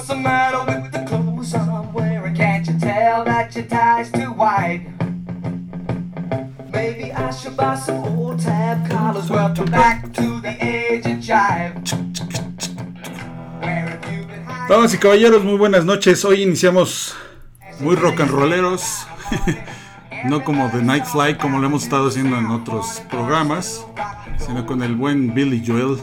What's 0.00 0.08
the 0.08 0.16
matter 0.16 0.64
with 0.64 0.92
the 0.92 1.04
clothes 1.04 1.54
I'm 1.54 1.92
wearing? 1.92 2.34
Can't 2.34 2.66
you 2.66 2.78
tell 2.78 3.22
that 3.24 3.54
your 3.54 3.66
tie's 3.66 4.10
too 4.10 4.32
wide? 4.32 4.88
Maybe 6.72 7.12
I 7.12 7.30
should 7.30 7.54
buy 7.54 7.76
some 7.76 8.02
old 8.16 8.40
tab 8.40 8.88
collars. 8.88 9.28
Welcome 9.28 9.66
back 9.66 10.10
to 10.14 10.40
the 10.40 10.56
age 10.64 11.04
of 11.04 11.20
jive. 11.20 11.84
Damas 14.70 14.94
y 14.94 14.96
caballeros, 14.96 15.44
muy 15.44 15.58
buenas 15.58 15.84
noches. 15.84 16.24
Hoy 16.24 16.44
iniciamos 16.44 17.14
muy 17.78 17.94
rock 17.94 18.20
and 18.20 18.30
rolleros. 18.30 19.06
no 20.24 20.42
como 20.42 20.70
The 20.70 20.80
Night 20.80 21.04
Fly, 21.04 21.34
como 21.36 21.58
lo 21.58 21.66
hemos 21.66 21.82
estado 21.82 22.08
haciendo 22.08 22.38
en 22.38 22.46
otros 22.46 23.02
programas, 23.10 23.84
sino 24.38 24.64
con 24.64 24.82
el 24.82 24.94
buen 24.94 25.34
Billy 25.34 25.62
Joel. 25.62 25.98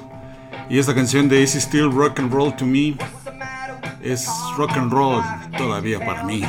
Y 0.70 0.78
esta 0.78 0.94
canción 0.94 1.28
de 1.30 1.42
Is 1.42 1.56
Still 1.56 1.92
Rock 1.92 2.20
and 2.20 2.32
Roll 2.32 2.56
to 2.58 2.66
Me 2.68 2.96
es 4.02 4.30
rock 4.58 4.72
and 4.78 4.92
roll 4.92 5.22
todavía 5.58 6.00
para 6.00 6.24
mí. 6.24 6.44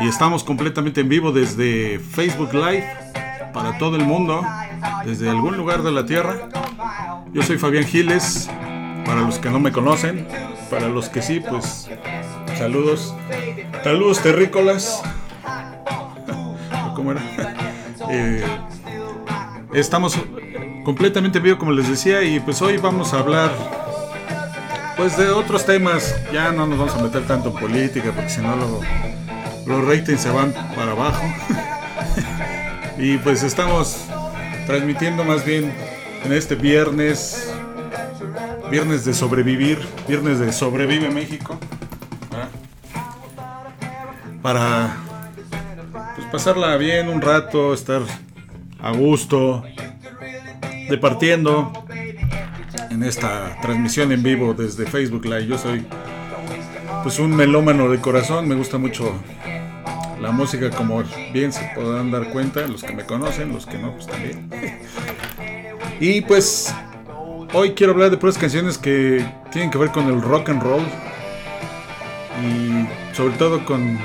Y 0.00 0.08
estamos 0.08 0.44
completamente 0.44 1.00
en 1.00 1.08
vivo 1.08 1.32
desde 1.32 1.98
Facebook 1.98 2.52
Live 2.52 2.86
para 3.52 3.78
todo 3.78 3.96
el 3.96 4.04
mundo, 4.04 4.44
desde 5.04 5.28
algún 5.28 5.56
lugar 5.56 5.82
de 5.82 5.92
la 5.92 6.06
tierra. 6.06 6.48
Yo 7.32 7.42
soy 7.42 7.58
Fabián 7.58 7.84
Giles, 7.84 8.48
para 9.04 9.20
los 9.22 9.38
que 9.38 9.50
no 9.50 9.60
me 9.60 9.72
conocen, 9.72 10.26
para 10.70 10.88
los 10.88 11.08
que 11.08 11.22
sí, 11.22 11.40
pues 11.40 11.88
saludos. 12.56 13.14
Saludos 13.84 14.22
terrícolas. 14.22 15.02
¿Cómo 16.94 17.12
era? 17.12 17.22
Eh, 18.12 18.44
estamos 19.72 20.18
completamente 20.84 21.38
en 21.38 21.44
vivo, 21.44 21.58
como 21.58 21.70
les 21.70 21.88
decía, 21.88 22.24
y 22.24 22.40
pues 22.40 22.60
hoy 22.60 22.76
vamos 22.78 23.14
a 23.14 23.20
hablar 23.20 23.52
pues 25.00 25.16
de 25.16 25.30
otros 25.30 25.64
temas. 25.64 26.14
Ya 26.30 26.52
no 26.52 26.66
nos 26.66 26.78
vamos 26.78 26.94
a 26.94 26.98
meter 26.98 27.26
tanto 27.26 27.48
en 27.48 27.54
política, 27.54 28.12
porque 28.14 28.28
si 28.28 28.42
no 28.42 28.54
lo- 28.54 28.80
los 29.64 29.82
ratings 29.86 30.20
se 30.20 30.28
van 30.30 30.52
para 30.76 30.92
abajo. 30.92 31.22
y 32.98 33.16
pues 33.16 33.42
estamos 33.42 33.96
transmitiendo 34.66 35.24
más 35.24 35.42
bien 35.46 35.72
en 36.22 36.34
este 36.34 36.54
viernes, 36.54 37.50
viernes 38.70 39.06
de 39.06 39.14
sobrevivir, 39.14 39.78
viernes 40.06 40.38
de 40.38 40.52
sobrevive 40.52 41.08
México, 41.08 41.58
para 44.42 44.96
pues, 46.14 46.26
pasarla 46.30 46.76
bien 46.76 47.08
un 47.08 47.22
rato, 47.22 47.72
estar 47.72 48.02
a 48.78 48.90
gusto, 48.90 49.64
departiendo 50.90 51.72
en 53.00 53.06
esta 53.06 53.56
transmisión 53.62 54.12
en 54.12 54.22
vivo 54.22 54.52
desde 54.52 54.84
Facebook 54.84 55.24
Live. 55.24 55.46
Yo 55.46 55.56
soy 55.56 55.86
pues 57.02 57.18
un 57.18 57.34
melómano 57.34 57.88
de 57.88 57.98
corazón, 57.98 58.46
me 58.46 58.54
gusta 58.54 58.76
mucho 58.76 59.14
la 60.20 60.30
música 60.32 60.68
como 60.68 61.02
bien 61.32 61.50
se 61.50 61.62
podrán 61.74 62.10
dar 62.10 62.28
cuenta, 62.30 62.66
los 62.66 62.82
que 62.82 62.92
me 62.92 63.06
conocen, 63.06 63.54
los 63.54 63.64
que 63.64 63.78
no, 63.78 63.94
pues 63.94 64.06
también. 64.06 64.50
y 66.00 66.20
pues 66.20 66.74
hoy 67.54 67.70
quiero 67.72 67.94
hablar 67.94 68.10
de 68.10 68.18
puras 68.18 68.36
canciones 68.36 68.76
que 68.76 69.24
tienen 69.50 69.70
que 69.70 69.78
ver 69.78 69.90
con 69.92 70.06
el 70.08 70.20
rock 70.20 70.50
and 70.50 70.62
roll 70.62 70.82
y 72.44 73.16
sobre 73.16 73.32
todo 73.36 73.64
con 73.64 73.98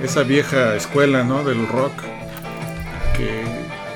esa 0.00 0.22
vieja 0.22 0.76
escuela, 0.76 1.24
¿no? 1.24 1.42
Del 1.42 1.66
rock 1.66 1.92
que 3.16 3.42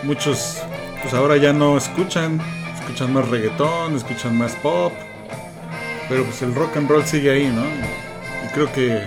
muchos 0.02 0.60
pues 1.00 1.14
ahora 1.14 1.36
ya 1.36 1.52
no 1.52 1.76
escuchan, 1.76 2.40
escuchan 2.90 3.12
más 3.12 3.28
reggaetón, 3.28 3.94
escuchan 3.94 4.36
más 4.36 4.56
pop, 4.56 4.92
pero 6.08 6.24
pues 6.24 6.42
el 6.42 6.52
rock 6.56 6.76
and 6.76 6.90
roll 6.90 7.04
sigue 7.04 7.30
ahí, 7.30 7.46
¿no? 7.46 7.62
Y 7.64 8.48
creo 8.52 8.72
que 8.72 9.00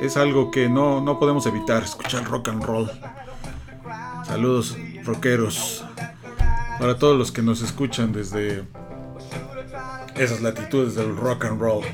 es 0.00 0.16
algo 0.16 0.50
que 0.50 0.66
no, 0.66 1.02
no 1.02 1.18
podemos 1.18 1.44
evitar, 1.44 1.82
escuchar 1.82 2.24
rock 2.24 2.48
and 2.48 2.64
roll. 2.64 2.90
Saludos 4.26 4.78
rockeros 5.04 5.84
para 6.80 6.98
todos 6.98 7.18
los 7.18 7.30
que 7.30 7.42
nos 7.42 7.60
escuchan 7.60 8.12
desde 8.12 8.64
esas 10.16 10.40
latitudes 10.40 10.94
del 10.94 11.14
rock 11.18 11.44
and 11.44 11.60
roll. 11.60 11.84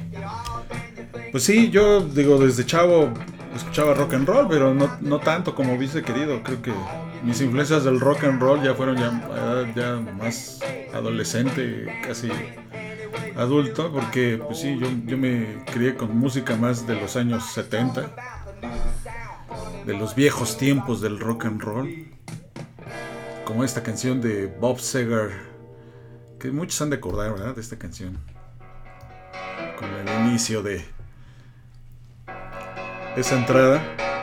Pues 1.33 1.43
sí, 1.43 1.69
yo 1.71 2.01
digo, 2.01 2.39
desde 2.39 2.65
chavo 2.65 3.13
escuchaba 3.57 3.95
rock 3.95 4.15
and 4.15 4.29
roll, 4.29 4.47
pero 4.49 4.73
no, 4.73 4.99
no 5.01 5.19
tanto 5.19 5.53
como 5.57 5.75
hubiese 5.75 6.05
querido. 6.05 6.45
Creo 6.45 6.63
que 6.63 6.73
mis 7.25 7.41
influencias 7.41 7.85
del 7.85 8.01
rock 8.01 8.25
and 8.25 8.41
roll 8.41 8.63
ya 8.63 8.75
fueron 8.75 8.97
ya, 8.97 10.01
más 10.19 10.61
adolescente, 10.93 11.87
casi 12.07 12.31
adulto, 13.37 13.91
porque 13.91 14.41
pues 14.45 14.61
sí, 14.61 14.79
yo, 14.79 14.87
yo 15.07 15.17
me 15.17 15.65
crié 15.73 15.97
con 15.97 16.17
música 16.17 16.55
más 16.57 16.87
de 16.87 16.95
los 17.01 17.17
años 17.17 17.45
70, 17.53 18.15
de 19.87 19.95
los 19.95 20.15
viejos 20.15 20.59
tiempos 20.59 21.01
del 21.01 21.19
rock 21.19 21.47
and 21.47 21.63
roll, 21.63 21.89
como 23.45 23.65
esta 23.65 23.83
canción 23.83 24.21
de 24.21 24.47
Bob 24.47 24.79
Seger, 24.79 25.31
que 26.39 26.51
muchos 26.51 26.81
han 26.83 26.91
de 26.91 26.97
acordar, 26.97 27.33
¿verdad? 27.33 27.55
De 27.55 27.61
esta 27.63 27.79
canción, 27.79 28.19
con 29.79 29.89
el 29.89 30.27
inicio 30.27 30.63
de 30.63 30.85
esa 33.17 33.39
entrada. 33.39 34.14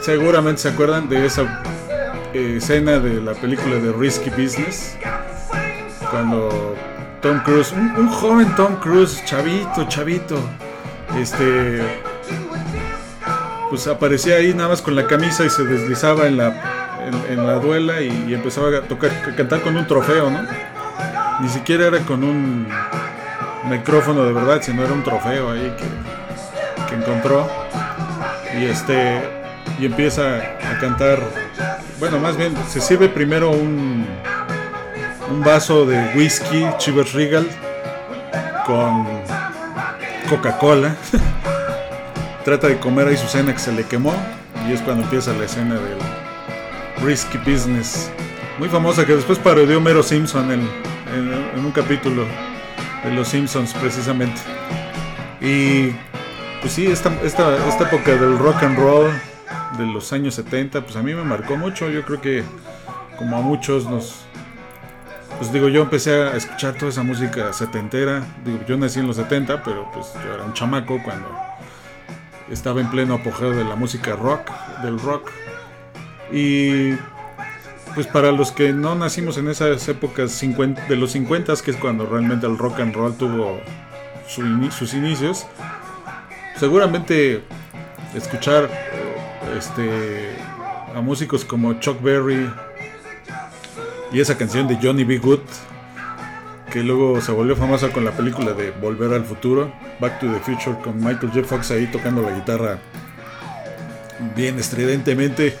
Seguramente 0.00 0.62
se 0.62 0.68
acuerdan 0.68 1.08
de 1.08 1.26
esa 1.26 1.62
eh, 2.32 2.56
escena 2.58 2.98
de 2.98 3.20
la 3.20 3.32
película 3.34 3.76
de 3.76 3.92
Risky 3.92 4.30
Business, 4.30 4.96
cuando 6.10 6.74
Tom 7.20 7.40
Cruise, 7.40 7.72
un, 7.72 8.08
joven 8.08 8.54
Tom 8.56 8.76
Cruise, 8.76 9.24
chavito, 9.24 9.84
chavito, 9.88 10.36
este, 11.18 11.82
pues 13.70 13.86
aparecía 13.86 14.36
ahí 14.36 14.52
nada 14.52 14.70
más 14.70 14.82
con 14.82 14.94
la 14.94 15.06
camisa 15.06 15.44
y 15.44 15.50
se 15.50 15.64
deslizaba 15.64 16.26
en 16.26 16.36
la, 16.36 17.00
en, 17.28 17.46
la 17.46 17.54
duela 17.54 18.00
y, 18.00 18.26
y 18.28 18.34
empezaba 18.34 18.76
a 18.76 18.82
tocar, 18.82 19.10
a 19.10 19.34
cantar 19.36 19.62
con 19.62 19.76
un 19.76 19.86
trofeo, 19.86 20.30
¿no? 20.30 20.40
Ni 21.40 21.48
siquiera 21.48 21.86
era 21.86 21.98
con 22.00 22.22
un 22.22 22.66
micrófono 23.68 24.24
de 24.24 24.32
verdad, 24.32 24.60
sino 24.62 24.82
era 24.84 24.92
un 24.92 25.02
trofeo 25.02 25.50
ahí 25.50 25.74
que, 25.78 26.88
que 26.88 27.00
encontró 27.00 27.48
y 28.58 28.66
este 28.66 29.43
y 29.78 29.86
empieza 29.86 30.36
a 30.36 30.78
cantar 30.80 31.18
bueno 31.98 32.18
más 32.18 32.36
bien 32.36 32.54
se 32.68 32.80
sirve 32.80 33.08
primero 33.08 33.50
un 33.50 34.06
un 35.30 35.40
vaso 35.42 35.86
de 35.86 36.12
whisky 36.14 36.66
Chivas 36.78 37.12
Regal 37.12 37.46
con 38.66 39.06
Coca-Cola. 40.28 40.94
Trata 42.44 42.66
de 42.68 42.78
comer 42.78 43.08
ahí 43.08 43.16
su 43.16 43.26
cena 43.26 43.52
que 43.52 43.58
se 43.58 43.72
le 43.72 43.84
quemó 43.84 44.14
y 44.68 44.72
es 44.72 44.82
cuando 44.82 45.02
empieza 45.04 45.32
la 45.32 45.44
escena 45.44 45.74
del 45.76 45.98
Risky 47.02 47.38
Business 47.38 48.10
muy 48.58 48.68
famosa 48.68 49.04
que 49.06 49.16
después 49.16 49.38
parodió 49.38 49.80
Mero 49.80 50.02
Simpson 50.02 50.50
en, 50.52 50.60
en- 51.14 51.32
en 51.56 51.64
un 51.64 51.72
capítulo 51.72 52.24
de 53.02 53.10
los 53.12 53.28
Simpsons 53.28 53.72
precisamente. 53.74 54.40
Y 55.40 55.90
pues 56.60 56.72
sí, 56.74 56.86
esta, 56.86 57.10
esta, 57.24 57.56
esta 57.68 57.84
época 57.84 58.12
del 58.12 58.38
rock 58.38 58.62
and 58.62 58.78
roll 58.78 59.10
de 59.78 59.86
los 59.86 60.12
años 60.12 60.34
70, 60.34 60.82
pues 60.82 60.96
a 60.96 61.02
mí 61.02 61.14
me 61.14 61.24
marcó 61.24 61.56
mucho. 61.56 61.90
Yo 61.90 62.04
creo 62.04 62.20
que 62.20 62.44
como 63.18 63.36
a 63.36 63.40
muchos 63.40 63.86
nos... 63.86 64.24
Pues 65.38 65.52
digo, 65.52 65.68
yo 65.68 65.82
empecé 65.82 66.14
a 66.14 66.36
escuchar 66.36 66.74
toda 66.74 66.90
esa 66.90 67.02
música 67.02 67.52
setentera. 67.52 68.22
Digo, 68.44 68.60
yo 68.66 68.76
nací 68.76 69.00
en 69.00 69.06
los 69.06 69.16
70, 69.16 69.62
pero 69.62 69.90
pues 69.92 70.12
yo 70.24 70.34
era 70.34 70.44
un 70.44 70.52
chamaco 70.52 71.00
cuando 71.02 71.28
estaba 72.50 72.80
en 72.80 72.90
pleno 72.90 73.14
apogeo 73.14 73.50
de 73.50 73.64
la 73.64 73.74
música 73.74 74.14
rock, 74.16 74.50
del 74.82 74.98
rock. 75.00 75.30
Y 76.32 76.92
pues 77.94 78.06
para 78.06 78.32
los 78.32 78.52
que 78.52 78.72
no 78.72 78.94
nacimos 78.94 79.38
en 79.38 79.48
esas 79.48 79.86
épocas 79.88 80.32
50 80.32 80.86
de 80.86 80.96
los 80.96 81.12
50, 81.12 81.54
que 81.64 81.70
es 81.70 81.76
cuando 81.76 82.06
realmente 82.06 82.46
el 82.46 82.58
rock 82.58 82.80
and 82.80 82.94
roll 82.94 83.16
tuvo 83.16 83.60
sus 84.26 84.94
inicios, 84.94 85.46
seguramente 86.56 87.42
escuchar 88.14 88.68
este 89.56 90.36
a 90.94 91.00
músicos 91.00 91.44
como 91.44 91.74
Chuck 91.74 92.00
Berry 92.02 92.50
y 94.12 94.20
esa 94.20 94.36
canción 94.36 94.68
de 94.68 94.78
Johnny 94.80 95.04
B. 95.04 95.18
Good 95.18 95.40
que 96.74 96.82
luego 96.82 97.20
se 97.20 97.30
volvió 97.30 97.54
famosa 97.54 97.90
con 97.92 98.04
la 98.04 98.10
película 98.10 98.52
de 98.52 98.72
Volver 98.72 99.12
al 99.14 99.24
Futuro, 99.24 99.72
Back 100.00 100.18
to 100.18 100.26
the 100.26 100.40
Future, 100.40 100.76
con 100.82 100.96
Michael 100.96 101.30
J. 101.32 101.44
Fox 101.44 101.70
ahí 101.70 101.86
tocando 101.86 102.20
la 102.20 102.32
guitarra 102.32 102.80
bien 104.34 104.58
estridentemente, 104.58 105.56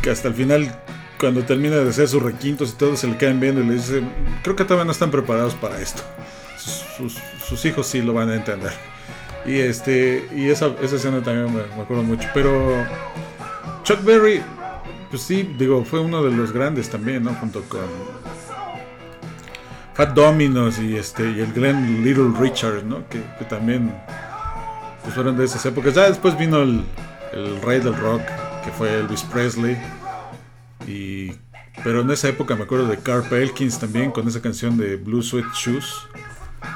que 0.00 0.10
hasta 0.10 0.28
el 0.28 0.34
final, 0.34 0.72
cuando 1.18 1.42
termina 1.42 1.74
de 1.74 1.90
hacer 1.90 2.06
sus 2.06 2.22
requintos 2.22 2.70
y 2.70 2.72
todo, 2.74 2.96
se 2.96 3.08
le 3.08 3.16
quedan 3.16 3.40
viendo 3.40 3.62
y 3.62 3.66
le 3.66 3.74
dice, 3.74 4.02
creo 4.44 4.54
que 4.54 4.62
todavía 4.62 4.84
no 4.84 4.92
están 4.92 5.10
preparados 5.10 5.54
para 5.54 5.80
esto. 5.80 6.02
Sus 6.56 7.64
hijos 7.64 7.88
sí 7.88 8.00
lo 8.00 8.12
van 8.12 8.30
a 8.30 8.36
entender. 8.36 8.72
Y 9.46 9.58
este 9.58 10.28
y 10.34 10.48
esa, 10.50 10.74
esa 10.82 10.96
escena 10.96 11.22
también 11.22 11.54
me, 11.54 11.82
acuerdo 11.82 12.02
mucho. 12.02 12.28
Pero 12.34 12.84
Chuck 13.82 14.02
Berry, 14.04 14.42
pues 15.10 15.22
sí, 15.22 15.54
digo, 15.58 15.84
fue 15.84 16.00
uno 16.00 16.22
de 16.22 16.30
los 16.30 16.52
grandes 16.52 16.90
también, 16.90 17.24
¿no? 17.24 17.34
Junto 17.34 17.62
con 17.62 17.80
Fat 19.94 20.14
Dominos 20.14 20.78
y 20.78 20.96
este 20.96 21.30
y 21.30 21.40
el 21.40 21.52
Glenn 21.52 22.04
Little 22.04 22.32
Richard, 22.38 22.84
¿no? 22.84 23.08
Que, 23.08 23.22
que 23.38 23.44
también 23.46 23.92
pues, 25.02 25.14
fueron 25.14 25.36
de 25.36 25.44
esas 25.44 25.64
épocas. 25.66 25.94
Ya 25.94 26.08
después 26.08 26.38
vino 26.38 26.62
el, 26.62 26.84
el 27.32 27.60
rey 27.62 27.80
del 27.80 27.96
rock, 27.96 28.22
que 28.64 28.70
fue 28.70 28.94
Elvis 28.98 29.22
Presley. 29.22 29.76
Y, 30.86 31.32
pero 31.82 32.00
en 32.00 32.10
esa 32.10 32.28
época 32.28 32.56
me 32.56 32.64
acuerdo 32.64 32.86
de 32.86 32.98
Carl 32.98 33.24
Elkins 33.32 33.78
también 33.78 34.10
con 34.10 34.26
esa 34.28 34.40
canción 34.40 34.76
de 34.76 34.96
Blue 34.96 35.22
Sweat 35.22 35.46
Shoes. 35.54 36.06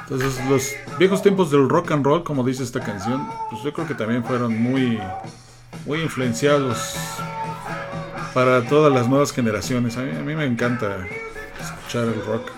Entonces 0.07 0.39
los 0.47 0.71
viejos 0.99 1.23
tiempos 1.23 1.49
del 1.49 1.67
rock 1.67 1.91
and 1.91 2.05
roll, 2.05 2.23
como 2.23 2.43
dice 2.43 2.61
esta 2.61 2.79
canción, 2.79 3.27
pues 3.49 3.63
yo 3.63 3.73
creo 3.73 3.87
que 3.87 3.95
también 3.95 4.23
fueron 4.23 4.61
muy, 4.61 4.99
muy 5.87 6.01
influenciados 6.01 6.95
para 8.35 8.61
todas 8.67 8.93
las 8.93 9.09
nuevas 9.09 9.31
generaciones. 9.31 9.97
A 9.97 10.01
mí, 10.01 10.11
a 10.15 10.21
mí 10.21 10.35
me 10.35 10.45
encanta 10.45 11.07
escuchar 11.59 12.03
el 12.03 12.23
rock 12.23 12.51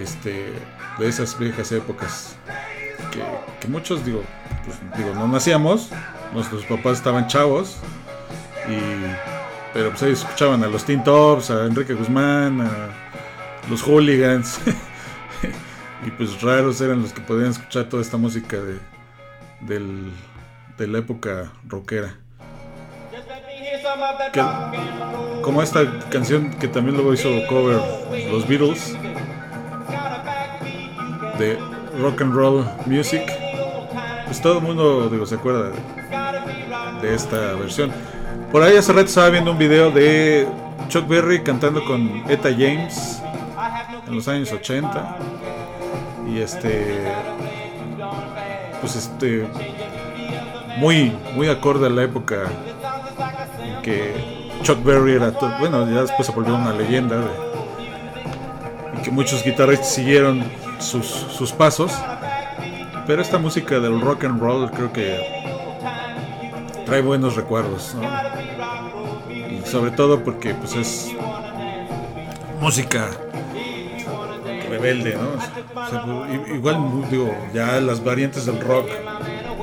este, 0.00 0.52
de 0.98 1.08
esas 1.08 1.38
viejas 1.38 1.70
épocas. 1.72 2.36
Que, 3.12 3.22
que 3.60 3.68
muchos, 3.68 4.02
digo, 4.06 4.22
pues, 4.64 4.78
digo, 4.96 5.14
no 5.14 5.28
nacíamos, 5.28 5.90
nuestros 6.32 6.64
papás 6.64 6.98
estaban 6.98 7.26
chavos, 7.26 7.76
y, 8.66 8.78
pero 9.74 9.90
pues 9.90 10.02
ellos 10.04 10.20
escuchaban 10.22 10.64
a 10.64 10.68
los 10.68 10.84
Teen 10.84 11.04
Tops, 11.04 11.50
a 11.50 11.66
Enrique 11.66 11.92
Guzmán, 11.92 12.62
a 12.62 12.70
los 13.68 13.82
Hooligans. 13.82 14.58
y 16.06 16.10
pues 16.12 16.40
raros 16.40 16.80
eran 16.80 17.02
los 17.02 17.12
que 17.12 17.20
podían 17.20 17.50
escuchar 17.50 17.88
toda 17.88 18.00
esta 18.00 18.16
música 18.16 18.56
de, 18.56 18.78
de 20.78 20.86
la 20.86 20.98
época 20.98 21.50
rockera. 21.66 22.14
Como 25.42 25.62
esta 25.62 25.80
canción 26.08 26.50
que 26.50 26.68
también 26.68 26.96
luego 26.96 27.12
hizo 27.12 27.28
cover 27.48 27.80
los 28.30 28.46
Beatles 28.46 28.96
de 31.38 31.58
rock 32.00 32.22
and 32.22 32.34
roll 32.34 32.64
music, 32.86 33.22
pues 34.26 34.40
todo 34.40 34.58
el 34.58 34.64
mundo 34.64 35.08
digo, 35.08 35.26
se 35.26 35.34
acuerda 35.34 35.70
de, 35.70 37.08
de 37.08 37.14
esta 37.14 37.54
versión. 37.54 37.90
Por 38.52 38.62
ahí 38.62 38.76
hace 38.76 38.92
rato 38.92 39.06
estaba 39.06 39.30
viendo 39.30 39.50
un 39.50 39.58
video 39.58 39.90
de 39.90 40.46
Chuck 40.88 41.08
Berry 41.08 41.42
cantando 41.42 41.84
con 41.84 42.22
Etta 42.30 42.50
James 42.50 43.20
en 44.06 44.14
los 44.14 44.28
años 44.28 44.52
80 44.52 45.18
y 46.36 46.40
este 46.42 47.02
pues 48.80 48.94
este 48.96 49.48
muy 50.78 51.16
muy 51.34 51.48
acorde 51.48 51.86
a 51.86 51.90
la 51.90 52.02
época 52.02 52.42
que 53.82 54.12
Chuck 54.62 54.82
Berry 54.84 55.12
era 55.14 55.30
bueno 55.58 55.88
ya 55.90 56.02
después 56.02 56.26
se 56.26 56.32
volvió 56.32 56.54
una 56.54 56.72
leyenda 56.72 57.16
de- 57.16 57.46
y 58.98 59.02
que 59.02 59.10
muchos 59.10 59.42
guitarristas 59.44 59.88
siguieron 59.94 60.44
sus, 60.78 61.06
sus 61.06 61.52
pasos 61.52 61.92
pero 63.06 63.22
esta 63.22 63.38
música 63.38 63.78
del 63.78 64.00
rock 64.00 64.24
and 64.24 64.40
roll 64.40 64.70
creo 64.70 64.92
que 64.92 65.18
trae 66.84 67.00
buenos 67.00 67.36
recuerdos 67.36 67.94
y 69.30 69.66
sobre 69.66 69.90
todo 69.92 70.22
porque 70.22 70.54
pues 70.54 70.74
es 70.76 71.12
música 72.60 73.08
rebelde, 74.86 75.16
¿no? 75.16 75.80
O 75.80 75.88
sea, 75.90 76.54
igual, 76.54 77.08
digo, 77.10 77.34
ya 77.52 77.80
las 77.80 78.02
variantes 78.02 78.46
del 78.46 78.60
rock, 78.60 78.88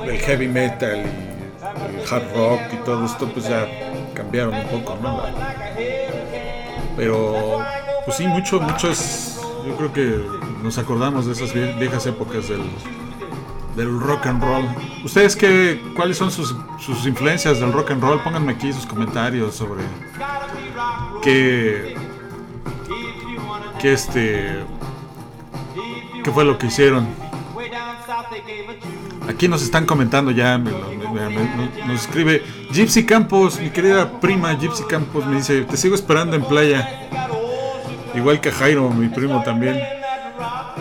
del 0.04 0.18
heavy 0.18 0.48
metal 0.48 1.04
y 1.92 2.00
el 2.00 2.12
hard 2.12 2.34
rock 2.34 2.60
y 2.72 2.76
todo 2.84 3.04
esto, 3.04 3.28
pues 3.28 3.48
ya 3.48 3.66
cambiaron 4.14 4.54
un 4.54 4.66
poco, 4.66 4.98
¿no? 5.02 5.22
Pero, 6.96 7.58
pues 8.04 8.16
sí, 8.16 8.26
mucho, 8.26 8.60
mucho 8.60 8.90
es. 8.90 9.40
Yo 9.66 9.74
creo 9.76 9.92
que 9.92 10.24
nos 10.62 10.76
acordamos 10.78 11.26
de 11.26 11.32
esas 11.32 11.54
vie- 11.54 11.76
viejas 11.78 12.04
épocas 12.06 12.48
del, 12.48 12.62
del 13.76 13.98
rock 13.98 14.26
and 14.26 14.42
roll. 14.44 14.64
¿Ustedes 15.04 15.34
qué, 15.34 15.80
cuáles 15.96 16.18
son 16.18 16.30
sus, 16.30 16.54
sus 16.78 17.06
influencias 17.06 17.60
del 17.60 17.72
rock 17.72 17.92
and 17.92 18.02
roll? 18.02 18.20
Pónganme 18.22 18.52
aquí 18.52 18.72
sus 18.72 18.84
comentarios 18.86 19.54
sobre 19.54 19.82
qué, 21.22 21.96
qué 23.80 23.92
este 23.94 24.62
qué 26.24 26.32
fue 26.32 26.44
lo 26.44 26.58
que 26.58 26.66
hicieron. 26.66 27.06
Aquí 29.28 29.46
nos 29.46 29.62
están 29.62 29.86
comentando 29.86 30.30
ya, 30.30 30.58
nos 30.58 32.00
escribe 32.00 32.42
Gypsy 32.72 33.06
Campos, 33.06 33.60
mi 33.60 33.70
querida 33.70 34.20
prima 34.20 34.52
Gypsy 34.54 34.84
Campos, 34.84 35.24
me 35.26 35.36
dice, 35.36 35.62
te 35.62 35.76
sigo 35.76 35.94
esperando 35.94 36.34
en 36.34 36.44
playa. 36.44 37.08
Igual 38.14 38.40
que 38.40 38.50
Jairo, 38.50 38.90
mi 38.90 39.08
primo 39.08 39.42
también. 39.42 39.78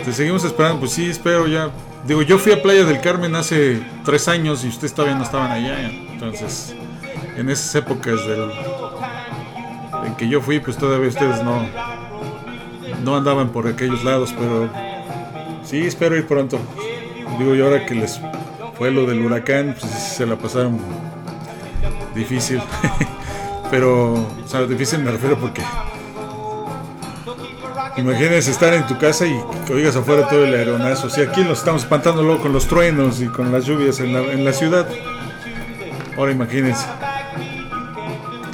Te 0.03 0.11
seguimos 0.11 0.43
esperando, 0.43 0.79
pues 0.79 0.91
sí, 0.91 1.09
espero 1.09 1.47
ya. 1.47 1.69
Digo, 2.05 2.21
yo 2.21 2.37
fui 2.37 2.51
a 2.51 2.61
Playa 2.61 2.83
del 2.83 2.99
Carmen 2.99 3.33
hace 3.35 3.81
tres 4.03 4.27
años 4.27 4.65
y 4.65 4.67
ustedes 4.67 4.93
todavía 4.93 5.17
no 5.17 5.23
estaban 5.23 5.51
allá. 5.51 5.89
Entonces, 5.89 6.75
en 7.37 7.49
esas 7.49 7.73
épocas 7.75 8.27
del, 8.27 8.51
en 10.05 10.15
que 10.15 10.27
yo 10.27 10.41
fui, 10.41 10.59
pues 10.59 10.77
todavía 10.77 11.07
ustedes 11.07 11.41
no, 11.43 11.65
no 13.03 13.15
andaban 13.15 13.49
por 13.49 13.67
aquellos 13.67 14.03
lados, 14.03 14.33
pero 14.37 14.69
sí, 15.73 15.87
espero 15.87 16.15
ir 16.15 16.27
pronto. 16.27 16.59
Digo, 17.39 17.55
y 17.55 17.61
ahora 17.61 17.83
que 17.85 17.95
les 17.95 18.19
fue 18.77 18.91
lo 18.91 19.05
del 19.07 19.25
huracán, 19.25 19.75
pues 19.79 19.91
se 19.91 20.23
la 20.25 20.35
pasaron 20.35 20.77
difícil. 22.13 22.61
pero, 23.71 24.13
o 24.13 24.47
sea, 24.47 24.61
difícil 24.67 24.99
me 24.99 25.09
refiero 25.11 25.35
porque 25.39 25.63
Imagínense 27.97 28.49
estar 28.51 28.73
en 28.73 28.87
tu 28.87 28.97
casa 28.97 29.25
y 29.27 29.35
que 29.67 29.73
oigas 29.73 29.95
afuera 29.95 30.27
todo 30.27 30.43
el 30.45 30.53
aeronazo. 30.55 31.09
Si 31.11 31.21
aquí 31.21 31.41
nos 31.43 31.59
estamos 31.59 31.83
espantando 31.83 32.23
luego 32.23 32.41
con 32.41 32.51
los 32.53 32.67
truenos 32.67 33.21
y 33.21 33.27
con 33.27 33.51
las 33.51 33.65
lluvias 33.65 33.99
en 33.99 34.13
la, 34.13 34.19
en 34.31 34.43
la 34.45 34.51
ciudad. 34.53 34.87
Ahora 36.17 36.31
imagínense 36.31 36.85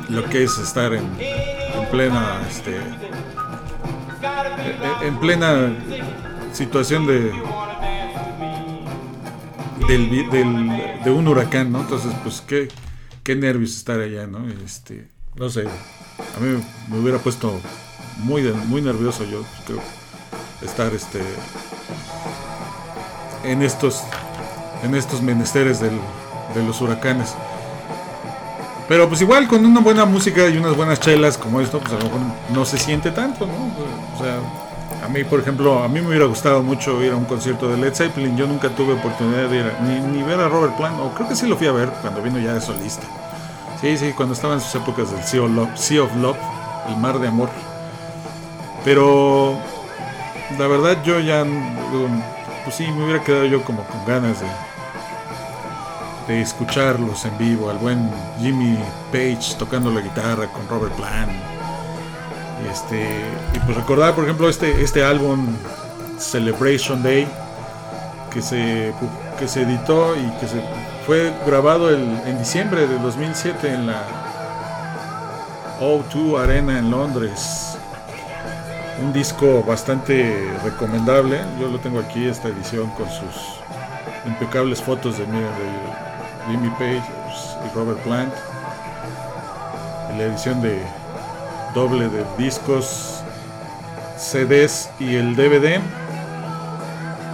lo 0.09 0.25
que 0.25 0.43
es 0.43 0.57
estar 0.57 0.93
en, 0.93 1.05
en 1.19 1.85
plena 1.91 2.41
este 2.49 2.75
en- 2.75 2.99
en 5.07 5.17
plena 5.19 5.73
situación 6.53 7.05
de 7.07 7.31
del, 9.87 10.29
del- 10.29 11.01
de 11.03 11.11
un 11.11 11.27
huracán, 11.27 11.71
¿no? 11.71 11.81
Entonces, 11.81 12.11
pues 12.23 12.41
qué, 12.41 12.67
qué 13.23 13.35
nervios 13.35 13.75
estar 13.75 13.99
allá, 13.99 14.27
¿no? 14.27 14.47
Este, 14.63 15.07
no 15.35 15.49
sé, 15.49 15.61
a 15.63 16.39
mí 16.39 16.61
me 16.89 16.99
hubiera 16.99 17.17
puesto 17.19 17.59
muy, 18.17 18.43
muy 18.67 18.81
nervioso 18.81 19.23
yo, 19.23 19.43
creo, 19.65 19.81
estar 20.61 20.93
este 20.93 21.21
en 23.43 23.61
estos 23.61 24.03
en 24.83 24.95
estos 24.95 25.21
menesteres 25.21 25.79
del- 25.79 25.99
de 26.55 26.63
los 26.63 26.79
huracanes. 26.81 27.33
Pero 28.87 29.07
pues 29.07 29.21
igual 29.21 29.47
con 29.47 29.65
una 29.65 29.81
buena 29.81 30.05
música 30.05 30.47
y 30.49 30.57
unas 30.57 30.75
buenas 30.75 30.99
chelas 30.99 31.37
como 31.37 31.61
esto, 31.61 31.79
pues 31.79 31.91
a 31.93 31.97
lo 31.97 32.05
mejor 32.05 32.19
no 32.53 32.65
se 32.65 32.77
siente 32.77 33.11
tanto, 33.11 33.45
¿no? 33.45 34.15
O 34.15 34.23
sea, 34.23 34.39
mí, 35.09 35.23
por 35.23 35.39
ejemplo, 35.39 35.83
a 35.83 35.87
mí 35.87 36.01
me 36.01 36.07
hubiera 36.09 36.25
gustado 36.25 36.61
mucho 36.63 37.01
ir 37.03 37.11
a 37.11 37.15
un 37.15 37.25
concierto 37.25 37.67
de 37.69 37.77
Led 37.77 37.93
Zeppelin. 37.93 38.37
Yo 38.37 38.47
nunca 38.47 38.69
tuve 38.69 38.93
oportunidad 38.93 39.49
de 39.49 39.57
ir 39.57 39.65
a- 39.65 39.79
ni, 39.83 39.99
ni 39.99 40.23
ver 40.23 40.39
a 40.39 40.47
Robert 40.49 40.75
Plant, 40.77 40.99
o 40.99 41.09
creo 41.13 41.27
que 41.27 41.35
sí 41.35 41.47
lo 41.47 41.55
fui 41.57 41.67
a 41.67 41.71
ver 41.71 41.89
cuando 42.01 42.21
vino 42.21 42.39
ya 42.39 42.53
de 42.53 42.61
solista. 42.61 43.05
Sí, 43.81 43.97
sí, 43.97 44.13
cuando 44.13 44.33
estaba 44.35 44.53
en 44.55 44.61
sus 44.61 44.75
épocas 44.75 45.11
del 45.11 45.23
Sea 45.23 45.41
of 46.03 46.15
Love, 46.15 46.37
el 46.89 46.97
mar 46.97 47.17
de 47.19 47.27
amor. 47.27 47.49
Pero 48.83 49.57
la 50.57 50.67
verdad 50.67 50.97
yo 51.03 51.19
ya, 51.19 51.45
pues 52.63 52.75
sí, 52.75 52.87
me 52.87 53.03
hubiera 53.05 53.23
quedado 53.23 53.45
yo 53.45 53.63
como 53.63 53.83
con 53.83 54.05
ganas 54.05 54.37
de, 54.39 54.47
de 56.33 56.41
escucharlos 56.41 57.25
en 57.25 57.37
vivo, 57.37 57.69
al 57.69 57.77
buen 57.77 58.09
Jimmy 58.39 58.77
Page 59.11 59.55
tocando 59.57 59.91
la 59.91 60.01
guitarra 60.01 60.47
con 60.47 60.67
Robert 60.67 60.93
Plant. 60.95 61.31
Este, 62.71 63.25
y 63.53 63.59
pues 63.59 63.77
recordar, 63.77 64.13
por 64.15 64.23
ejemplo, 64.25 64.49
este, 64.49 64.81
este 64.83 65.03
álbum 65.03 65.47
Celebration 66.17 67.01
Day 67.01 67.27
que 68.31 68.41
se, 68.41 68.93
que 69.39 69.47
se 69.47 69.61
editó 69.63 70.15
y 70.15 70.29
que 70.39 70.47
se 70.47 70.61
fue 71.05 71.33
grabado 71.47 71.89
el- 71.89 72.21
en 72.25 72.37
diciembre 72.37 72.85
de 72.87 72.99
2007 72.99 73.73
en 73.73 73.87
la 73.87 74.03
O2 75.79 76.39
Arena 76.39 76.77
en 76.77 76.91
Londres. 76.91 77.77
Un 79.01 79.13
disco 79.13 79.63
bastante 79.63 80.51
recomendable. 80.63 81.39
Yo 81.59 81.69
lo 81.69 81.79
tengo 81.79 81.99
aquí, 81.99 82.27
esta 82.27 82.49
edición, 82.49 82.89
con 82.91 83.07
sus 83.09 83.59
impecables 84.25 84.81
fotos 84.81 85.17
de, 85.17 85.23
de 85.25 85.31
Jimmy 86.49 86.69
Page 86.71 87.01
y 87.65 87.73
Robert 87.75 87.99
Plant. 87.99 88.33
La 90.17 90.23
edición 90.23 90.61
de 90.61 90.83
doble 91.73 92.09
de 92.09 92.23
discos, 92.37 93.21
CDs 94.17 94.89
y 94.99 95.15
el 95.15 95.35
DVD, 95.35 95.79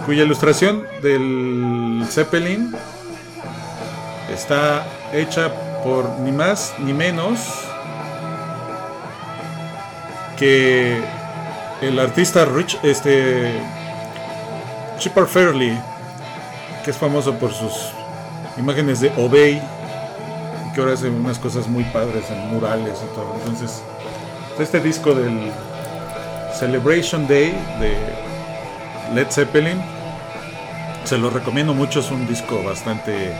cuya 0.04 0.22
ilustración 0.22 0.84
del 1.02 2.04
Zeppelin 2.08 2.74
está 4.32 4.86
hecha 5.12 5.52
por 5.82 6.08
ni 6.20 6.32
más 6.32 6.74
ni 6.78 6.92
menos 6.92 7.40
que 10.36 11.02
el 11.80 11.98
artista 11.98 12.44
Rich, 12.44 12.78
este 12.82 13.60
Chipper 14.98 15.26
Fairley, 15.26 15.78
que 16.84 16.90
es 16.90 16.96
famoso 16.96 17.34
por 17.34 17.52
sus 17.52 17.90
imágenes 18.56 19.00
de 19.00 19.12
Obey, 19.16 19.60
que 20.74 20.80
ahora 20.80 20.94
hace 20.94 21.08
unas 21.08 21.38
cosas 21.38 21.66
muy 21.68 21.84
padres 21.84 22.30
en 22.30 22.48
murales 22.48 22.98
y 23.02 23.14
todo. 23.14 23.34
Entonces, 23.40 23.82
este 24.58 24.80
disco 24.80 25.14
del 25.14 25.52
Celebration 26.58 27.26
Day 27.28 27.52
de 27.80 27.96
Led 29.14 29.30
Zeppelin, 29.30 29.80
se 31.04 31.18
lo 31.18 31.30
recomiendo 31.30 31.74
mucho, 31.74 32.00
es 32.00 32.10
un 32.10 32.26
disco 32.26 32.62
bastante 32.62 33.32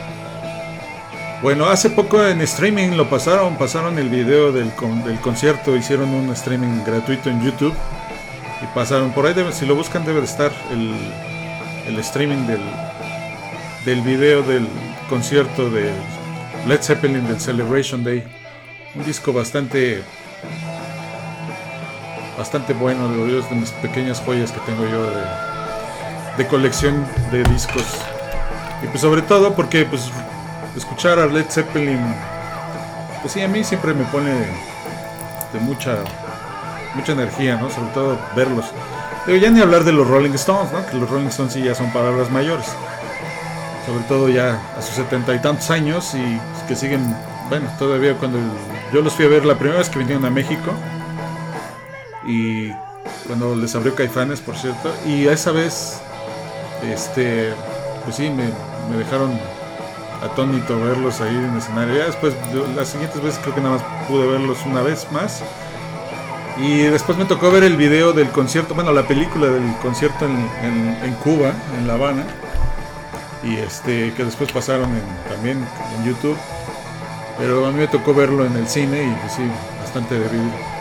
bueno, 1.43 1.67
hace 1.67 1.91
poco 1.91 2.27
en 2.27 2.41
streaming 2.41 2.97
lo 2.97 3.11
pasaron, 3.11 3.57
pasaron 3.57 3.99
el 3.99 4.09
video 4.09 4.53
del, 4.53 4.71
concierto, 5.21 5.77
hicieron 5.77 6.09
un 6.09 6.31
streaming 6.31 6.83
gratuito 6.85 7.29
en 7.29 7.45
YouTube 7.45 7.75
y 8.63 8.75
pasaron 8.75 9.13
por 9.13 9.27
ahí, 9.27 9.35
si 9.53 9.67
lo 9.67 9.75
buscan 9.75 10.07
debe 10.07 10.21
de 10.21 10.27
estar 10.27 10.51
el, 10.71 10.95
el 11.89 11.99
streaming 11.99 12.47
del, 12.47 12.61
del 13.85 14.01
video 14.01 14.43
del 14.43 14.67
concierto 15.11 15.69
de 15.69 15.93
Led 16.67 16.81
Zeppelin 16.83 17.29
del 17.29 17.39
Celebration 17.39 18.03
Day. 18.03 18.25
Un 18.95 19.05
disco 19.05 19.33
bastante 19.33 20.03
bastante 22.37 22.73
bueno, 22.75 23.09
de, 23.09 23.43
mis 23.55 23.71
pequeñas 23.71 24.21
joyas 24.21 24.53
que 24.53 24.61
tengo 24.61 24.85
yo 24.85 25.11
de, 25.11 25.23
de 26.37 26.47
colección 26.47 27.07
de 27.31 27.43
discos. 27.45 27.85
Y 28.83 28.87
pues 28.89 29.01
sobre 29.01 29.23
todo 29.23 29.55
porque 29.55 29.85
pues 29.85 30.11
escuchar 30.77 31.19
a 31.19 31.27
Led 31.27 31.47
Zeppelin, 31.49 32.01
pues 33.23 33.33
sí, 33.33 33.43
a 33.43 33.49
mí 33.49 33.65
siempre 33.65 33.95
me 33.95 34.05
pone 34.05 34.31
de 34.33 35.61
mucha, 35.61 35.99
mucha 36.95 37.13
energía, 37.13 37.57
¿no? 37.57 37.71
Sobre 37.71 37.91
todo 37.91 38.19
verlos. 38.35 38.67
Pero 39.25 39.39
ya 39.39 39.51
ni 39.51 39.61
hablar 39.61 39.85
de 39.85 39.93
los 39.93 40.07
Rolling 40.07 40.35
Stones, 40.35 40.73
¿no? 40.73 40.87
Que 40.87 40.97
los 40.97 41.09
Rolling 41.09 41.29
Stones 41.29 41.55
sí 41.55 41.63
ya 41.63 41.75
son 41.75 41.91
palabras 41.93 42.31
mayores. 42.31 42.67
Sobre 43.87 44.05
todo 44.05 44.29
ya 44.29 44.61
a 44.77 44.83
sus 44.83 44.95
setenta 44.95 45.35
y 45.35 45.39
tantos 45.39 45.71
años 45.71 46.15
y 46.15 46.41
que 46.69 46.77
siguen, 46.77 47.17
bueno, 47.49 47.69
todavía 47.79 48.15
cuando 48.15 48.39
yo 48.93 49.01
los 49.01 49.15
fui 49.15 49.25
a 49.25 49.29
ver 49.29 49.45
la 49.45 49.55
primera 49.55 49.79
vez 49.79 49.89
que 49.89 49.99
vinieron 49.99 50.25
a 50.25 50.31
México 50.31 50.73
y 52.27 52.73
cuando 53.27 53.55
les 53.55 53.75
abrió 53.75 53.95
Caifanes, 53.95 54.41
por 54.41 54.57
cierto, 54.57 54.93
y 55.07 55.29
a 55.29 55.33
esa 55.33 55.53
vez, 55.53 56.01
este, 56.83 57.53
pues 58.05 58.17
sí, 58.17 58.31
me, 58.31 58.45
me 58.91 58.99
dejaron 58.99 59.39
atónito 60.23 60.79
verlos 60.81 61.21
ahí 61.21 61.35
en 61.35 61.53
el 61.53 61.59
escenario. 61.59 61.97
Ya 61.97 62.07
después, 62.07 62.35
las 62.75 62.89
siguientes 62.89 63.23
veces 63.23 63.41
creo 63.43 63.55
que 63.55 63.61
nada 63.61 63.77
más 63.77 63.85
pude 64.09 64.27
verlos 64.27 64.59
una 64.67 64.83
vez 64.83 65.07
más. 65.13 65.43
Y 66.59 66.79
después 66.85 67.19
me 67.19 67.27
tocó 67.27 67.51
ver 67.51 67.65
el 67.65 67.77
video 67.77 68.13
del 68.13 68.31
concierto, 68.31 68.75
bueno, 68.75 68.93
la 68.93 69.07
película 69.07 69.47
del 69.49 69.77
concierto 69.83 70.25
en, 70.25 71.15
Cuba, 71.23 71.53
en 71.79 71.87
La 71.87 71.95
Habana. 71.95 72.25
Y 73.43 73.57
este, 73.57 74.13
que 74.15 74.25
después 74.25 74.51
pasaron 74.51 74.89
también 75.29 75.59
en 75.99 76.05
YouTube. 76.05 76.37
Pero 77.39 77.67
a 77.67 77.71
mí 77.71 77.79
me 77.79 77.89
tocó 77.89 78.15
verlo 78.15 78.47
en 78.47 78.57
el 78.57 78.67
cine 78.67 79.05
y 79.05 79.15
pues 79.21 79.35
sí, 79.35 79.43
bastante 79.83 80.19
vivir. 80.19 80.76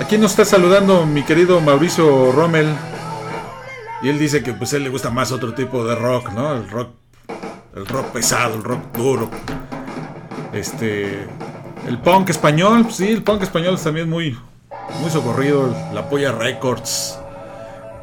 Aquí 0.00 0.18
nos 0.18 0.32
está 0.32 0.44
saludando 0.44 1.06
mi 1.06 1.22
querido 1.22 1.60
Mauricio 1.60 2.32
Rommel. 2.32 2.68
Y 4.02 4.08
él 4.08 4.18
dice 4.18 4.42
que 4.42 4.52
pues 4.52 4.72
a 4.72 4.76
él 4.76 4.84
le 4.84 4.90
gusta 4.90 5.10
más 5.10 5.32
otro 5.32 5.54
tipo 5.54 5.84
de 5.84 5.94
rock, 5.94 6.30
¿no? 6.32 6.54
El 6.54 6.68
rock 6.68 6.90
el 7.74 7.86
rock 7.86 8.12
pesado, 8.12 8.54
el 8.54 8.62
rock 8.62 8.96
duro. 8.96 9.30
Este, 10.52 11.26
el 11.88 11.98
punk 11.98 12.30
español, 12.30 12.86
sí, 12.90 13.08
el 13.08 13.22
punk 13.22 13.42
español 13.42 13.74
es 13.74 13.82
también 13.82 14.08
muy, 14.08 14.38
muy 15.00 15.10
socorrido. 15.10 15.74
La 15.92 16.08
Polla 16.08 16.32
Records, 16.32 17.18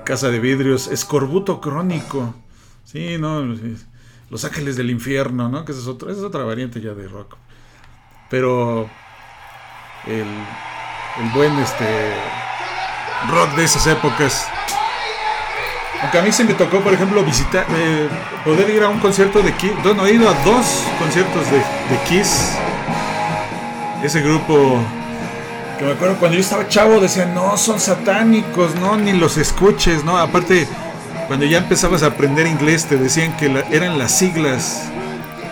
Casa 0.03 0.29
de 0.29 0.39
Vidrios, 0.39 0.87
Escorbuto 0.87 1.61
Crónico, 1.61 2.35
sí, 2.83 3.17
no, 3.17 3.43
Los 4.29 4.43
Ángeles 4.43 4.75
del 4.75 4.89
Infierno, 4.89 5.47
¿no? 5.47 5.63
Que 5.63 5.71
es, 5.71 5.87
otra, 5.87 6.11
esa 6.11 6.19
es 6.19 6.25
otra 6.25 6.43
variante 6.43 6.81
ya 6.81 6.93
de 6.93 7.07
rock. 7.07 7.37
Pero 8.29 8.89
el, 10.05 10.27
el 11.19 11.29
buen 11.31 11.57
este 11.59 12.13
rock 13.29 13.55
de 13.55 13.63
esas 13.63 13.87
épocas 13.87 14.47
aunque 16.01 16.17
a 16.17 16.21
mí 16.23 16.31
se 16.31 16.43
me 16.43 16.53
tocó, 16.55 16.79
por 16.79 16.93
ejemplo, 16.93 17.23
visitar, 17.23 17.65
eh, 17.69 18.09
poder 18.43 18.69
ir 18.71 18.81
a 18.81 18.89
un 18.89 18.99
concierto 18.99 19.41
de 19.41 19.53
Kiss. 19.53 19.71
Bueno, 19.83 20.05
he 20.07 20.13
ido 20.13 20.27
a 20.27 20.33
dos 20.43 20.65
conciertos 20.97 21.45
de, 21.51 21.61
Kiss. 22.09 22.53
Ese 24.03 24.21
grupo 24.21 24.79
que 25.77 25.85
me 25.85 25.91
acuerdo 25.91 26.15
cuando 26.17 26.35
yo 26.35 26.41
estaba 26.41 26.67
chavo 26.67 26.99
decían, 26.99 27.35
no, 27.35 27.55
son 27.55 27.79
satánicos, 27.79 28.73
no, 28.75 28.97
ni 28.97 29.13
los 29.13 29.37
escuches, 29.37 30.03
¿no? 30.03 30.17
Aparte, 30.17 30.67
cuando 31.27 31.45
ya 31.45 31.59
empezabas 31.59 32.01
a 32.01 32.07
aprender 32.07 32.47
inglés, 32.47 32.85
te 32.85 32.97
decían 32.97 33.37
que 33.37 33.63
eran 33.71 33.99
las 33.99 34.11
siglas 34.11 34.89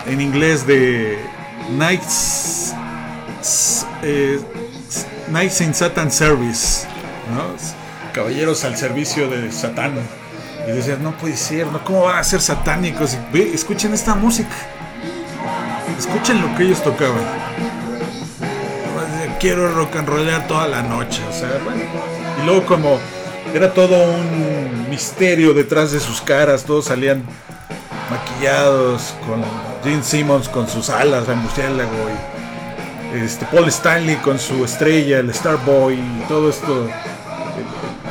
en 0.08 0.20
inglés 0.20 0.66
de 0.66 1.20
Nights, 1.78 2.74
eh, 4.01 4.39
Nights 5.31 5.62
in 5.62 5.74
Satan 5.74 6.12
Service, 6.12 6.88
¿no? 7.33 7.43
Caballeros 8.13 8.63
al 8.63 8.75
servicio 8.75 9.29
de 9.29 9.51
Satán. 9.51 9.93
Y 10.67 10.71
decías, 10.71 11.00
no 11.00 11.12
puede 11.17 11.38
ser, 11.38 11.67
¿no? 11.67 11.83
¿cómo 11.83 12.03
van 12.03 12.17
a 12.17 12.24
ser 12.24 12.41
satánicos? 12.41 13.17
escuchen 13.33 13.93
esta 13.93 14.15
música. 14.15 14.50
Escuchen 15.98 16.41
lo 16.41 16.55
que 16.57 16.63
ellos 16.63 16.83
tocaban. 16.83 17.24
Quiero 19.39 19.71
rock 19.71 19.95
and 19.95 20.09
rollar 20.09 20.48
toda 20.48 20.67
la 20.67 20.81
noche. 20.81 21.21
O 21.29 21.33
sea, 21.33 21.59
bueno. 21.63 21.81
Y 22.41 22.45
luego 22.45 22.65
como 22.65 23.00
era 23.53 23.74
todo 23.74 23.95
un 24.12 24.89
misterio 24.89 25.53
detrás 25.53 25.91
de 25.91 26.00
sus 26.00 26.21
caras, 26.21 26.63
todos 26.63 26.86
salían 26.86 27.24
maquillados 28.09 29.13
con 29.25 29.43
Gene 29.83 30.03
Simmons 30.03 30.50
con 30.50 30.67
sus 30.67 30.89
alas 30.89 31.27
de 31.27 31.36
murciélago 31.36 32.09
y 32.09 32.38
este, 33.13 33.46
Paul 33.46 33.68
Stanley 33.68 34.18
con 34.18 34.39
su 34.39 34.63
estrella, 34.63 35.20
el 35.20 35.34
Starboy 35.34 35.96
y 35.96 36.25
todo 36.28 36.50
esto 36.50 36.88
eh, 36.88 36.92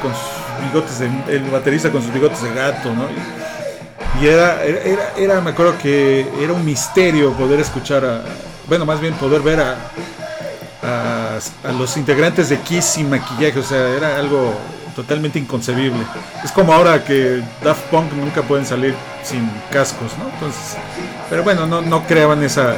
con 0.02 0.12
sus 0.12 0.72
bigotes 0.72 0.98
de, 0.98 1.36
el 1.36 1.50
baterista 1.50 1.90
con 1.90 2.02
sus 2.02 2.12
bigotes 2.12 2.42
de 2.42 2.52
gato, 2.52 2.92
¿no? 2.94 3.06
Y 4.20 4.26
era, 4.26 4.64
era, 4.64 5.12
era, 5.16 5.40
me 5.40 5.50
acuerdo 5.50 5.78
que 5.78 6.26
era 6.40 6.52
un 6.52 6.64
misterio 6.64 7.32
poder 7.34 7.60
escuchar 7.60 8.04
a, 8.04 8.22
bueno, 8.66 8.84
más 8.84 9.00
bien 9.00 9.14
poder 9.14 9.42
ver 9.42 9.60
a, 9.60 9.76
a, 10.82 11.72
los 11.72 11.96
integrantes 11.96 12.48
de 12.48 12.58
Kiss 12.58 12.84
sin 12.84 13.10
maquillaje, 13.10 13.58
o 13.58 13.62
sea, 13.62 13.88
era 13.88 14.16
algo 14.16 14.54
totalmente 14.96 15.38
inconcebible. 15.38 16.00
Es 16.44 16.50
como 16.50 16.72
ahora 16.72 17.04
que 17.04 17.42
Daft 17.62 17.82
Punk 17.90 18.12
nunca 18.12 18.42
pueden 18.42 18.66
salir 18.66 18.94
sin 19.22 19.48
cascos, 19.70 20.10
¿no? 20.18 20.28
Entonces, 20.28 20.76
pero 21.30 21.44
bueno, 21.44 21.66
no, 21.66 21.80
no 21.80 22.04
creaban 22.04 22.42
esa, 22.42 22.76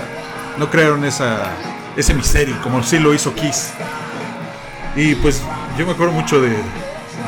no 0.59 0.71
crearon 0.71 1.05
esa, 1.05 1.53
ese 1.97 2.15
misterio 2.15 2.61
como 2.63 2.83
sí 2.83 2.99
lo 2.99 3.15
hizo 3.15 3.35
Kiss. 3.35 3.71
Y 4.97 5.15
pues 5.17 5.43
yo 5.79 5.87
me 5.87 5.93
acuerdo 5.93 6.13
mucho 6.13 6.41
de, 6.41 6.57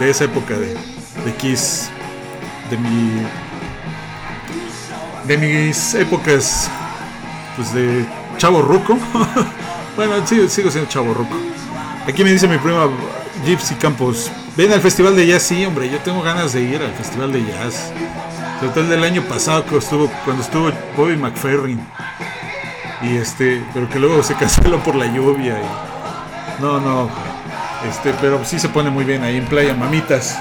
de 0.00 0.10
esa 0.10 0.24
época 0.24 0.54
de, 0.58 0.74
de 1.24 1.34
Kiss, 1.38 1.90
de 2.70 2.76
mi 2.78 3.22
de 5.24 5.38
mis 5.38 5.94
épocas 5.94 6.68
pues 7.56 7.72
de 7.72 8.04
chavo 8.38 8.62
ruco. 8.62 8.98
bueno, 9.96 10.26
sigo, 10.26 10.48
sigo 10.48 10.70
siendo 10.70 10.90
chavo 10.90 11.14
ruco. 11.14 11.36
Aquí 12.06 12.24
me 12.24 12.32
dice 12.32 12.48
mi 12.48 12.58
prima 12.58 12.88
Gypsy 13.44 13.74
Campos, 13.76 14.30
ven 14.56 14.72
al 14.72 14.80
festival 14.80 15.16
de 15.16 15.26
jazz, 15.26 15.42
sí, 15.42 15.64
hombre, 15.64 15.88
yo 15.90 15.98
tengo 15.98 16.22
ganas 16.22 16.52
de 16.52 16.62
ir 16.62 16.82
al 16.82 16.92
festival 16.92 17.32
de 17.32 17.44
jazz. 17.44 17.92
El 18.62 18.88
del 18.88 19.02
año 19.02 19.22
pasado 19.22 19.66
que 19.66 19.76
estuvo, 19.76 20.08
cuando 20.24 20.44
estuvo 20.44 20.70
Bobby 20.96 21.16
McFerrin. 21.16 21.80
Y 23.02 23.16
este, 23.16 23.64
pero 23.74 23.88
que 23.88 23.98
luego 23.98 24.22
se 24.22 24.34
canceló 24.38 24.78
por 24.80 24.94
la 24.94 25.06
lluvia 25.06 25.58
y 25.58 26.62
no, 26.62 26.80
no, 26.80 27.10
este, 27.88 28.12
pero 28.20 28.44
sí 28.44 28.58
se 28.60 28.68
pone 28.68 28.90
muy 28.90 29.04
bien 29.04 29.24
ahí 29.24 29.36
en 29.36 29.46
Playa 29.46 29.74
Mamitas. 29.74 30.38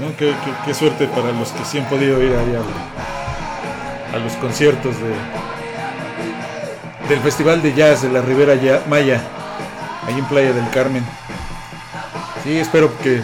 ¿no? 0.00 0.16
Qué, 0.16 0.74
suerte 0.74 1.06
para 1.08 1.32
los 1.32 1.50
que 1.50 1.64
sí 1.64 1.78
han 1.78 1.86
podido 1.86 2.22
ir 2.22 2.32
ahí 2.34 2.54
a, 4.14 4.18
los 4.18 4.32
conciertos 4.34 4.96
de, 4.98 5.14
del 7.08 7.20
Festival 7.20 7.62
de 7.62 7.74
Jazz 7.74 8.02
de 8.02 8.10
la 8.10 8.22
Ribera 8.22 8.54
Maya, 8.88 9.20
ahí 10.06 10.18
en 10.18 10.24
Playa 10.24 10.52
del 10.52 10.68
Carmen. 10.70 11.04
Sí, 12.42 12.56
espero 12.58 12.96
que, 12.98 13.22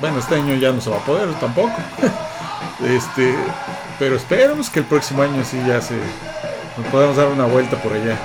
bueno, 0.00 0.18
este 0.18 0.34
año 0.34 0.54
ya 0.56 0.72
no 0.72 0.80
se 0.80 0.90
va 0.90 0.96
a 0.96 1.04
poder 1.04 1.32
tampoco. 1.40 1.72
este, 2.84 3.34
pero 3.98 4.16
esperamos 4.16 4.68
que 4.68 4.80
el 4.80 4.84
próximo 4.84 5.22
año 5.22 5.42
sí 5.44 5.58
ya 5.66 5.80
se 5.80 5.94
nos 6.76 6.86
podamos 6.88 7.16
dar 7.16 7.28
una 7.28 7.44
vuelta 7.44 7.76
por 7.76 7.92
allá. 7.92 8.16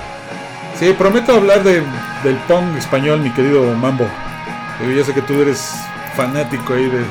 Sí, 0.78 0.92
prometo 0.92 1.34
hablar 1.34 1.62
de, 1.62 1.82
del 2.24 2.36
punk 2.48 2.76
español, 2.76 3.20
mi 3.20 3.30
querido 3.30 3.62
Mambo. 3.74 4.06
Yo 4.80 5.04
sé 5.04 5.14
que 5.14 5.22
tú 5.22 5.40
eres 5.40 5.74
fanático 6.16 6.74
ahí 6.74 6.88
de, 6.88 7.04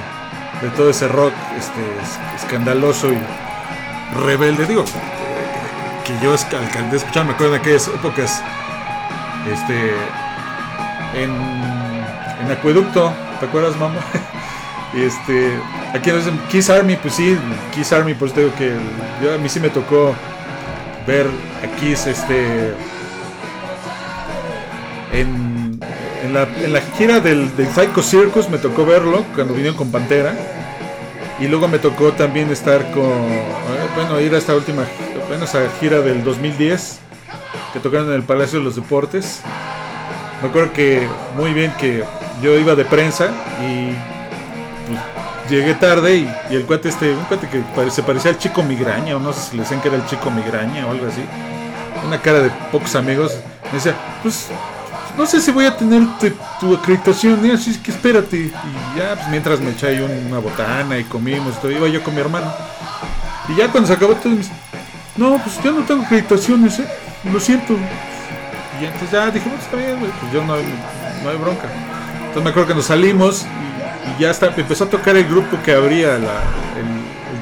todo 0.76 0.90
ese 0.90 1.08
rock 1.08 1.34
este, 1.58 1.82
escandaloso 2.36 3.12
y 3.12 3.18
rebelde. 4.26 4.66
Digo, 4.66 4.84
que 6.06 6.14
yo 6.24 6.32
alcancé 6.32 6.96
a 6.96 6.98
escuchar, 6.98 7.26
me 7.26 7.32
acuerdo 7.32 7.54
de 7.54 7.60
aquellas 7.60 7.88
épocas 7.88 8.44
este, 9.52 9.94
en, 11.16 11.32
en 12.44 12.52
Acueducto, 12.52 13.14
¿te 13.40 13.46
acuerdas, 13.46 13.76
mamá? 13.78 14.00
este, 14.94 15.52
aquí 15.94 16.12
dicen 16.12 16.40
Kiss 16.50 16.70
Army, 16.70 16.96
pues 16.98 17.16
sí, 17.16 17.38
Kiss 17.74 17.94
Army, 17.94 18.14
pues 18.14 18.34
te 18.34 18.42
digo 18.42 18.54
que 18.56 18.76
yo, 19.24 19.34
a 19.34 19.38
mí 19.38 19.50
sí 19.50 19.60
me 19.60 19.70
tocó 19.70 20.16
ver 21.06 21.26
a 21.64 21.80
Kiss, 21.80 22.08
este, 22.08 22.74
en, 25.14 25.80
en, 26.24 26.34
la, 26.34 26.44
en 26.44 26.74
la 26.74 26.82
gira 26.82 27.20
del, 27.20 27.56
del 27.56 27.68
Psycho 27.68 28.02
Circus 28.02 28.50
me 28.50 28.58
tocó 28.58 28.86
verlo 28.86 29.24
cuando 29.36 29.54
vinieron 29.54 29.78
con 29.78 29.92
Pantera. 29.92 30.34
Y 31.40 31.48
luego 31.48 31.68
me 31.68 31.80
tocó 31.80 32.12
también 32.12 32.52
estar 32.52 32.92
con, 32.92 33.04
eh, 33.04 33.44
bueno, 33.96 34.22
ir 34.22 34.34
a 34.36 34.38
esta 34.38 34.56
última, 34.56 34.84
bueno, 35.28 35.46
esa 35.46 35.62
gira 35.80 36.00
del 36.00 36.24
2010, 36.24 37.00
que 37.74 37.80
tocaron 37.80 38.10
en 38.10 38.14
el 38.14 38.24
Palacio 38.24 38.60
de 38.60 38.66
los 38.66 38.76
Deportes. 38.76 39.42
Me 40.42 40.50
acuerdo 40.50 40.72
que 40.72 41.08
muy 41.36 41.54
bien 41.54 41.74
que 41.80 42.04
yo 42.44 42.60
iba 42.60 42.76
de 42.76 42.86
prensa 42.86 43.32
y 43.60 44.21
llegué 45.52 45.74
tarde 45.76 46.18
y, 46.18 46.32
y 46.50 46.56
el 46.56 46.66
cuate 46.66 46.90
este, 46.90 47.12
un 47.14 47.24
cuate 47.26 47.48
que 47.48 47.62
se 47.92 48.04
parecía 48.04 48.32
al 48.32 48.38
chico 48.38 48.64
migraña, 48.64 49.16
o 49.16 49.20
no 49.20 49.34
sé 49.34 49.52
si 49.52 49.56
le 49.58 49.64
decían 49.64 49.82
que 49.82 49.88
era 49.90 49.98
el 49.98 50.06
chico 50.06 50.32
migraña 50.32 50.86
o 50.88 50.92
algo 50.92 51.08
así. 51.08 51.22
Una 52.06 52.20
cara 52.20 52.40
de 52.40 52.50
pocos 52.72 52.96
amigos. 52.96 53.34
Me 53.66 53.74
decía, 53.74 53.96
pues 54.24 54.48
no 55.18 55.26
sé 55.26 55.40
si 55.42 55.52
voy 55.52 55.66
a 55.66 55.76
tener 55.78 56.02
te- 56.20 56.34
tu 56.60 56.74
acreditación, 56.76 57.46
¿eh? 57.46 57.54
así 57.54 57.78
que 57.80 57.92
espérate. 57.92 58.38
Y 58.38 58.52
ya, 58.98 59.16
pues 59.16 59.28
mientras 59.30 59.60
me 59.60 59.72
eché 59.72 60.02
una 60.04 60.40
botana 60.40 60.98
y 60.98 61.04
comimos, 61.04 61.60
todo, 61.62 61.72
iba 61.72 61.88
yo 61.88 62.04
con 62.04 62.16
mi 62.16 62.22
hermano. 62.22 62.52
Y 63.50 63.56
ya 63.56 63.68
cuando 63.70 63.88
se 63.88 63.94
acabó 63.94 64.14
todo, 64.16 64.30
me 64.32 64.38
dice, 64.40 64.52
no, 65.18 65.38
pues 65.38 65.62
yo 65.64 65.72
no 65.72 65.82
tengo 65.82 66.04
acreditaciones, 66.04 66.80
¿eh? 66.80 66.88
lo 67.32 67.40
siento. 67.40 67.74
Y 68.82 68.86
entonces 68.86 69.12
ya 69.12 69.30
dije, 69.30 69.48
bueno, 69.48 69.62
está 69.64 69.78
bien, 69.78 69.98
pues 70.00 70.34
yo 70.34 70.42
no, 70.44 70.56
no 70.56 71.30
hay 71.30 71.38
bronca. 71.38 71.68
Entonces 72.20 72.44
me 72.44 72.50
acuerdo 72.50 72.70
que 72.70 72.76
nos 72.76 72.86
salimos 72.86 73.44
y, 73.44 73.71
y 74.08 74.22
ya 74.22 74.32
está, 74.32 74.48
empezó 74.56 74.86
a 74.86 74.90
tocar 74.90 75.16
el 75.16 75.26
grupo 75.26 75.58
que 75.64 75.74
abría 75.74 76.16
el, 76.16 76.24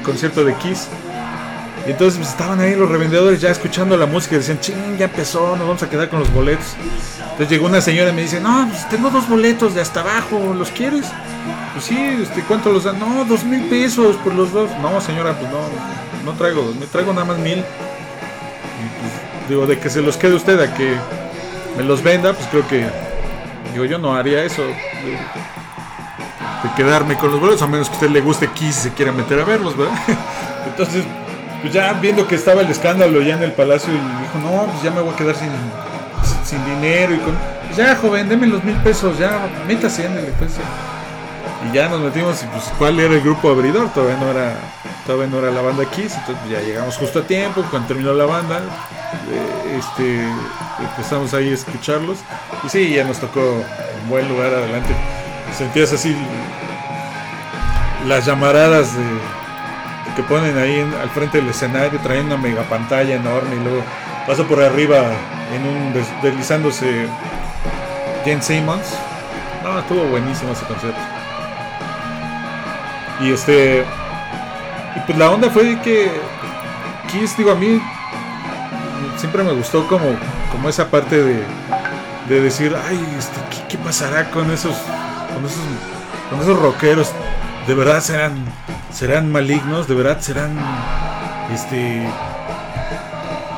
concierto 0.02 0.44
de 0.44 0.54
Kiss. 0.54 0.88
Y 1.86 1.90
entonces 1.90 2.18
pues, 2.18 2.30
estaban 2.30 2.60
ahí 2.60 2.74
los 2.74 2.88
revendedores 2.88 3.40
ya 3.40 3.50
escuchando 3.50 3.96
la 3.96 4.06
música 4.06 4.36
decían, 4.36 4.60
ching, 4.60 4.98
ya 4.98 5.06
empezó, 5.06 5.56
nos 5.56 5.66
vamos 5.66 5.82
a 5.82 5.90
quedar 5.90 6.08
con 6.08 6.20
los 6.20 6.32
boletos. 6.32 6.74
Entonces 7.22 7.48
llegó 7.50 7.66
una 7.66 7.80
señora 7.80 8.10
y 8.10 8.12
me 8.12 8.22
dice, 8.22 8.40
no, 8.40 8.66
pues 8.68 8.88
tengo 8.88 9.10
dos 9.10 9.28
boletos 9.28 9.74
de 9.74 9.80
hasta 9.80 10.00
abajo, 10.00 10.54
¿los 10.54 10.70
quieres? 10.70 11.06
Pues 11.72 11.84
sí, 11.84 11.96
este, 12.22 12.42
¿cuánto 12.42 12.72
los 12.72 12.84
dan? 12.84 12.98
No, 12.98 13.24
dos 13.24 13.44
mil 13.44 13.62
pesos 13.68 14.16
por 14.16 14.34
los 14.34 14.52
dos. 14.52 14.70
No, 14.82 15.00
señora, 15.00 15.38
pues 15.38 15.50
no, 15.50 15.60
no 16.24 16.36
traigo, 16.36 16.74
me 16.78 16.86
traigo 16.86 17.12
nada 17.12 17.24
más 17.24 17.38
mil. 17.38 17.58
Y, 17.58 17.62
pues, 17.62 19.48
digo, 19.48 19.66
de 19.66 19.78
que 19.78 19.88
se 19.88 20.02
los 20.02 20.16
quede 20.16 20.34
usted 20.34 20.60
a 20.60 20.74
que 20.74 20.94
me 21.76 21.84
los 21.84 22.02
venda, 22.02 22.32
pues 22.32 22.46
creo 22.48 22.66
que, 22.68 22.86
digo, 23.72 23.84
yo 23.84 23.98
no 23.98 24.14
haría 24.14 24.44
eso. 24.44 24.62
De 26.62 26.70
quedarme 26.76 27.16
con 27.16 27.30
los 27.30 27.40
boletos, 27.40 27.62
a 27.62 27.66
menos 27.66 27.88
que 27.88 27.94
usted 27.94 28.10
le 28.10 28.20
guste 28.20 28.48
Kiss 28.48 28.78
y 28.78 28.82
se 28.82 28.90
quiera 28.92 29.12
meter 29.12 29.40
a 29.40 29.44
verlos, 29.44 29.76
¿verdad? 29.76 29.94
Entonces, 30.66 31.04
pues 31.62 31.72
ya 31.72 31.92
viendo 31.94 32.26
que 32.26 32.34
estaba 32.34 32.62
el 32.62 32.70
escándalo 32.70 33.20
ya 33.20 33.34
en 33.34 33.42
el 33.42 33.52
palacio 33.52 33.92
y 33.92 33.96
dijo, 33.96 34.38
no, 34.42 34.66
pues 34.66 34.82
ya 34.82 34.90
me 34.90 35.00
voy 35.00 35.12
a 35.12 35.16
quedar 35.16 35.34
sin, 35.34 35.50
sin 36.44 36.64
dinero 36.64 37.14
y 37.14 37.18
con... 37.18 37.34
"Pues 37.66 37.76
ya, 37.76 37.96
joven, 37.96 38.28
deme 38.28 38.46
los 38.46 38.62
mil 38.64 38.76
pesos, 38.76 39.18
ya, 39.18 39.48
métase 39.68 40.04
en 40.06 40.12
el 40.18 40.26
pues, 40.38 40.52
Y 41.70 41.74
ya 41.74 41.88
nos 41.88 42.00
metimos 42.00 42.42
y 42.42 42.46
pues 42.46 42.64
cuál 42.78 42.98
era 42.98 43.14
el 43.14 43.20
grupo 43.20 43.50
abridor, 43.50 43.88
todavía 43.92 44.16
no 44.16 44.30
era, 44.30 44.54
todavía 45.06 45.28
no 45.28 45.38
era 45.38 45.50
la 45.50 45.62
banda 45.62 45.84
Kiss, 45.84 46.14
entonces 46.14 46.36
pues, 46.44 46.50
ya 46.50 46.60
llegamos 46.66 46.96
justo 46.96 47.20
a 47.20 47.22
tiempo, 47.22 47.62
cuando 47.70 47.88
terminó 47.88 48.12
la 48.12 48.26
banda, 48.26 48.58
eh, 49.30 49.78
este, 49.78 50.20
empezamos 50.82 51.32
ahí 51.34 51.50
a 51.50 51.54
escucharlos 51.54 52.18
y 52.64 52.68
sí, 52.68 52.92
ya 52.94 53.04
nos 53.04 53.18
tocó 53.18 53.40
un 54.02 54.10
buen 54.10 54.28
lugar 54.28 54.52
adelante. 54.52 54.94
Sentías 55.56 55.92
así 55.92 56.16
las 58.06 58.24
llamaradas 58.24 58.96
de, 58.96 59.04
que 60.16 60.22
ponen 60.22 60.56
ahí 60.58 60.80
al 61.02 61.10
frente 61.10 61.38
del 61.38 61.50
escenario, 61.50 61.98
traen 62.00 62.26
una 62.26 62.36
mega 62.38 62.62
pantalla 62.62 63.14
enorme 63.14 63.56
y 63.56 63.60
luego 63.60 63.82
pasa 64.26 64.42
por 64.44 64.62
arriba 64.62 64.98
en 65.54 65.66
un 65.66 65.92
des- 65.92 66.22
deslizándose 66.22 67.06
Jane 68.24 68.40
Simmons. 68.42 68.94
No, 69.62 69.78
estuvo 69.78 70.04
buenísimo 70.04 70.52
ese 70.52 70.64
concierto. 70.64 70.98
Y 73.20 73.32
este 73.32 73.84
y 74.96 75.00
pues 75.00 75.18
la 75.18 75.30
onda 75.30 75.50
fue 75.50 75.78
que 75.82 76.10
Kiss, 77.08 77.36
digo, 77.36 77.52
a 77.52 77.54
mí 77.54 77.80
siempre 79.18 79.42
me 79.42 79.52
gustó 79.52 79.86
como, 79.86 80.06
como 80.50 80.68
esa 80.68 80.88
parte 80.88 81.22
de, 81.22 81.44
de 82.28 82.40
decir, 82.40 82.74
ay, 82.88 82.98
este, 83.18 83.38
¿qué, 83.50 83.68
qué 83.68 83.78
pasará 83.78 84.30
con 84.30 84.50
esos, 84.50 84.74
con 85.40 85.50
esos, 85.50 85.62
con 86.30 86.40
esos 86.40 86.58
rockeros? 86.58 87.12
¿De 87.66 87.74
verdad 87.74 88.00
serán, 88.00 88.44
serán 88.92 89.30
malignos? 89.30 89.88
¿De 89.88 89.94
verdad 89.94 90.20
serán, 90.20 90.58
este, 91.52 92.06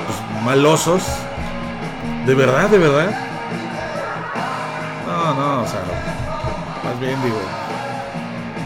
pues, 0.07 0.45
malosos? 0.45 1.03
¿De 2.27 2.35
verdad, 2.35 2.69
de 2.69 2.79
verdad? 2.79 3.11
No, 5.07 5.35
no, 5.35 5.63
o 5.63 5.67
sea, 5.67 5.81
más 6.85 7.01
bien 7.01 7.21
digo, 7.23 7.41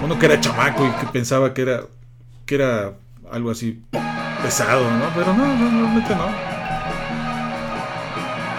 uno 0.04 0.18
que 0.18 0.26
era 0.26 0.40
chamaco 0.40 0.86
y 0.86 0.90
que 0.90 1.06
pensaba 1.06 1.54
que 1.54 1.62
era, 1.62 1.80
que 2.44 2.54
era 2.54 2.92
algo 3.32 3.50
así 3.50 3.82
pesado, 4.42 4.90
¿no? 4.90 5.06
Pero 5.14 5.32
no, 5.32 5.46
no, 5.46 5.70
realmente 5.70 6.14
no. 6.14 6.55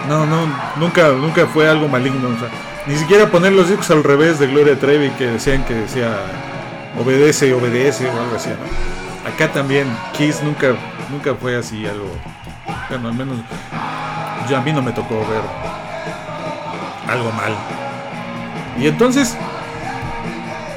No, 0.08 0.24
no, 0.24 0.46
nunca, 0.76 1.08
nunca 1.10 1.46
fue 1.46 1.68
algo 1.68 1.86
maligno. 1.86 2.30
Ni 2.86 2.96
siquiera 2.96 3.30
poner 3.30 3.52
los 3.52 3.68
discos 3.68 3.90
al 3.90 4.02
revés 4.02 4.38
de 4.38 4.46
Gloria 4.46 4.78
Trevi 4.78 5.10
que 5.10 5.26
decían 5.26 5.64
que 5.64 5.74
decía 5.74 6.16
obedece, 6.98 7.52
obedece 7.52 8.06
o 8.06 8.12
algo 8.12 8.36
así, 8.36 8.48
¿no? 8.48 9.30
Acá 9.30 9.52
también 9.52 9.86
Kiss 10.16 10.42
nunca, 10.42 10.74
nunca 11.10 11.34
fue 11.34 11.56
así 11.56 11.84
algo. 11.84 12.10
Bueno, 12.88 13.08
al 13.08 13.14
menos 13.14 13.36
yo 14.48 14.56
a 14.56 14.62
mí 14.62 14.72
no 14.72 14.80
me 14.80 14.92
tocó 14.92 15.18
ver 15.18 15.42
algo 17.06 17.30
mal. 17.32 17.54
Y 18.78 18.86
entonces, 18.86 19.36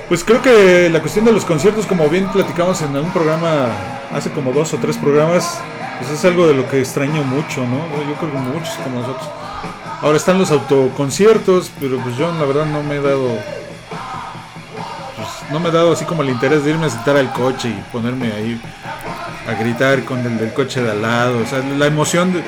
pues 0.09 0.25
creo 0.25 0.41
que 0.41 0.89
la 0.89 0.99
cuestión 0.99 1.23
de 1.23 1.31
los 1.31 1.45
conciertos, 1.45 1.85
como 1.85 2.09
bien 2.09 2.27
platicamos 2.27 2.81
en 2.81 2.93
algún 2.95 3.11
programa, 3.11 3.67
hace 4.13 4.29
como 4.31 4.51
dos 4.51 4.73
o 4.73 4.77
tres 4.77 4.97
programas, 4.97 5.61
pues 6.01 6.17
es 6.17 6.25
algo 6.25 6.47
de 6.47 6.55
lo 6.55 6.67
que 6.67 6.79
extraño 6.79 7.23
mucho, 7.23 7.61
¿no? 7.61 7.77
Yo 8.07 8.15
creo 8.15 8.31
que 8.31 8.37
muchos 8.37 8.73
como 8.83 9.01
nosotros. 9.01 9.29
Ahora 10.01 10.17
están 10.17 10.39
los 10.39 10.49
autoconciertos, 10.49 11.71
pero 11.79 11.99
pues 11.99 12.17
yo 12.17 12.31
la 12.31 12.43
verdad 12.45 12.65
no 12.65 12.81
me 12.81 12.95
he 12.95 13.01
dado, 13.01 13.37
pues 15.15 15.51
no 15.51 15.59
me 15.59 15.69
he 15.69 15.71
dado 15.71 15.93
así 15.93 16.05
como 16.05 16.23
el 16.23 16.29
interés 16.29 16.63
de 16.63 16.71
irme 16.71 16.87
a 16.87 16.89
sentar 16.89 17.17
al 17.17 17.31
coche 17.33 17.69
y 17.69 17.83
ponerme 17.91 18.31
ahí 18.33 18.59
a 19.47 19.53
gritar 19.61 20.03
con 20.03 20.25
el 20.25 20.39
del 20.39 20.53
coche 20.53 20.81
de 20.81 20.89
al 20.89 21.03
lado. 21.03 21.37
O 21.37 21.45
sea, 21.45 21.59
la 21.59 21.85
emoción 21.85 22.33
de, 22.33 22.43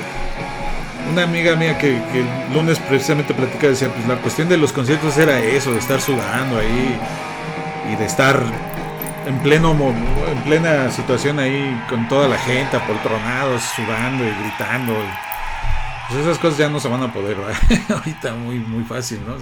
una 1.12 1.24
amiga 1.24 1.56
mía 1.56 1.78
que, 1.78 2.02
que 2.12 2.22
el 2.22 2.54
lunes 2.56 2.80
precisamente 2.80 3.36
platica 3.36 3.68
decía, 3.68 3.90
pues 3.90 4.08
la 4.08 4.16
cuestión 4.16 4.50
de 4.50 4.58
los 4.58 4.74
conciertos 4.74 5.16
era 5.18 5.40
eso, 5.40 5.72
de 5.72 5.78
estar 5.78 6.02
sudando 6.02 6.58
ahí 6.58 6.98
y 7.92 7.96
de 7.98 8.06
estar 8.06 8.42
en 9.26 10.44
plena 10.44 10.92
situación 10.92 11.40
ahí 11.40 11.82
con 11.90 12.08
toda 12.08 12.28
la 12.28 12.38
gente 12.38 12.78
apoltronados, 12.78 13.62
sudando 13.76 14.24
y 14.24 14.30
gritando. 14.30 14.94
pues 16.08 16.22
esas 16.22 16.38
cosas 16.38 16.58
ya 16.58 16.70
no 16.70 16.80
se 16.80 16.88
van 16.88 17.04
a 17.04 17.14
poder, 17.14 17.38
ahorita 17.90 18.34
muy 18.36 18.60
muy 18.60 18.84
fácil, 18.84 19.20
¿no? 19.26 19.36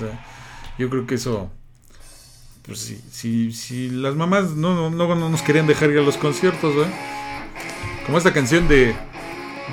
Yo 0.78 0.89
creo 0.89 1.06
que 1.06 1.15
eso 1.15 1.52
pues 2.65 2.80
si, 2.80 3.02
si, 3.12 3.52
si 3.54 3.89
las 3.89 4.15
mamás 4.15 4.52
no, 4.52 4.89
no, 4.89 5.15
no 5.15 5.30
nos 5.30 5.41
querían 5.41 5.65
dejar 5.65 5.89
ir 5.89 6.00
a 6.00 6.04
los 6.04 6.17
conciertos, 6.17 6.76
¿verdad? 6.76 6.94
Como 8.06 8.17
esta 8.17 8.34
canción 8.34 8.67
de 8.67 8.96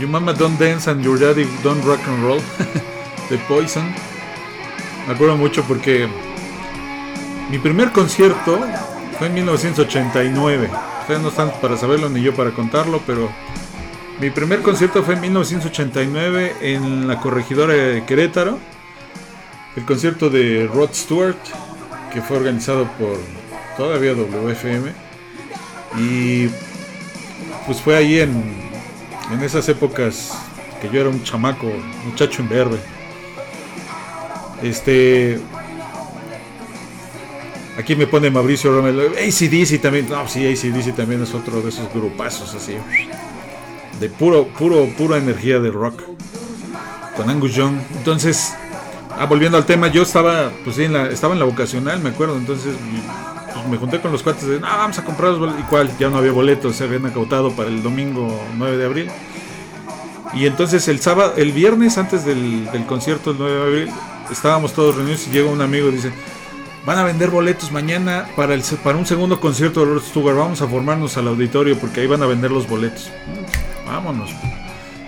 Your 0.01 0.09
Mama 0.09 0.33
Don't 0.33 0.59
Dance 0.59 0.90
and 0.90 1.05
Your 1.05 1.18
Daddy 1.18 1.44
Don't 1.62 1.85
Rock 1.85 2.01
and 2.07 2.23
Roll 2.23 2.40
de 3.31 3.38
Poison. 3.47 3.85
Me 5.07 5.14
acuerdo 5.14 5.37
mucho 5.37 5.62
porque 5.64 6.09
mi 7.51 7.59
primer 7.59 7.92
concierto 7.92 8.66
fue 9.19 9.27
en 9.27 9.35
1989. 9.35 10.71
Ustedes 11.01 11.21
no 11.21 11.29
están 11.29 11.53
para 11.61 11.77
saberlo 11.77 12.09
ni 12.09 12.23
yo 12.23 12.35
para 12.35 12.53
contarlo, 12.53 13.03
pero 13.07 13.29
mi 14.21 14.31
primer 14.31 14.63
concierto 14.63 15.03
fue 15.03 15.15
en 15.15 15.23
1989 15.23 16.57
en 16.61 17.09
la 17.09 17.19
corregidora 17.19 17.75
de 17.75 18.05
Querétaro. 18.05 18.59
El 19.77 19.85
concierto 19.85 20.31
de 20.31 20.69
Rod 20.73 20.91
Stewart, 20.93 21.37
que 22.13 22.23
fue 22.23 22.37
organizado 22.37 22.89
por 22.99 23.19
todavía 23.77 24.13
WFM. 24.13 24.93
Y 25.99 26.49
pues 27.67 27.81
fue 27.81 27.97
ahí 27.97 28.21
en, 28.21 28.71
en 29.33 29.43
esas 29.43 29.69
épocas 29.69 30.37
que 30.81 30.89
yo 30.91 31.01
era 31.01 31.11
un 31.11 31.23
chamaco, 31.25 31.67
muchacho 32.05 32.43
imberbe. 32.43 32.79
Este. 34.63 35.41
Aquí 37.79 37.97
me 37.97 38.07
pone 38.07 38.31
Mauricio 38.31 38.75
Romero. 38.75 39.12
ACDC 39.12 39.81
también. 39.81 40.09
No, 40.11 40.29
sí, 40.29 40.47
ACDC 40.47 40.95
también 40.95 41.23
es 41.23 41.33
otro 41.33 41.62
de 41.62 41.71
esos 41.71 41.91
grupazos 41.95 42.55
así. 42.55 42.75
De 44.01 44.11
puro, 44.11 44.49
puro, 44.49 44.87
pura 44.99 45.17
energía 45.17 45.61
de 45.61 45.71
rock. 45.71 46.03
Con 47.17 47.31
Angus 47.31 47.55
Young. 47.55 47.79
Entonces, 47.97 48.53
Ah, 49.21 49.27
volviendo 49.27 49.59
al 49.59 49.67
tema, 49.67 49.88
yo 49.88 50.03
estaba, 50.03 50.53
pues 50.62 50.77
sí, 50.77 50.85
en 50.85 50.93
la, 50.93 51.09
estaba 51.09 51.33
en 51.33 51.41
la 51.41 51.45
vocacional, 51.45 51.99
me 51.99 52.11
acuerdo, 52.11 52.37
entonces 52.37 52.73
pues, 53.53 53.67
me 53.67 53.77
junté 53.77 54.01
con 54.01 54.12
los 54.12 54.23
cuates 54.23 54.47
de, 54.47 54.61
no, 54.61 54.69
vamos 54.69 54.97
a 54.97 55.05
comprar 55.05 55.31
los 55.31 55.41
boletos, 55.41 55.61
y 55.61 55.64
cuál, 55.64 55.91
ya 55.99 56.09
no 56.09 56.19
había 56.19 56.31
boletos, 56.31 56.77
se 56.77 56.85
habían 56.85 57.05
acautado 57.05 57.51
para 57.51 57.69
el 57.69 57.83
domingo 57.83 58.41
9 58.57 58.77
de 58.77 58.85
abril. 58.85 59.11
Y 60.35 60.47
entonces 60.47 60.87
el 60.87 61.01
sábado, 61.01 61.35
el 61.37 61.51
viernes 61.51 61.99
antes 61.99 62.25
del, 62.25 62.71
del 62.71 62.87
concierto 62.87 63.31
del 63.31 63.41
9 63.41 63.57
de 63.57 63.62
abril, 63.62 63.95
estábamos 64.31 64.73
todos 64.73 64.95
reunidos 64.95 65.27
y 65.27 65.31
llega 65.33 65.51
un 65.51 65.62
amigo 65.62 65.88
y 65.88 65.93
dice, 65.93 66.12
van 66.85 66.99
a 66.99 67.05
vender 67.05 67.31
boletos 67.31 67.73
mañana 67.73 68.29
para, 68.37 68.55
el, 68.55 68.62
para 68.83 68.99
un 68.99 69.07
segundo 69.07 69.41
concierto 69.41 69.81
de 69.81 69.95
Rod 69.95 70.03
Stewart, 70.03 70.37
vamos 70.37 70.62
a 70.62 70.69
formarnos 70.69 71.17
al 71.17 71.29
auditorio 71.29 71.79
porque 71.79 72.01
ahí 72.01 72.07
van 72.07 72.23
a 72.23 72.27
vender 72.27 72.51
los 72.51 72.69
boletos. 72.69 73.11
Vámonos. 73.87 74.31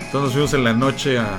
Entonces 0.00 0.22
nos 0.22 0.32
fuimos 0.32 0.54
en 0.54 0.64
la 0.64 0.72
noche 0.72 1.18
a, 1.18 1.38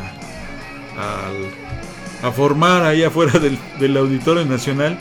a, 2.23 2.31
formar 2.31 2.83
ahí 2.83 3.03
afuera 3.03 3.37
del, 3.39 3.57
del, 3.79 3.97
Auditorio 3.97 4.45
Nacional 4.45 4.97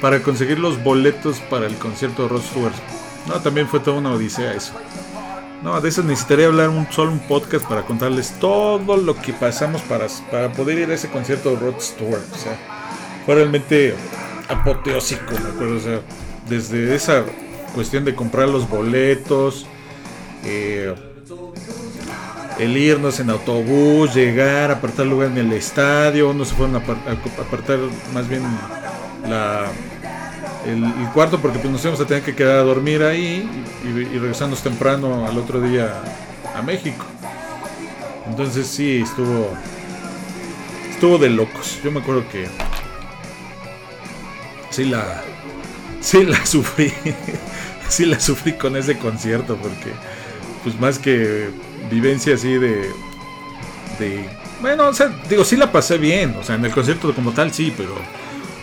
para 0.00 0.22
conseguir 0.22 0.58
los 0.58 0.82
boletos 0.82 1.40
para 1.50 1.66
el 1.66 1.74
concierto 1.76 2.22
de 2.24 2.28
Rod 2.28 2.42
Stewart. 2.42 2.74
No, 3.26 3.40
también 3.40 3.68
fue 3.68 3.80
toda 3.80 3.98
una 3.98 4.12
odisea 4.12 4.52
eso. 4.52 4.72
No, 5.62 5.80
de 5.80 5.88
eso 5.88 6.02
necesitaría 6.02 6.46
hablar 6.46 6.68
un 6.68 6.90
solo 6.90 7.12
un 7.12 7.20
podcast 7.20 7.64
para 7.66 7.82
contarles 7.82 8.32
todo 8.40 8.96
lo 8.96 9.14
que 9.20 9.32
pasamos 9.32 9.80
para, 9.82 10.06
para 10.30 10.52
poder 10.52 10.78
ir 10.78 10.90
a 10.90 10.94
ese 10.94 11.08
concierto 11.08 11.50
de 11.50 11.56
Rod 11.56 11.80
Stewart. 11.80 12.22
O 12.32 12.36
sea, 12.36 12.58
fue 13.24 13.36
realmente 13.36 13.94
apoteósico, 14.52 15.32
me 15.32 15.50
acuerdo. 15.50 15.76
O 15.76 15.80
sea, 15.80 16.00
desde 16.48 16.94
esa 16.94 17.24
cuestión 17.74 18.04
de 18.04 18.14
comprar 18.14 18.48
los 18.48 18.68
boletos, 18.68 19.66
eh, 20.44 20.94
el 22.58 22.76
irnos 22.76 23.18
en 23.20 23.30
autobús, 23.30 24.14
llegar, 24.14 24.70
apartar 24.70 25.06
lugar 25.06 25.28
en 25.28 25.38
el 25.38 25.52
estadio, 25.52 26.30
unos 26.30 26.48
se 26.48 26.54
fueron 26.54 26.76
a 26.76 26.78
apartar 26.78 27.78
más 28.12 28.28
bien 28.28 28.42
la, 29.28 29.66
el, 30.66 30.84
el, 30.84 31.08
cuarto 31.14 31.40
porque 31.40 31.58
pues 31.58 31.70
nos 31.72 31.82
íbamos 31.82 32.00
a 32.00 32.06
tener 32.06 32.22
que 32.22 32.34
quedar 32.34 32.58
a 32.58 32.62
dormir 32.62 33.02
ahí 33.02 33.48
y, 33.84 33.88
y, 33.88 34.18
regresarnos 34.18 34.62
temprano 34.62 35.26
al 35.26 35.38
otro 35.38 35.60
día 35.60 36.02
a 36.54 36.62
México. 36.62 37.04
Entonces 38.28 38.66
sí, 38.66 39.00
estuvo 39.02 39.48
estuvo 40.90 41.18
de 41.18 41.30
locos. 41.30 41.80
Yo 41.82 41.90
me 41.90 42.00
acuerdo 42.00 42.28
que 42.30 42.46
sí 44.72 44.84
la 44.86 45.22
sí 46.00 46.24
la 46.24 46.44
sufrí. 46.46 46.92
sí 47.88 48.04
la 48.06 48.18
sufrí 48.18 48.54
con 48.54 48.76
ese 48.76 48.98
concierto 48.98 49.56
porque 49.56 49.92
pues 50.64 50.78
más 50.80 50.98
que 50.98 51.50
vivencia 51.90 52.34
así 52.34 52.54
de 52.54 52.90
bueno, 54.60 54.88
o 54.88 54.94
sea, 54.94 55.08
digo, 55.28 55.44
sí 55.44 55.56
la 55.56 55.72
pasé 55.72 55.98
bien, 55.98 56.36
o 56.38 56.44
sea, 56.44 56.54
en 56.54 56.64
el 56.64 56.72
concierto 56.72 57.12
como 57.14 57.32
tal 57.32 57.52
sí, 57.52 57.74
pero 57.76 57.94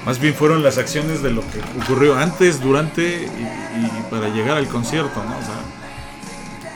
más 0.06 0.20
bien 0.20 0.34
fueron 0.34 0.64
las 0.64 0.78
acciones 0.78 1.22
de 1.22 1.32
lo 1.32 1.42
que 1.42 1.60
ocurrió 1.82 2.18
antes, 2.18 2.62
durante 2.62 3.02
y, 3.02 3.26
y 3.26 4.04
para 4.10 4.30
llegar 4.30 4.58
al 4.58 4.68
concierto, 4.68 5.24
¿no? 5.24 5.38
O 5.38 5.42
sea, 5.42 5.60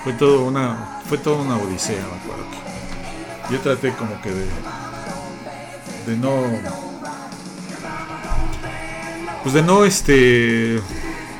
fue 0.03 0.13
todo 0.13 0.43
una 0.43 1.01
fue 1.07 1.17
toda 1.17 1.41
una 1.41 1.55
odisea, 1.55 1.95
me 1.95 2.21
acuerdo. 2.21 2.45
Yo 3.49 3.59
traté 3.59 3.93
como 3.93 4.21
que 4.21 4.29
de 4.29 4.45
de 6.05 6.17
no 6.17 6.92
pues 9.43 9.53
de 9.53 9.61
no 9.61 9.85
este 9.85 10.81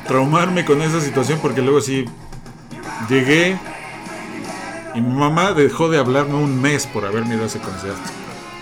traumarme 0.06 0.64
con 0.64 0.82
esa 0.82 1.00
situación 1.00 1.38
porque 1.40 1.62
luego 1.62 1.80
sí 1.80 2.04
llegué 3.08 3.58
y 4.94 5.00
mi 5.00 5.12
mamá 5.12 5.52
dejó 5.52 5.88
de 5.88 5.98
hablarme 5.98 6.34
un 6.34 6.60
mes 6.60 6.86
por 6.86 7.04
haberme 7.04 7.34
ido 7.34 7.44
a 7.44 7.46
ese 7.46 7.58
concierto. 7.58 8.00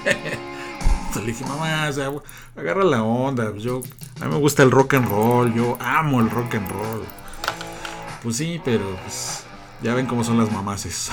Le 1.20 1.26
dije, 1.26 1.44
mamá, 1.44 1.88
o 1.90 1.92
sea, 1.92 2.10
agarra 2.56 2.84
la 2.84 3.02
onda. 3.02 3.54
Yo, 3.56 3.82
a 4.20 4.24
mí 4.24 4.32
me 4.32 4.38
gusta 4.38 4.62
el 4.62 4.70
rock 4.70 4.94
and 4.94 5.08
roll. 5.08 5.52
Yo 5.52 5.76
amo 5.78 6.20
el 6.20 6.30
rock 6.30 6.54
and 6.54 6.70
roll. 6.70 7.04
Pues 8.22 8.36
sí, 8.36 8.60
pero 8.64 8.96
pues, 9.02 9.44
ya 9.82 9.94
ven 9.94 10.06
cómo 10.06 10.24
son 10.24 10.38
las 10.38 10.50
mamases. 10.50 11.10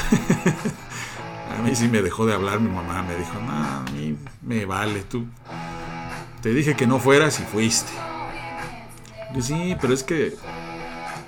a 1.57 1.61
mí 1.61 1.75
sí 1.75 1.89
me 1.89 2.01
dejó 2.01 2.25
de 2.25 2.33
hablar 2.33 2.61
mi 2.61 2.69
mamá. 2.69 3.03
Me 3.03 3.15
dijo, 3.15 3.33
no, 3.45 3.51
a 3.51 3.83
mí 3.93 4.17
me 4.41 4.65
vale. 4.65 5.01
Tú 5.01 5.25
te 6.41 6.53
dije 6.53 6.75
que 6.77 6.87
no 6.87 6.99
fueras 6.99 7.39
y 7.41 7.43
fuiste. 7.43 7.91
Yo 9.33 9.41
sí, 9.41 9.75
pero 9.79 9.93
es 9.93 10.03
que 10.03 10.35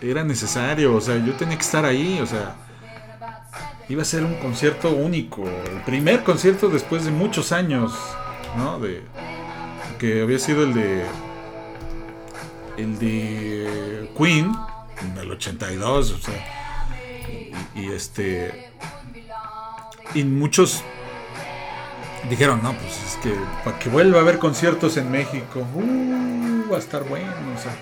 era 0.02 0.24
necesario. 0.24 0.96
O 0.96 1.02
sea, 1.02 1.18
yo 1.18 1.34
tenía 1.34 1.56
que 1.58 1.64
estar 1.64 1.86
ahí. 1.86 2.20
O 2.22 2.26
sea, 2.26 2.56
iba 3.90 4.02
a 4.02 4.06
ser 4.06 4.24
un 4.24 4.36
concierto 4.36 4.90
único. 4.92 5.44
El 5.46 5.82
primer 5.86 6.24
concierto 6.24 6.70
después 6.70 7.06
de 7.06 7.12
muchos 7.12 7.52
años. 7.52 7.94
¿no? 8.58 8.80
De 8.80 9.02
que 10.00 10.22
había 10.22 10.40
sido 10.40 10.64
el 10.64 10.74
de 10.74 11.06
el 12.78 12.98
de 13.00 14.10
Queen 14.18 14.52
en 15.02 15.18
el 15.18 15.32
82, 15.32 16.12
o 16.12 16.18
sea, 16.18 16.90
y, 17.76 17.80
y, 17.80 17.92
este 17.92 18.72
y 20.14 20.24
muchos 20.24 20.84
dijeron, 22.30 22.62
no, 22.64 22.74
pues 22.74 23.04
es 23.04 23.16
que 23.18 23.34
para 23.64 23.78
que 23.78 23.90
vuelva 23.90 24.20
a 24.20 24.22
haber 24.22 24.40
conciertos 24.40 24.98
en 24.98 25.12
México, 25.12 25.66
uh, 25.76 26.51
va 26.72 26.78
a 26.78 26.80
estar 26.80 27.04
bueno, 27.04 27.32
o 27.56 27.62
sea, 27.62 27.74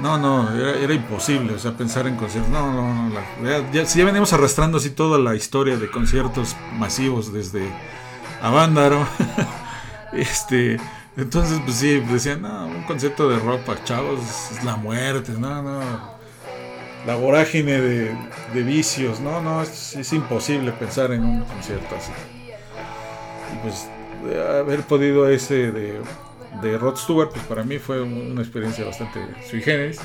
no, 0.00 0.18
no, 0.18 0.50
era, 0.54 0.92
imposible, 0.92 1.54
o 1.54 1.58
sea, 1.58 1.72
pensar 1.72 2.06
en 2.06 2.16
conciertos. 2.16 2.50
No, 2.50 2.72
no, 2.72 3.08
no. 3.08 3.14
La, 3.42 3.70
ya, 3.70 4.04
venimos 4.04 4.32
arrastrando 4.32 4.78
así 4.78 4.90
toda 4.90 5.18
la 5.18 5.34
historia 5.34 5.76
de 5.76 5.90
conciertos 5.90 6.56
masivos 6.72 7.32
desde 7.32 7.68
Avándaro. 8.42 9.06
este, 10.12 10.78
entonces, 11.16 11.60
pues 11.64 11.76
sí, 11.76 12.00
decían, 12.00 12.42
no, 12.42 12.66
un 12.66 12.82
concierto 12.84 13.28
de 13.28 13.38
rock 13.38 13.60
para 13.60 13.84
chavos 13.84 14.20
es 14.52 14.64
la 14.64 14.76
muerte, 14.76 15.32
no, 15.38 15.62
no. 15.62 16.14
La 17.06 17.16
vorágine 17.16 17.80
de, 17.80 18.16
vicios, 18.54 19.20
no, 19.20 19.40
no, 19.42 19.62
es, 19.62 20.12
imposible 20.12 20.72
pensar 20.72 21.12
en 21.12 21.24
un 21.24 21.44
concierto 21.44 21.94
así. 21.94 22.12
Y 23.52 23.58
pues, 23.62 23.86
haber 24.58 24.80
podido 24.82 25.28
ese 25.28 25.70
de 25.70 26.00
de 26.62 26.78
Rod 26.78 26.96
Stewart, 26.96 27.30
pues 27.30 27.44
para 27.44 27.64
mí 27.64 27.78
fue 27.78 28.02
una 28.02 28.40
experiencia 28.40 28.84
bastante 28.84 29.20
sui 29.48 29.60
generis. 29.60 30.00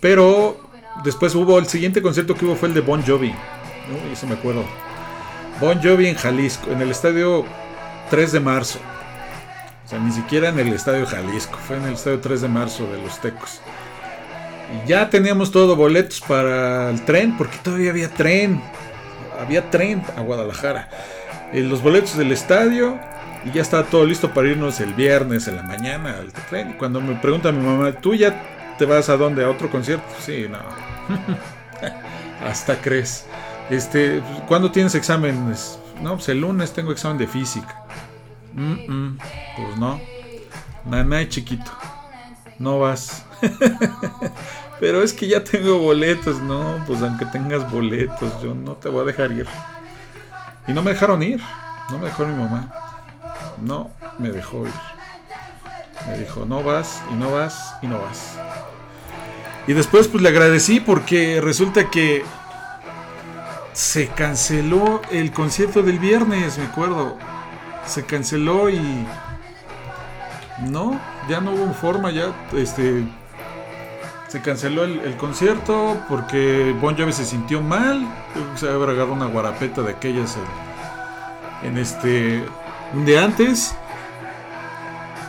Pero 0.00 0.60
después 1.02 1.34
hubo 1.34 1.58
el 1.58 1.66
siguiente 1.66 2.02
concierto 2.02 2.34
que 2.34 2.44
hubo 2.44 2.56
fue 2.56 2.68
el 2.68 2.74
de 2.74 2.80
Bon 2.80 3.02
Jovi, 3.04 3.30
¿no? 3.30 4.12
eso 4.12 4.26
me 4.26 4.34
acuerdo. 4.34 4.64
Bon 5.60 5.80
Jovi 5.82 6.08
en 6.08 6.16
Jalisco, 6.16 6.70
en 6.70 6.82
el 6.82 6.90
estadio 6.90 7.44
3 8.10 8.32
de 8.32 8.40
marzo. 8.40 8.78
O 9.84 9.88
sea, 9.88 9.98
ni 9.98 10.12
siquiera 10.12 10.48
en 10.48 10.58
el 10.58 10.72
estadio 10.72 11.06
Jalisco, 11.06 11.58
fue 11.58 11.76
en 11.76 11.84
el 11.84 11.94
estadio 11.94 12.20
3 12.20 12.42
de 12.42 12.48
marzo 12.48 12.86
de 12.86 13.02
los 13.02 13.20
Tecos. 13.20 13.60
Y 14.72 14.88
ya 14.88 15.10
teníamos 15.10 15.50
todo 15.52 15.76
boletos 15.76 16.20
para 16.20 16.90
el 16.90 17.04
tren, 17.04 17.36
porque 17.36 17.58
todavía 17.62 17.90
había 17.90 18.08
tren. 18.08 18.62
Había 19.38 19.70
tren 19.70 20.02
a 20.16 20.22
Guadalajara. 20.22 20.88
Los 21.52 21.82
boletos 21.82 22.16
del 22.16 22.32
estadio, 22.32 22.98
y 23.44 23.52
ya 23.52 23.62
está 23.62 23.84
todo 23.84 24.06
listo 24.06 24.32
para 24.32 24.48
irnos 24.48 24.80
el 24.80 24.94
viernes 24.94 25.46
en 25.48 25.56
la 25.56 25.62
mañana 25.62 26.16
al 26.18 26.32
tren. 26.32 26.70
Y 26.70 26.74
cuando 26.74 27.00
me 27.00 27.14
pregunta 27.16 27.52
mi 27.52 27.64
mamá, 27.64 27.92
¿tú 27.92 28.14
ya 28.14 28.42
te 28.78 28.86
vas 28.86 29.08
a 29.10 29.16
dónde? 29.16 29.44
¿A 29.44 29.50
otro 29.50 29.70
concierto? 29.70 30.06
Sí, 30.18 30.46
no. 30.48 30.58
Hasta 32.46 32.80
crees. 32.80 33.26
Este, 33.68 34.22
¿cuándo 34.48 34.70
tienes 34.70 34.94
exámenes? 34.94 35.78
No, 36.00 36.14
pues 36.14 36.28
el 36.30 36.40
lunes 36.40 36.72
tengo 36.72 36.90
examen 36.90 37.18
de 37.18 37.26
física. 37.26 37.82
Mm 38.54 39.16
pues 39.56 39.76
no. 39.78 40.00
Nanay 40.86 41.28
chiquito. 41.28 41.70
No 42.58 42.78
vas. 42.78 43.26
Pero 44.80 45.02
es 45.02 45.12
que 45.12 45.28
ya 45.28 45.44
tengo 45.44 45.78
boletos. 45.78 46.40
No, 46.40 46.82
pues 46.86 47.02
aunque 47.02 47.26
tengas 47.26 47.70
boletos, 47.70 48.42
yo 48.42 48.54
no 48.54 48.72
te 48.72 48.88
voy 48.88 49.02
a 49.02 49.04
dejar 49.04 49.32
ir. 49.32 49.46
Y 50.66 50.72
no 50.72 50.82
me 50.82 50.92
dejaron 50.92 51.22
ir. 51.22 51.40
No 51.90 51.98
me 51.98 52.06
dejó 52.06 52.24
mi 52.24 52.34
mamá 52.34 52.83
no 53.64 53.90
me 54.18 54.30
dejó 54.30 54.66
ir. 54.66 54.72
Me 56.08 56.18
dijo, 56.18 56.44
no 56.44 56.62
vas 56.62 57.02
y 57.10 57.14
no 57.14 57.32
vas 57.32 57.76
y 57.82 57.86
no 57.86 57.98
vas. 57.98 58.36
Y 59.66 59.72
después 59.72 60.08
pues 60.08 60.22
le 60.22 60.28
agradecí 60.28 60.80
porque 60.80 61.40
resulta 61.40 61.90
que 61.90 62.24
se 63.72 64.08
canceló 64.08 65.00
el 65.10 65.32
concierto 65.32 65.82
del 65.82 65.98
viernes, 65.98 66.58
me 66.58 66.64
acuerdo. 66.64 67.16
Se 67.86 68.04
canceló 68.04 68.70
y 68.70 69.06
no, 70.68 71.00
ya 71.28 71.40
no 71.40 71.52
hubo 71.52 71.72
forma, 71.74 72.10
ya 72.10 72.32
este 72.56 73.04
se 74.28 74.40
canceló 74.40 74.82
el, 74.84 75.16
concierto 75.16 75.96
porque 76.08 76.74
Bon 76.80 76.96
Jovi 76.96 77.12
se 77.12 77.24
sintió 77.24 77.60
mal, 77.60 78.04
se 78.56 78.68
había 78.68 78.82
agarrado 78.82 79.12
una 79.12 79.26
guarapeta 79.26 79.82
de 79.82 79.92
aquellas 79.92 80.36
en 81.62 81.78
este 81.78 82.44
un 82.94 83.04
día 83.04 83.24
antes 83.24 83.74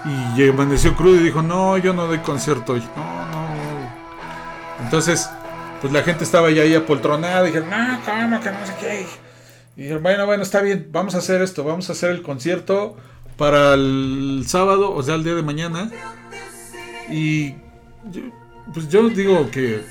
y 0.05 0.49
amaneció 0.49 0.95
crudo 0.95 1.15
y 1.15 1.23
dijo, 1.23 1.41
no, 1.41 1.77
yo 1.77 1.93
no 1.93 2.05
doy 2.05 2.19
concierto 2.19 2.73
hoy. 2.73 2.83
No, 2.95 3.25
no, 3.25 3.47
Entonces, 4.83 5.29
pues 5.81 5.91
la 5.91 6.03
gente 6.03 6.23
estaba 6.23 6.51
ya 6.51 6.61
ahí 6.61 6.75
apoltronada. 6.75 7.43
Y 7.43 7.47
dijeron, 7.47 7.69
no, 7.69 7.99
¿cómo 8.05 8.39
que 8.39 8.51
no 8.51 8.65
sé 8.65 8.73
qué? 8.79 9.07
Y 9.75 9.81
dijeron, 9.81 10.03
bueno, 10.03 10.25
bueno, 10.25 10.43
está 10.43 10.61
bien, 10.61 10.89
vamos 10.91 11.15
a 11.15 11.17
hacer 11.17 11.41
esto, 11.41 11.63
vamos 11.63 11.89
a 11.89 11.93
hacer 11.93 12.11
el 12.11 12.21
concierto 12.21 12.95
para 13.35 13.73
el 13.73 14.43
sábado, 14.47 14.93
o 14.93 15.01
sea, 15.01 15.15
el 15.15 15.23
día 15.23 15.33
de 15.33 15.41
mañana. 15.41 15.89
Y 17.09 17.55
pues 18.73 18.87
yo 18.89 19.09
digo 19.09 19.49
que, 19.49 19.81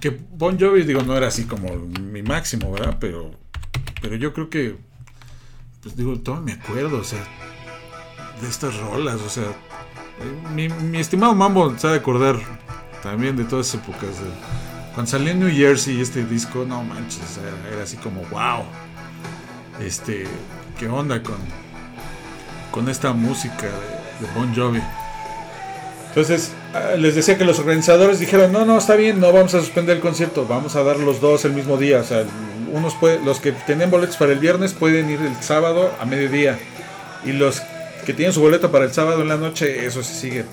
que 0.00 0.16
Bon 0.30 0.58
Jovi, 0.60 0.82
digo, 0.82 1.02
no 1.02 1.16
era 1.16 1.28
así 1.28 1.44
como 1.44 1.74
mi 1.74 2.22
máximo, 2.22 2.70
¿verdad? 2.70 2.98
Pero, 3.00 3.30
pero 4.02 4.16
yo 4.16 4.34
creo 4.34 4.50
que, 4.50 4.76
pues 5.82 5.96
digo, 5.96 6.18
todo 6.18 6.40
me 6.40 6.52
acuerdo, 6.52 6.98
o 6.98 7.04
sea, 7.04 7.22
de 8.40 8.48
estas 8.48 8.76
rolas, 8.78 9.20
o 9.20 9.28
sea, 9.28 9.44
mi, 10.54 10.98
estimado 10.98 11.34
Mambo 11.34 11.76
se 11.78 11.86
ha 11.86 11.90
de 11.90 11.98
acordar 11.98 12.36
también 13.02 13.36
de 13.36 13.44
todas 13.44 13.68
esas 13.68 13.82
épocas. 13.82 14.10
cuando 14.94 15.10
salió 15.10 15.30
en 15.30 15.40
New 15.40 15.50
Jersey 15.50 16.00
este 16.00 16.24
disco, 16.24 16.64
no 16.66 16.82
manches, 16.82 17.38
era, 17.72 17.82
así 17.82 17.96
como, 17.96 18.22
wow. 18.30 18.64
Este, 19.80 20.26
¿qué 20.78 20.88
onda 20.88 21.22
con, 21.22 21.36
con 22.72 22.88
esta 22.88 23.12
música 23.12 23.66
de, 23.66 24.26
de 24.26 24.34
Bon 24.34 24.52
Jovi? 24.54 24.82
Entonces, 26.08 26.52
ah, 26.74 26.96
les 26.96 27.14
decía 27.14 27.38
que 27.38 27.44
los 27.44 27.60
organizadores 27.60 28.18
dijeron, 28.18 28.50
no, 28.50 28.64
no, 28.64 28.78
está 28.78 28.96
bien, 28.96 29.20
no 29.20 29.32
vamos 29.32 29.54
a 29.54 29.60
suspender 29.60 29.96
el 29.96 30.02
concierto, 30.02 30.46
vamos 30.48 30.74
a 30.74 30.82
dar 30.82 30.98
los 30.98 31.20
dos 31.20 31.44
el 31.44 31.52
mismo 31.52 31.76
día. 31.76 32.00
O 32.00 32.04
sea, 32.04 32.24
unos 32.72 32.96
los 33.24 33.40
que 33.40 33.52
tenían 33.52 33.90
boletos 33.90 34.16
para 34.16 34.32
el 34.32 34.38
viernes 34.38 34.72
pueden 34.72 35.10
ir 35.10 35.20
el 35.20 35.42
sábado 35.42 35.92
a 36.00 36.04
mediodía. 36.04 36.58
Y 37.24 37.32
los 37.32 37.62
que 38.06 38.12
tienen 38.14 38.32
su 38.32 38.40
boleto 38.40 38.70
para 38.70 38.84
el 38.84 38.92
sábado 38.92 39.22
en 39.22 39.28
la 39.28 39.36
noche, 39.36 39.84
eso 39.84 40.02
se 40.02 40.14
sigue. 40.14 40.44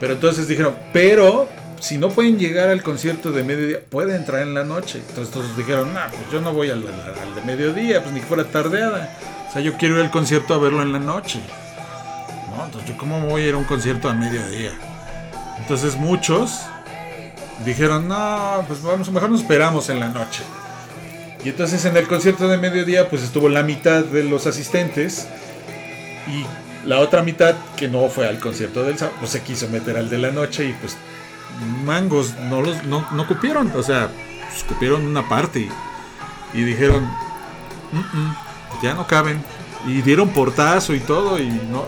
Pero 0.00 0.14
entonces 0.14 0.48
dijeron, 0.48 0.74
pero 0.92 1.48
si 1.82 1.98
no 1.98 2.08
pueden 2.08 2.38
llegar 2.38 2.70
al 2.70 2.82
concierto 2.82 3.32
de 3.32 3.42
mediodía, 3.44 3.78
pueden 3.88 4.16
entrar 4.16 4.42
en 4.42 4.54
la 4.54 4.64
noche. 4.64 5.02
Entonces 5.08 5.32
todos 5.32 5.56
dijeron, 5.56 5.92
no, 5.92 6.00
pues 6.10 6.22
yo 6.32 6.40
no 6.40 6.52
voy 6.52 6.70
al, 6.70 6.82
de 6.82 7.42
mediodía, 7.44 8.02
pues 8.02 8.14
ni 8.14 8.20
fuera 8.20 8.44
tardeada. 8.44 9.16
O 9.48 9.52
sea, 9.52 9.62
yo 9.62 9.76
quiero 9.76 9.96
ir 9.96 10.02
al 10.02 10.10
concierto 10.10 10.54
a 10.54 10.58
verlo 10.58 10.82
en 10.82 10.92
la 10.92 10.98
noche. 10.98 11.40
No, 12.56 12.64
entonces 12.64 12.88
yo 12.88 12.96
cómo 12.96 13.20
voy 13.26 13.42
a 13.42 13.48
ir 13.48 13.54
a 13.54 13.58
un 13.58 13.64
concierto 13.64 14.08
a 14.08 14.14
mediodía. 14.14 14.72
Entonces 15.58 15.96
muchos 15.96 16.60
dijeron, 17.64 18.08
no, 18.08 18.64
pues 18.66 18.82
vamos, 18.82 19.10
mejor 19.10 19.30
nos 19.30 19.40
esperamos 19.40 19.88
en 19.88 20.00
la 20.00 20.08
noche. 20.08 20.42
Y 21.44 21.48
entonces 21.48 21.84
en 21.84 21.96
el 21.96 22.06
concierto 22.06 22.48
de 22.48 22.56
mediodía 22.56 23.08
pues 23.08 23.22
estuvo 23.22 23.48
la 23.48 23.62
mitad 23.62 24.04
de 24.04 24.24
los 24.24 24.46
asistentes 24.46 25.26
y 26.28 26.44
la 26.86 27.00
otra 27.00 27.22
mitad 27.22 27.54
que 27.76 27.88
no 27.88 28.08
fue 28.08 28.28
al 28.28 28.38
concierto 28.38 28.84
del 28.84 28.98
sábado, 28.98 29.16
pues 29.20 29.32
se 29.32 29.42
quiso 29.42 29.68
meter 29.68 29.96
al 29.96 30.08
de 30.08 30.18
la 30.18 30.30
noche 30.30 30.64
y 30.66 30.72
pues 30.74 30.96
mangos 31.84 32.34
no 32.48 32.60
los 32.60 32.84
no, 32.84 33.06
no 33.12 33.26
cupieron, 33.26 33.72
o 33.74 33.82
sea, 33.82 34.08
pues, 34.52 34.64
cupieron 34.64 35.06
una 35.06 35.28
parte 35.28 35.68
y, 36.54 36.62
dijeron, 36.62 37.08
ya 38.82 38.94
no 38.94 39.06
caben. 39.06 39.42
Y 39.86 40.02
dieron 40.02 40.28
portazo 40.28 40.94
y 40.94 41.00
todo 41.00 41.40
y 41.40 41.48
no. 41.48 41.86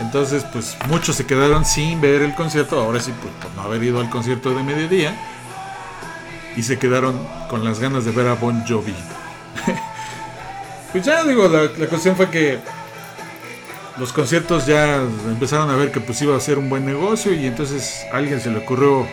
Entonces, 0.00 0.44
pues 0.50 0.76
muchos 0.88 1.16
se 1.16 1.26
quedaron 1.26 1.64
sin 1.64 2.00
ver 2.00 2.22
el 2.22 2.34
concierto, 2.34 2.80
ahora 2.80 3.00
sí, 3.00 3.12
pues, 3.20 3.32
por 3.34 3.52
no 3.52 3.62
haber 3.62 3.82
ido 3.82 4.00
al 4.00 4.08
concierto 4.08 4.54
de 4.54 4.62
mediodía. 4.62 5.14
Y 6.56 6.62
se 6.62 6.78
quedaron 6.78 7.18
con 7.48 7.64
las 7.64 7.78
ganas 7.78 8.04
de 8.04 8.12
ver 8.12 8.28
a 8.28 8.34
Bon 8.34 8.64
Jovi. 8.66 8.94
pues 10.92 11.04
ya 11.04 11.24
digo, 11.24 11.48
la, 11.48 11.68
cuestión 11.86 12.16
fue 12.16 12.30
que 12.30 12.58
los 13.98 14.12
conciertos 14.12 14.66
ya 14.66 14.96
empezaron 15.28 15.70
a 15.70 15.76
ver 15.76 15.92
que 15.92 16.00
pues 16.00 16.20
iba 16.22 16.36
a 16.36 16.40
ser 16.40 16.58
un 16.58 16.68
buen 16.68 16.86
negocio 16.86 17.34
y 17.34 17.46
entonces 17.46 18.04
a 18.12 18.16
alguien 18.16 18.40
se 18.40 18.50
le 18.50 18.58
ocurrió 18.58 19.06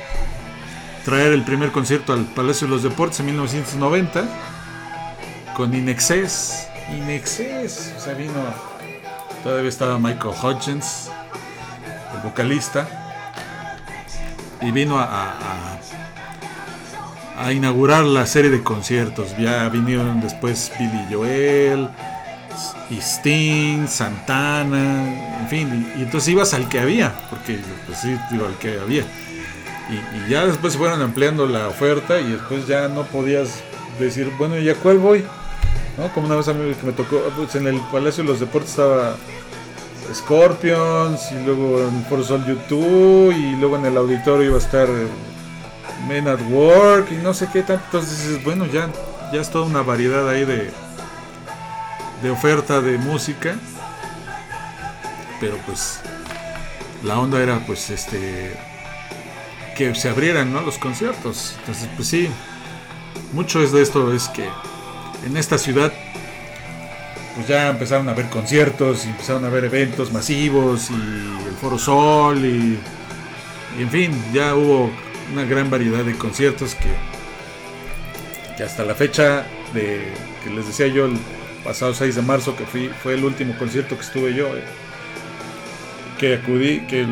traer 1.06 1.34
el 1.34 1.44
primer 1.44 1.72
concierto 1.72 2.14
al 2.14 2.26
Palacio 2.26 2.68
de 2.68 2.74
los 2.74 2.84
Deportes 2.84 3.20
en 3.20 3.28
1990 3.28 4.24
con 5.56 5.74
Inexcess. 5.74 6.68
Inexcess, 6.92 7.94
o 7.98 8.00
sea, 8.00 8.14
vino, 8.14 8.34
todavía 9.44 9.70
estaba 9.70 10.00
Michael 10.00 10.36
Hutchins, 10.42 11.10
el 12.16 12.22
vocalista, 12.22 12.88
y 14.62 14.72
vino 14.72 14.98
a 15.00 15.78
inaugurar 17.52 18.06
la 18.06 18.26
serie 18.26 18.52
de 18.52 18.64
conciertos. 18.64 19.36
Ya 19.38 19.68
vinieron 19.70 20.22
después 20.22 20.72
Billy 20.80 21.06
Joel, 21.12 21.90
Sting, 22.92 23.88
Santana, 23.88 25.40
en 25.42 25.48
fin, 25.50 25.94
y, 25.98 26.04
entonces 26.04 26.30
ibas 26.30 26.54
al 26.54 26.70
que 26.70 26.80
había, 26.80 27.14
porque 27.30 27.60
pues 27.86 28.00
sí, 28.00 28.18
al 28.32 28.58
que 28.60 28.80
había. 28.80 29.04
Y, 29.90 30.30
ya 30.30 30.46
después 30.46 30.74
se 30.74 30.80
fueron 30.80 31.02
ampliando 31.02 31.46
la 31.46 31.68
oferta 31.68 32.20
y 32.20 32.32
después 32.32 32.68
ya 32.68 32.88
no 32.88 33.04
podías 33.04 33.64
decir, 34.00 34.32
bueno, 34.38 34.58
¿y 34.58 34.70
a 34.70 34.76
cuál 34.76 34.98
voy? 34.98 35.24
¿No? 35.98 36.12
Como 36.14 36.28
una 36.28 36.36
vez 36.36 36.48
a 36.48 36.54
mí 36.54 36.74
que 36.74 36.86
me 36.86 36.92
tocó, 36.92 37.22
pues 37.36 37.56
en 37.56 37.68
el 37.68 37.80
Palacio 37.92 38.24
de 38.24 38.30
los 38.30 38.40
Deportes 38.40 38.72
estaba 38.72 39.16
Scorpions, 40.14 41.32
y 41.32 41.46
luego 41.46 41.82
en 41.82 42.06
Foro 42.06 42.24
Sol 42.24 42.46
YouTube, 42.46 43.32
y 43.32 43.56
luego 43.56 43.78
en 43.78 43.86
el 43.86 43.98
auditorio 43.98 44.48
iba 44.48 44.56
a 44.56 44.60
estar 44.60 44.88
Men 46.08 46.28
at 46.28 46.42
Work, 46.50 47.12
y 47.12 47.16
no 47.16 47.34
sé 47.34 47.48
qué 47.52 47.64
tanto. 47.64 47.84
Entonces, 47.86 48.44
bueno, 48.44 48.66
ya, 48.66 48.90
ya 49.32 49.42
es 49.42 49.50
toda 49.50 49.66
una 49.66 49.82
variedad 49.82 50.28
ahí 50.30 50.46
de, 50.46 50.72
de 52.22 52.30
oferta 52.30 52.82
de 52.82 52.98
música. 52.98 53.56
Pero 55.40 55.58
pues 55.66 56.00
la 57.04 57.20
onda 57.20 57.42
era 57.42 57.60
pues 57.66 57.90
este 57.90 58.56
que 59.76 59.94
se 59.94 60.10
abrieran 60.10 60.52
¿no? 60.52 60.62
los 60.62 60.78
conciertos. 60.78 61.56
Entonces 61.60 61.90
pues 61.96 62.08
sí, 62.08 62.30
mucho 63.34 63.62
es 63.62 63.72
de 63.72 63.82
esto 63.84 64.14
es 64.14 64.28
que 64.30 64.50
en 65.26 65.38
esta 65.38 65.58
ciudad 65.58 65.94
pues 67.36 67.48
ya 67.48 67.70
empezaron 67.70 68.10
a 68.10 68.14
haber 68.14 68.30
conciertos 68.30 69.06
y 69.06 69.10
empezaron 69.10 69.46
a 69.46 69.48
haber 69.48 69.66
eventos 69.66 70.12
masivos 70.12 70.90
y 70.90 70.96
el 70.96 71.56
Foro 71.62 71.78
Sol 71.78 72.44
y, 72.44 72.80
y 73.78 73.82
en 73.84 73.90
fin, 73.92 74.24
ya 74.34 74.56
hubo 74.56 74.90
una 75.32 75.44
gran 75.46 75.70
variedad 75.70 76.04
de 76.04 76.18
conciertos 76.18 76.76
que, 76.76 78.64
hasta 78.64 78.84
la 78.84 78.96
fecha 78.96 79.46
de 79.74 80.14
que 80.44 80.50
les 80.50 80.66
decía 80.68 80.88
yo 80.88 81.06
el 81.06 81.18
pasado 81.64 81.94
6 81.94 82.16
de 82.16 82.22
marzo, 82.22 82.56
que 82.56 82.66
fui, 82.66 82.90
fue 82.90 83.14
el 83.14 83.24
último 83.24 83.58
concierto 83.58 83.96
que 83.96 84.02
estuve 84.02 84.34
yo, 84.34 84.48
eh, 84.56 84.64
que 86.18 86.36
acudí, 86.36 86.82
que 86.88 87.06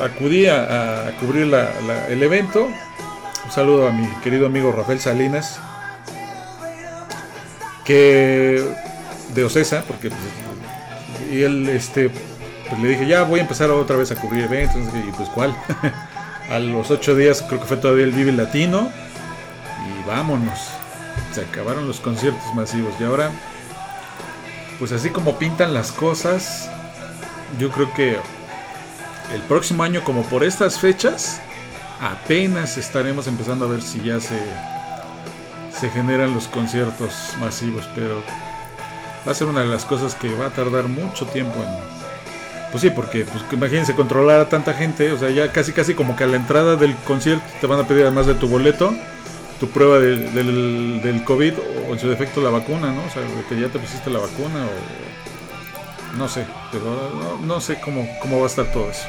acudí 0.00 0.46
a, 0.46 1.12
cubrir 1.20 1.52
el 2.08 2.22
evento. 2.22 2.68
Un 3.44 3.50
saludo 3.50 3.88
a 3.88 3.92
mi 3.92 4.06
querido 4.22 4.46
amigo 4.46 4.72
Rafael 4.72 5.00
Salinas, 5.00 5.60
que 7.84 8.64
de 9.34 9.44
Ocesa, 9.44 9.82
porque 9.86 10.10
pues, 10.10 10.20
y 11.30 11.42
él 11.42 11.68
este 11.68 12.10
pues 12.68 12.80
le 12.80 12.88
dije 12.88 13.06
ya 13.06 13.22
voy 13.22 13.40
a 13.40 13.42
empezar 13.42 13.70
otra 13.70 13.96
vez 13.96 14.10
a 14.10 14.16
cubrir 14.16 14.44
eventos 14.44 14.80
y 14.94 15.10
pues 15.12 15.28
cuál 15.28 15.54
a 16.50 16.58
los 16.58 16.90
ocho 16.90 17.14
días 17.14 17.42
creo 17.46 17.60
que 17.60 17.66
fue 17.66 17.76
todavía 17.76 18.04
el 18.04 18.12
Vive 18.12 18.32
Latino. 18.32 18.90
Y 19.86 20.06
vámonos. 20.06 20.58
Se 21.32 21.42
acabaron 21.42 21.86
los 21.86 22.00
conciertos 22.00 22.54
masivos. 22.54 22.92
Y 23.00 23.04
ahora, 23.04 23.30
pues 24.78 24.92
así 24.92 25.10
como 25.10 25.38
pintan 25.38 25.72
las 25.72 25.92
cosas, 25.92 26.68
yo 27.58 27.70
creo 27.70 27.94
que 27.94 28.18
el 29.32 29.40
próximo 29.48 29.84
año, 29.84 30.02
como 30.02 30.24
por 30.24 30.42
estas 30.42 30.80
fechas, 30.80 31.40
apenas 32.00 32.76
estaremos 32.78 33.28
empezando 33.28 33.66
a 33.66 33.68
ver 33.68 33.80
si 33.80 34.02
ya 34.02 34.18
se, 34.18 34.38
se 35.78 35.88
generan 35.90 36.34
los 36.34 36.48
conciertos 36.48 37.34
masivos, 37.38 37.88
pero 37.94 38.22
va 39.26 39.32
a 39.32 39.34
ser 39.34 39.46
una 39.46 39.60
de 39.60 39.68
las 39.68 39.84
cosas 39.84 40.16
que 40.16 40.34
va 40.34 40.46
a 40.46 40.50
tardar 40.50 40.88
mucho 40.88 41.26
tiempo 41.26 41.62
en... 41.62 41.99
Pues 42.70 42.82
sí, 42.82 42.90
porque 42.90 43.24
pues, 43.24 43.44
imagínense 43.52 43.94
controlar 43.94 44.40
a 44.40 44.48
tanta 44.48 44.74
gente, 44.74 45.10
o 45.12 45.18
sea, 45.18 45.30
ya 45.30 45.50
casi 45.50 45.72
casi 45.72 45.94
como 45.94 46.16
que 46.16 46.24
a 46.24 46.26
la 46.28 46.36
entrada 46.36 46.76
del 46.76 46.94
concierto 47.06 47.44
te 47.60 47.66
van 47.66 47.80
a 47.80 47.88
pedir 47.88 48.02
además 48.02 48.26
de 48.26 48.34
tu 48.34 48.48
boleto, 48.48 48.94
tu 49.58 49.68
prueba 49.68 49.98
del, 49.98 50.32
del, 51.02 51.24
COVID 51.24 51.54
o 51.88 51.92
en 51.92 51.98
su 51.98 52.08
defecto 52.08 52.40
la 52.40 52.50
vacuna, 52.50 52.92
¿no? 52.92 53.04
O 53.04 53.10
sea, 53.10 53.22
que 53.48 53.60
ya 53.60 53.68
te 53.68 53.78
pusiste 53.78 54.08
la 54.08 54.20
vacuna 54.20 54.64
o 54.64 56.16
no 56.16 56.28
sé, 56.28 56.46
pero 56.72 57.38
no, 57.42 57.60
sé 57.60 57.80
cómo, 57.80 58.08
cómo 58.20 58.38
va 58.38 58.44
a 58.44 58.46
estar 58.46 58.66
todo 58.72 58.90
eso. 58.90 59.06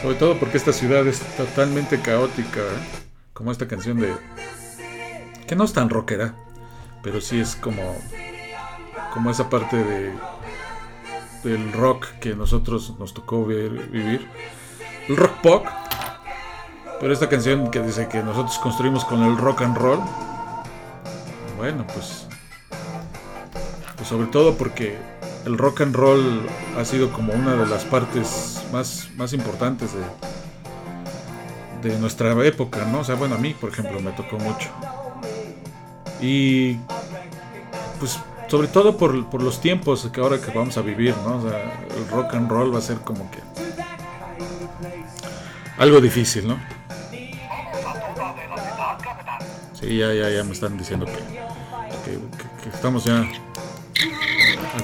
Sobre 0.00 0.16
todo 0.16 0.38
porque 0.38 0.56
esta 0.56 0.72
ciudad 0.72 1.06
es 1.06 1.20
totalmente 1.36 2.00
caótica, 2.00 2.60
¿eh? 2.60 3.02
como 3.32 3.52
esta 3.52 3.68
canción 3.68 3.98
de... 3.98 4.14
que 5.46 5.54
no 5.54 5.64
es 5.64 5.72
tan 5.72 5.90
rockera, 5.90 6.34
pero 7.02 7.20
sí 7.20 7.40
es 7.40 7.54
como... 7.56 7.96
como 9.12 9.30
esa 9.30 9.48
parte 9.50 9.76
de 9.76 10.12
del 11.42 11.72
rock 11.72 12.06
que 12.20 12.34
nosotros 12.34 12.94
nos 12.98 13.14
tocó 13.14 13.44
ver, 13.44 13.70
vivir. 13.88 14.28
El 15.08 15.16
rock 15.16 15.32
pop, 15.42 15.66
pero 17.00 17.12
esta 17.12 17.28
canción 17.28 17.70
que 17.70 17.80
dice 17.80 18.08
que 18.08 18.22
nosotros 18.22 18.58
construimos 18.58 19.04
con 19.04 19.22
el 19.22 19.36
rock 19.36 19.62
and 19.62 19.76
roll, 19.76 20.00
bueno, 21.56 21.84
pues, 21.92 22.26
pues 23.96 24.08
sobre 24.08 24.28
todo 24.28 24.56
porque 24.56 24.96
el 25.44 25.58
rock 25.58 25.80
and 25.80 25.96
roll 25.96 26.46
ha 26.78 26.84
sido 26.84 27.12
como 27.12 27.32
una 27.32 27.54
de 27.56 27.66
las 27.66 27.84
partes 27.84 28.62
más, 28.72 29.08
más 29.16 29.32
importantes 29.32 29.90
de, 29.92 31.90
de 31.90 31.98
nuestra 31.98 32.32
época, 32.44 32.84
¿no? 32.84 33.00
O 33.00 33.04
sea, 33.04 33.16
bueno, 33.16 33.34
a 33.34 33.38
mí, 33.38 33.54
por 33.54 33.70
ejemplo, 33.70 34.00
me 34.00 34.12
tocó 34.12 34.38
mucho. 34.38 34.70
Y 36.20 36.76
pues 37.98 38.18
sobre 38.52 38.68
todo 38.68 38.98
por, 38.98 39.30
por 39.30 39.42
los 39.42 39.62
tiempos 39.62 40.10
que 40.12 40.20
ahora 40.20 40.38
que 40.38 40.50
vamos 40.50 40.76
a 40.76 40.82
vivir, 40.82 41.14
¿no? 41.24 41.38
O 41.38 41.48
sea, 41.48 41.72
el 41.96 42.06
rock 42.08 42.34
and 42.34 42.50
roll 42.50 42.74
va 42.74 42.80
a 42.80 42.82
ser 42.82 42.98
como 42.98 43.30
que 43.30 43.38
algo 45.78 46.02
difícil, 46.02 46.46
¿no? 46.46 46.58
Sí, 49.72 49.96
ya, 49.96 50.12
ya, 50.12 50.28
ya 50.28 50.44
me 50.44 50.52
están 50.52 50.76
diciendo 50.76 51.06
que, 51.06 52.68
estamos 52.68 53.04
ya 53.04 53.26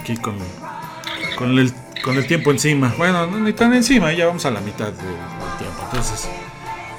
aquí 0.00 0.16
con, 0.16 0.37
con, 1.37 1.59
el, 1.59 1.70
con 2.02 2.16
el 2.16 2.26
tiempo 2.26 2.50
encima. 2.50 2.94
Bueno, 2.96 3.26
no 3.26 3.38
ni 3.38 3.52
tan 3.52 3.74
encima, 3.74 4.14
ya 4.14 4.28
vamos 4.28 4.46
a 4.46 4.50
la 4.50 4.61
mitad 4.61 4.87
de- 4.87 5.02
del 5.02 5.59
tiempo. 5.59 5.83
Entonces, 5.90 6.26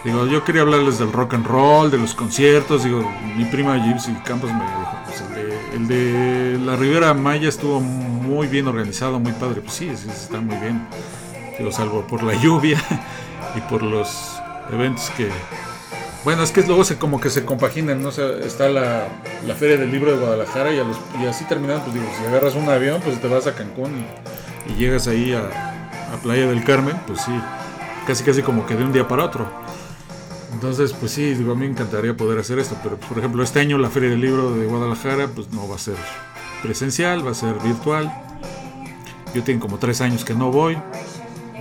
digo, 0.05 0.27
yo 0.27 0.43
quería 0.43 0.61
hablarles 0.61 0.99
del 0.99 1.11
rock 1.11 1.33
and 1.33 1.47
roll, 1.47 1.89
de 1.89 1.97
los 1.97 2.13
conciertos. 2.13 2.83
Digo, 2.83 3.11
mi 3.35 3.45
prima 3.45 3.75
Gypsy 3.83 4.13
Campos 4.23 4.51
me 4.53 4.63
dijo, 4.63 4.97
pues 5.07 5.21
el 5.21 5.33
de, 5.33 5.48
el 5.79 5.87
de 5.87 6.59
la 6.65 6.75
Ribera 6.75 7.13
Maya 7.13 7.47
estuvo 7.47 7.79
muy 7.79 8.47
bien 8.47 8.67
organizado, 8.67 9.19
muy 9.19 9.31
padre. 9.33 9.61
Pues 9.61 9.73
sí, 9.73 9.89
sí, 9.95 10.09
está 10.09 10.39
muy 10.41 10.57
bien. 10.57 10.85
Digo, 11.57 11.71
salvo 11.71 12.05
por 12.05 12.23
la 12.23 12.33
lluvia 12.41 12.81
y 13.55 13.61
por 13.61 13.83
los 13.83 14.39
eventos 14.71 15.09
que... 15.11 15.29
Bueno, 16.25 16.43
es 16.43 16.51
que 16.51 16.61
luego 16.63 16.83
se 16.83 16.97
como 16.97 17.21
que 17.21 17.29
se 17.29 17.45
compaginan, 17.45 18.03
¿no? 18.03 18.09
O 18.09 18.11
está 18.11 18.67
la, 18.67 19.07
la 19.47 19.55
Feria 19.55 19.77
del 19.77 19.89
Libro 19.89 20.11
de 20.11 20.17
Guadalajara 20.17 20.71
y 20.73 21.25
así 21.25 21.45
terminando, 21.45 21.83
pues 21.83 21.95
digo, 21.95 22.07
si 22.19 22.25
agarras 22.25 22.55
un 22.55 22.67
avión, 22.67 23.01
pues 23.01 23.21
te 23.21 23.27
vas 23.29 23.47
a 23.47 23.55
Cancún 23.55 24.05
y, 24.67 24.73
y 24.73 24.75
llegas 24.75 25.07
ahí 25.07 25.31
a, 25.31 25.43
a 26.13 26.17
Playa 26.21 26.47
del 26.47 26.63
Carmen, 26.65 26.97
pues 27.07 27.21
sí, 27.21 27.31
casi 28.05 28.25
casi 28.25 28.41
como 28.41 28.65
que 28.65 28.75
de 28.75 28.83
un 28.83 28.91
día 28.91 29.07
para 29.07 29.23
otro. 29.23 29.49
Entonces, 30.53 30.93
pues 30.93 31.11
sí, 31.11 31.33
digo, 31.33 31.51
a 31.51 31.55
mí 31.55 31.61
me 31.61 31.71
encantaría 31.71 32.15
poder 32.17 32.39
hacer 32.39 32.59
esto, 32.59 32.75
pero 32.83 32.97
por 32.97 33.17
ejemplo, 33.17 33.43
este 33.43 33.59
año 33.59 33.77
la 33.77 33.89
Feria 33.89 34.09
del 34.09 34.21
Libro 34.21 34.51
de 34.51 34.65
Guadalajara, 34.65 35.27
pues 35.27 35.49
no 35.51 35.67
va 35.67 35.75
a 35.75 35.79
ser 35.79 35.95
presencial, 36.61 37.25
va 37.25 37.31
a 37.31 37.35
ser 37.35 37.55
virtual. 37.59 38.11
Yo 39.33 39.43
tengo 39.43 39.61
como 39.61 39.77
tres 39.77 40.01
años 40.01 40.25
que 40.25 40.33
no 40.33 40.51
voy, 40.51 40.77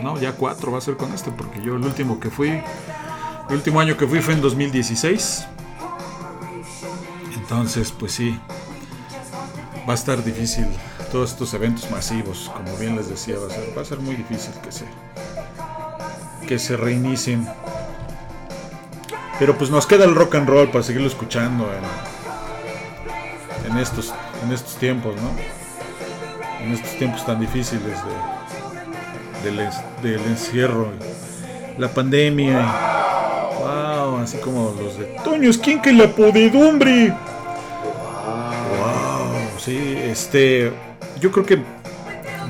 no, 0.02 0.18
ya 0.18 0.32
cuatro 0.32 0.72
va 0.72 0.78
a 0.78 0.80
ser 0.80 0.96
con 0.96 1.12
este, 1.12 1.30
porque 1.30 1.60
yo 1.62 1.76
el 1.76 1.84
último 1.84 2.18
que 2.18 2.30
fui, 2.30 2.48
el 2.48 3.54
último 3.54 3.80
año 3.80 3.96
que 3.96 4.06
fui 4.06 4.20
fue 4.20 4.34
en 4.34 4.40
2016. 4.40 5.46
Entonces, 7.36 7.92
pues 7.92 8.12
sí, 8.12 8.38
va 9.88 9.92
a 9.92 9.94
estar 9.94 10.22
difícil 10.24 10.66
todos 11.10 11.32
estos 11.32 11.54
eventos 11.54 11.90
masivos, 11.90 12.50
como 12.54 12.76
bien 12.76 12.96
les 12.96 13.08
decía, 13.08 13.36
va 13.38 13.46
a 13.46 13.50
ser, 13.50 13.76
va 13.76 13.82
a 13.82 13.84
ser 13.84 14.00
muy 14.00 14.14
difícil 14.14 14.52
que 14.62 14.72
se, 14.72 14.84
que 16.46 16.58
se 16.58 16.76
reinicien. 16.76 17.48
Pero 19.38 19.56
pues 19.56 19.70
nos 19.70 19.86
queda 19.86 20.04
el 20.04 20.14
rock 20.14 20.34
and 20.34 20.48
roll 20.48 20.68
para 20.68 20.82
seguirlo 20.82 21.06
escuchando 21.06 21.70
en, 23.64 23.70
en 23.70 23.78
estos, 23.78 24.12
en 24.44 24.52
estos 24.52 24.76
tiempos, 24.76 25.14
¿no? 25.16 25.30
En 26.64 26.72
estos 26.72 26.98
tiempos 26.98 27.24
tan 27.24 27.38
difíciles 27.38 27.96
de, 29.42 29.50
del, 29.50 29.68
del 30.02 30.20
encierro, 30.26 30.90
la 31.78 31.88
pandemia. 31.88 32.66
Wow, 33.60 34.18
así 34.18 34.38
como 34.38 34.74
los 34.80 34.98
de 34.98 35.04
Toño 35.22 35.52
Skin 35.52 35.80
que 35.80 35.92
la 35.92 36.08
podedumbre. 36.08 37.10
Wow, 38.70 39.36
sí, 39.58 39.98
este, 40.02 40.72
yo 41.20 41.30
creo 41.30 41.46
que 41.46 41.62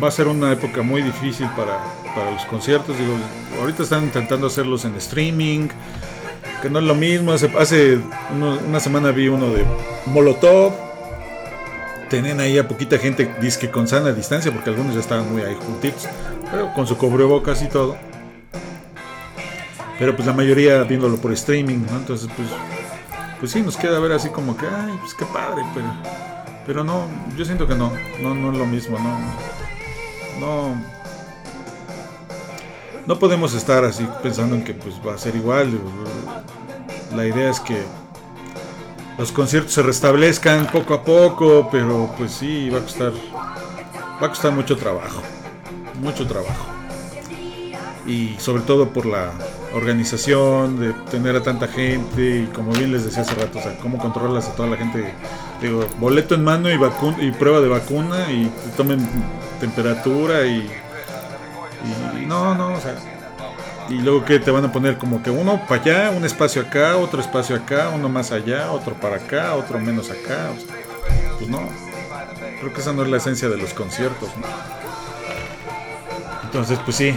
va 0.03 0.09
a 0.09 0.11
ser 0.11 0.27
una 0.29 0.53
época 0.53 0.81
muy 0.81 1.03
difícil 1.03 1.49
para, 1.51 1.79
para 2.15 2.31
los 2.31 2.47
conciertos. 2.47 2.97
Digo, 2.99 3.15
ahorita 3.61 3.83
están 3.83 4.05
intentando 4.05 4.47
hacerlos 4.47 4.85
en 4.87 4.95
streaming, 4.97 5.69
que 6.61 6.71
no 6.71 6.79
es 6.79 6.85
lo 6.85 6.95
mismo. 6.95 7.33
Hace, 7.33 7.51
hace 7.59 7.99
una 8.67 8.81
semana 8.81 9.11
vi 9.11 9.29
uno 9.29 9.51
de 9.51 9.65
Molotov. 10.07 10.73
Tenían 12.09 12.41
ahí 12.41 12.57
a 12.57 12.67
poquita 12.67 12.99
gente, 12.99 13.31
disque 13.41 13.71
con 13.71 13.87
sana 13.87 14.13
distancia, 14.13 14.51
porque 14.51 14.71
algunos 14.71 14.95
ya 14.95 15.01
estaban 15.01 15.31
muy 15.31 15.43
ahí 15.43 15.55
juntitos, 15.55 16.09
pero 16.51 16.73
con 16.73 16.87
su 16.87 16.97
cubrebocas 16.97 17.63
y 17.63 17.67
todo. 17.67 17.99
Pero 19.99 20.17
pues 20.17 20.27
la 20.27 20.33
mayoría 20.33 20.83
viéndolo 20.85 21.17
por 21.19 21.33
streaming, 21.33 21.85
¿no? 21.91 21.99
Entonces, 21.99 22.31
pues, 22.35 22.49
pues 23.41 23.53
sí, 23.53 23.61
nos 23.61 23.77
queda 23.77 23.99
ver 23.99 24.13
así 24.13 24.31
como 24.31 24.57
que, 24.57 24.65
ay, 24.67 24.97
pues 25.01 25.13
qué 25.13 25.27
padre, 25.27 25.63
pero, 25.75 25.87
pero 26.67 26.85
no, 26.85 27.07
yo 27.37 27.45
siento 27.45 27.67
que 27.67 27.75
no, 27.75 27.93
no, 28.23 28.35
no 28.35 28.53
es 28.53 28.59
lo 28.59 28.65
mismo, 28.65 28.99
no, 28.99 29.19
no, 30.41 30.83
no 33.09 33.19
podemos 33.19 33.55
estar 33.55 33.87
así 33.87 34.07
pensando 34.23 34.55
en 34.55 34.63
que 34.63 34.75
pues 34.75 34.97
va 35.05 35.15
a 35.15 35.19
ser 35.19 35.35
igual. 35.35 35.81
La 37.17 37.27
idea 37.27 37.49
es 37.49 37.59
que 37.59 37.83
los 39.17 39.33
conciertos 39.33 39.73
se 39.73 39.83
restablezcan 39.83 40.67
poco 40.67 40.93
a 40.93 41.03
poco, 41.03 41.71
pero 41.73 42.15
pues 42.19 42.33
sí, 42.33 42.69
va 42.69 42.81
a 42.81 42.83
costar, 42.83 43.13
va 44.23 44.27
a 44.27 44.29
costar 44.29 44.53
mucho 44.53 44.77
trabajo, 44.77 45.23
mucho 46.03 46.27
trabajo. 46.27 46.67
Y 48.07 48.37
sobre 48.39 48.63
todo 48.65 48.91
por 48.91 49.07
la 49.07 49.33
organización, 49.73 50.79
de 50.79 50.93
tener 51.11 51.35
a 51.35 51.43
tanta 51.43 51.67
gente, 51.67 52.41
y 52.41 52.47
como 52.55 52.73
bien 52.73 52.93
les 52.93 53.07
decía 53.07 53.23
hace 53.23 53.35
rato, 53.35 53.59
o 53.59 53.63
sea, 53.63 53.79
cómo 53.79 53.97
controlas 53.97 54.49
a 54.49 54.53
toda 54.55 54.69
la 54.69 54.77
gente, 54.77 55.15
digo, 55.63 55.87
boleto 55.99 56.35
en 56.35 56.45
mano 56.45 56.69
y, 56.71 56.79
y 57.27 57.31
prueba 57.33 57.61
de 57.61 57.69
vacuna, 57.69 58.31
y 58.31 58.53
tomen 58.77 59.01
temperatura, 59.61 60.47
y, 60.47 60.71
y 62.21 62.27
no, 62.27 62.55
no, 62.55 62.75
o 62.75 62.81
sea, 62.81 62.95
y 63.89 63.95
luego 63.95 64.25
que 64.25 64.39
te 64.39 64.51
van 64.51 64.65
a 64.65 64.73
poner 64.73 64.99
como 64.99 65.23
que 65.23 65.31
uno 65.31 65.63
para 65.67 65.81
allá, 65.83 66.11
un 66.11 66.25
espacio 66.25 66.63
acá, 66.63 66.97
otro 66.97 67.21
espacio 67.21 67.57
acá, 67.57 67.91
uno 67.95 68.09
más 68.09 68.33
allá, 68.33 68.71
otro 68.71 68.95
para 68.95 69.17
acá, 69.17 69.55
otro 69.55 69.79
menos 69.79 70.11
acá. 70.11 70.51
pues 71.39 71.49
no. 71.49 71.61
Creo 72.61 72.73
que 72.73 72.81
esa 72.81 72.93
no 72.93 73.03
es 73.05 73.09
la 73.09 73.17
esencia 73.19 73.49
de 73.49 73.57
los 73.57 73.73
conciertos. 73.73 74.29
¿no? 74.37 74.47
Entonces, 76.45 76.79
pues 76.85 76.97
sí. 76.97 77.15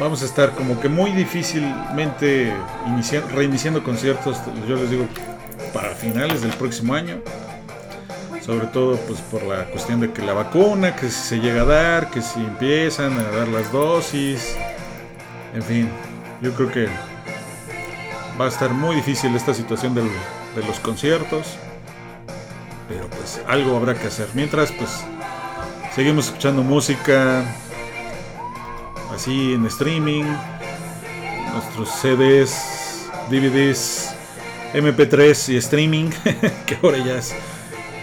Vamos 0.00 0.22
a 0.22 0.26
estar 0.26 0.50
como 0.52 0.78
que 0.78 0.88
muy 0.90 1.10
difícilmente 1.12 2.52
inicia- 2.86 3.22
reiniciando 3.32 3.82
conciertos, 3.82 4.36
yo 4.68 4.76
les 4.76 4.90
digo, 4.90 5.06
para 5.72 5.90
finales 5.94 6.42
del 6.42 6.50
próximo 6.52 6.92
año. 6.94 7.20
Sobre 8.46 8.68
todo 8.68 8.96
pues 9.08 9.20
por 9.22 9.42
la 9.42 9.64
cuestión 9.64 9.98
de 9.98 10.12
que 10.12 10.22
la 10.22 10.32
vacuna, 10.32 10.94
que 10.94 11.08
si 11.10 11.28
se 11.28 11.40
llega 11.40 11.62
a 11.62 11.64
dar, 11.64 12.10
que 12.10 12.22
si 12.22 12.38
empiezan 12.38 13.18
a 13.18 13.24
dar 13.24 13.48
las 13.48 13.72
dosis. 13.72 14.56
En 15.52 15.64
fin, 15.64 15.90
yo 16.40 16.52
creo 16.54 16.70
que 16.70 16.88
va 18.40 18.44
a 18.44 18.48
estar 18.48 18.70
muy 18.70 18.94
difícil 18.94 19.34
esta 19.34 19.52
situación 19.52 19.96
de 19.96 20.02
los 20.64 20.78
conciertos. 20.78 21.56
Pero 22.88 23.08
pues 23.08 23.40
algo 23.48 23.76
habrá 23.76 23.94
que 23.94 24.06
hacer. 24.06 24.28
Mientras 24.34 24.70
pues 24.70 24.90
seguimos 25.96 26.26
escuchando 26.26 26.62
música 26.62 27.44
así 29.12 29.54
en 29.54 29.66
streaming. 29.66 30.24
Nuestros 31.52 31.88
CDs, 32.00 33.08
DVDs, 33.28 34.14
MP3 34.72 35.52
y 35.52 35.56
streaming. 35.56 36.10
que 36.66 36.78
ahora 36.80 36.98
ya 36.98 37.18
es... 37.18 37.34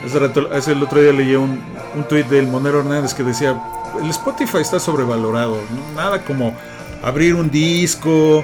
Hace, 0.06 0.20
rato- 0.20 0.50
hace 0.52 0.74
el 0.74 0.84
otro 0.84 1.02
día 1.02 1.14
leí 1.14 1.36
un, 1.36 1.62
un 1.96 2.04
tweet 2.08 2.26
del 2.26 2.48
Monero 2.48 2.80
Hernández 2.80 3.14
que 3.14 3.24
decía, 3.24 3.60
el 4.02 4.10
Spotify 4.10 4.58
está 4.58 4.80
sobrevalorado. 4.80 5.58
Nada 5.96 6.24
como 6.24 6.54
abrir 7.02 7.36
un 7.36 7.50
disco, 7.50 8.44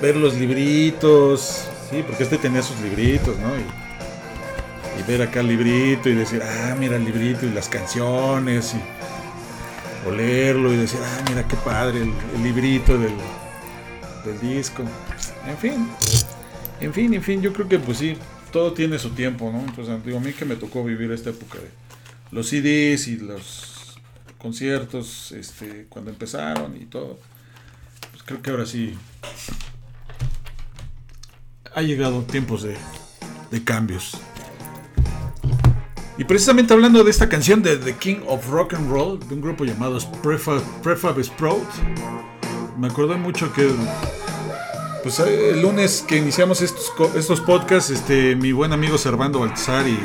ver 0.00 0.16
los 0.16 0.34
libritos, 0.34 1.64
sí, 1.90 2.02
porque 2.06 2.22
este 2.22 2.38
tenía 2.38 2.62
sus 2.62 2.78
libritos, 2.80 3.36
¿no? 3.38 3.48
Y, 3.56 3.64
ver 5.06 5.22
acá 5.22 5.38
el 5.40 5.46
librito 5.48 6.08
y 6.08 6.14
decir, 6.14 6.42
ah, 6.42 6.74
mira 6.76 6.96
el 6.96 7.04
librito 7.04 7.46
y 7.46 7.50
las 7.50 7.68
canciones, 7.68 8.74
y 8.74 10.08
olerlo 10.08 10.72
y 10.72 10.76
decir, 10.78 10.98
ah, 11.04 11.22
mira 11.28 11.46
qué 11.46 11.54
padre 11.56 11.98
el, 12.02 12.12
el 12.34 12.42
librito 12.42 12.98
del, 12.98 13.14
del 14.24 14.40
disco. 14.40 14.82
En 15.46 15.56
fin, 15.58 15.88
en 16.80 16.92
fin, 16.92 17.14
en 17.14 17.22
fin, 17.22 17.40
yo 17.40 17.52
creo 17.52 17.68
que 17.68 17.78
pues 17.78 17.98
sí, 17.98 18.16
todo 18.56 18.72
tiene 18.72 18.98
su 18.98 19.10
tiempo, 19.10 19.52
¿no? 19.52 19.60
Entonces, 19.60 20.02
digo, 20.02 20.16
a 20.16 20.20
mí 20.22 20.32
que 20.32 20.46
me 20.46 20.56
tocó 20.56 20.82
vivir 20.82 21.12
esta 21.12 21.28
época 21.28 21.58
de 21.58 21.68
los 22.30 22.48
CDs 22.48 23.06
y 23.06 23.18
los 23.18 23.98
conciertos, 24.38 25.32
este, 25.32 25.84
cuando 25.90 26.10
empezaron 26.10 26.74
y 26.74 26.86
todo 26.86 27.18
pues 28.12 28.22
creo 28.24 28.40
que 28.40 28.50
ahora 28.50 28.64
sí 28.64 28.96
ha 31.74 31.82
llegado 31.82 32.22
tiempos 32.22 32.62
de, 32.62 32.78
cambios. 33.62 34.16
Y 36.16 36.24
precisamente 36.24 36.72
hablando 36.72 37.04
de 37.04 37.10
esta 37.10 37.28
canción 37.28 37.62
de 37.62 37.76
The 37.76 37.96
King 37.96 38.20
of 38.26 38.48
Rock 38.48 38.72
and 38.72 38.90
Roll, 38.90 39.20
de 39.20 39.34
un 39.34 39.42
grupo 39.42 39.66
llamado 39.66 39.98
Prefab 40.22 41.22
Sprout, 41.22 41.68
me 42.78 42.86
acordé 42.86 43.16
mucho 43.16 43.52
que 43.52 43.68
pues 45.06 45.20
eh, 45.20 45.50
el 45.50 45.62
lunes 45.62 46.04
que 46.04 46.16
iniciamos 46.16 46.62
estos, 46.62 46.92
estos 47.14 47.40
podcasts, 47.40 47.90
este, 47.90 48.34
mi 48.34 48.50
buen 48.50 48.72
amigo 48.72 48.98
Servando 48.98 49.38
Baltzar 49.38 49.86
y, 49.86 49.96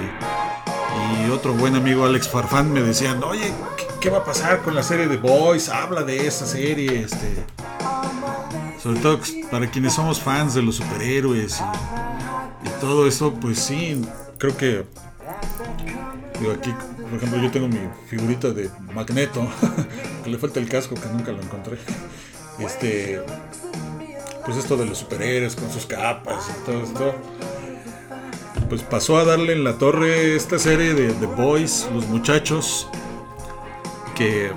otro 1.34 1.54
buen 1.54 1.76
amigo 1.76 2.06
Alex 2.06 2.30
Farfán 2.30 2.72
me 2.72 2.84
decían, 2.84 3.24
oye, 3.24 3.52
¿qué, 3.78 3.88
qué 4.00 4.10
va 4.12 4.20
a 4.20 4.24
pasar 4.24 4.62
con 4.62 4.76
la 4.76 4.84
serie 4.84 5.08
de 5.08 5.18
Boys? 5.18 5.70
Habla 5.70 6.04
de 6.04 6.28
esa 6.28 6.46
serie, 6.46 7.00
este, 7.00 7.44
sobre 8.80 9.00
todo 9.00 9.20
para 9.50 9.72
quienes 9.72 9.94
somos 9.94 10.20
fans 10.20 10.54
de 10.54 10.62
los 10.62 10.76
superhéroes 10.76 11.60
y, 12.64 12.68
y 12.68 12.72
todo 12.80 13.08
eso, 13.08 13.34
pues 13.34 13.58
sí, 13.58 14.00
creo 14.38 14.56
que 14.56 14.86
digo, 16.40 16.52
aquí 16.52 16.76
Por 17.00 17.16
ejemplo, 17.16 17.42
yo 17.42 17.50
tengo 17.50 17.68
mi 17.68 17.80
figurita 18.08 18.52
de 18.52 18.70
Magneto, 18.94 19.48
que 20.24 20.30
le 20.30 20.38
falta 20.38 20.60
el 20.60 20.70
casco, 20.70 20.94
que 20.94 21.08
nunca 21.08 21.32
lo 21.32 21.42
encontré. 21.42 21.80
Este, 22.60 23.20
pues 24.46 24.58
esto 24.58 24.78
de 24.78 24.86
los 24.86 24.98
superhéroes 24.98 25.56
con 25.56 25.72
sus 25.72 25.86
capas 25.86 26.50
y 26.50 26.66
todo 26.66 26.84
esto. 26.84 27.16
Pues 28.70 28.84
pasó 28.84 29.18
a 29.18 29.26
darle 29.26 29.54
en 29.54 29.64
la 29.64 29.78
torre 29.78 30.36
esta 30.36 30.58
serie 30.58 30.94
de 30.94 31.14
The 31.14 31.26
Boys, 31.26 31.88
los 31.94 32.08
muchachos, 32.08 32.88
que 34.16 34.52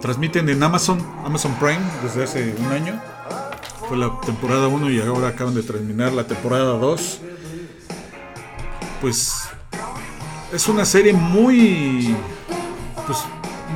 transmiten 0.00 0.48
en 0.48 0.62
Amazon, 0.62 0.98
Amazon 1.24 1.54
Prime 1.54 1.80
desde 2.02 2.24
hace 2.24 2.54
un 2.58 2.66
año. 2.72 3.00
Fue 3.88 3.96
la 3.96 4.10
temporada 4.24 4.66
1 4.68 4.90
y 4.90 5.00
ahora 5.00 5.28
acaban 5.28 5.54
de 5.54 5.62
terminar 5.62 6.12
la 6.12 6.26
temporada 6.26 6.78
2. 6.78 7.20
Pues 9.00 9.34
es 10.52 10.68
una 10.68 10.84
serie 10.84 11.12
muy 11.12 12.16
pues 13.06 13.18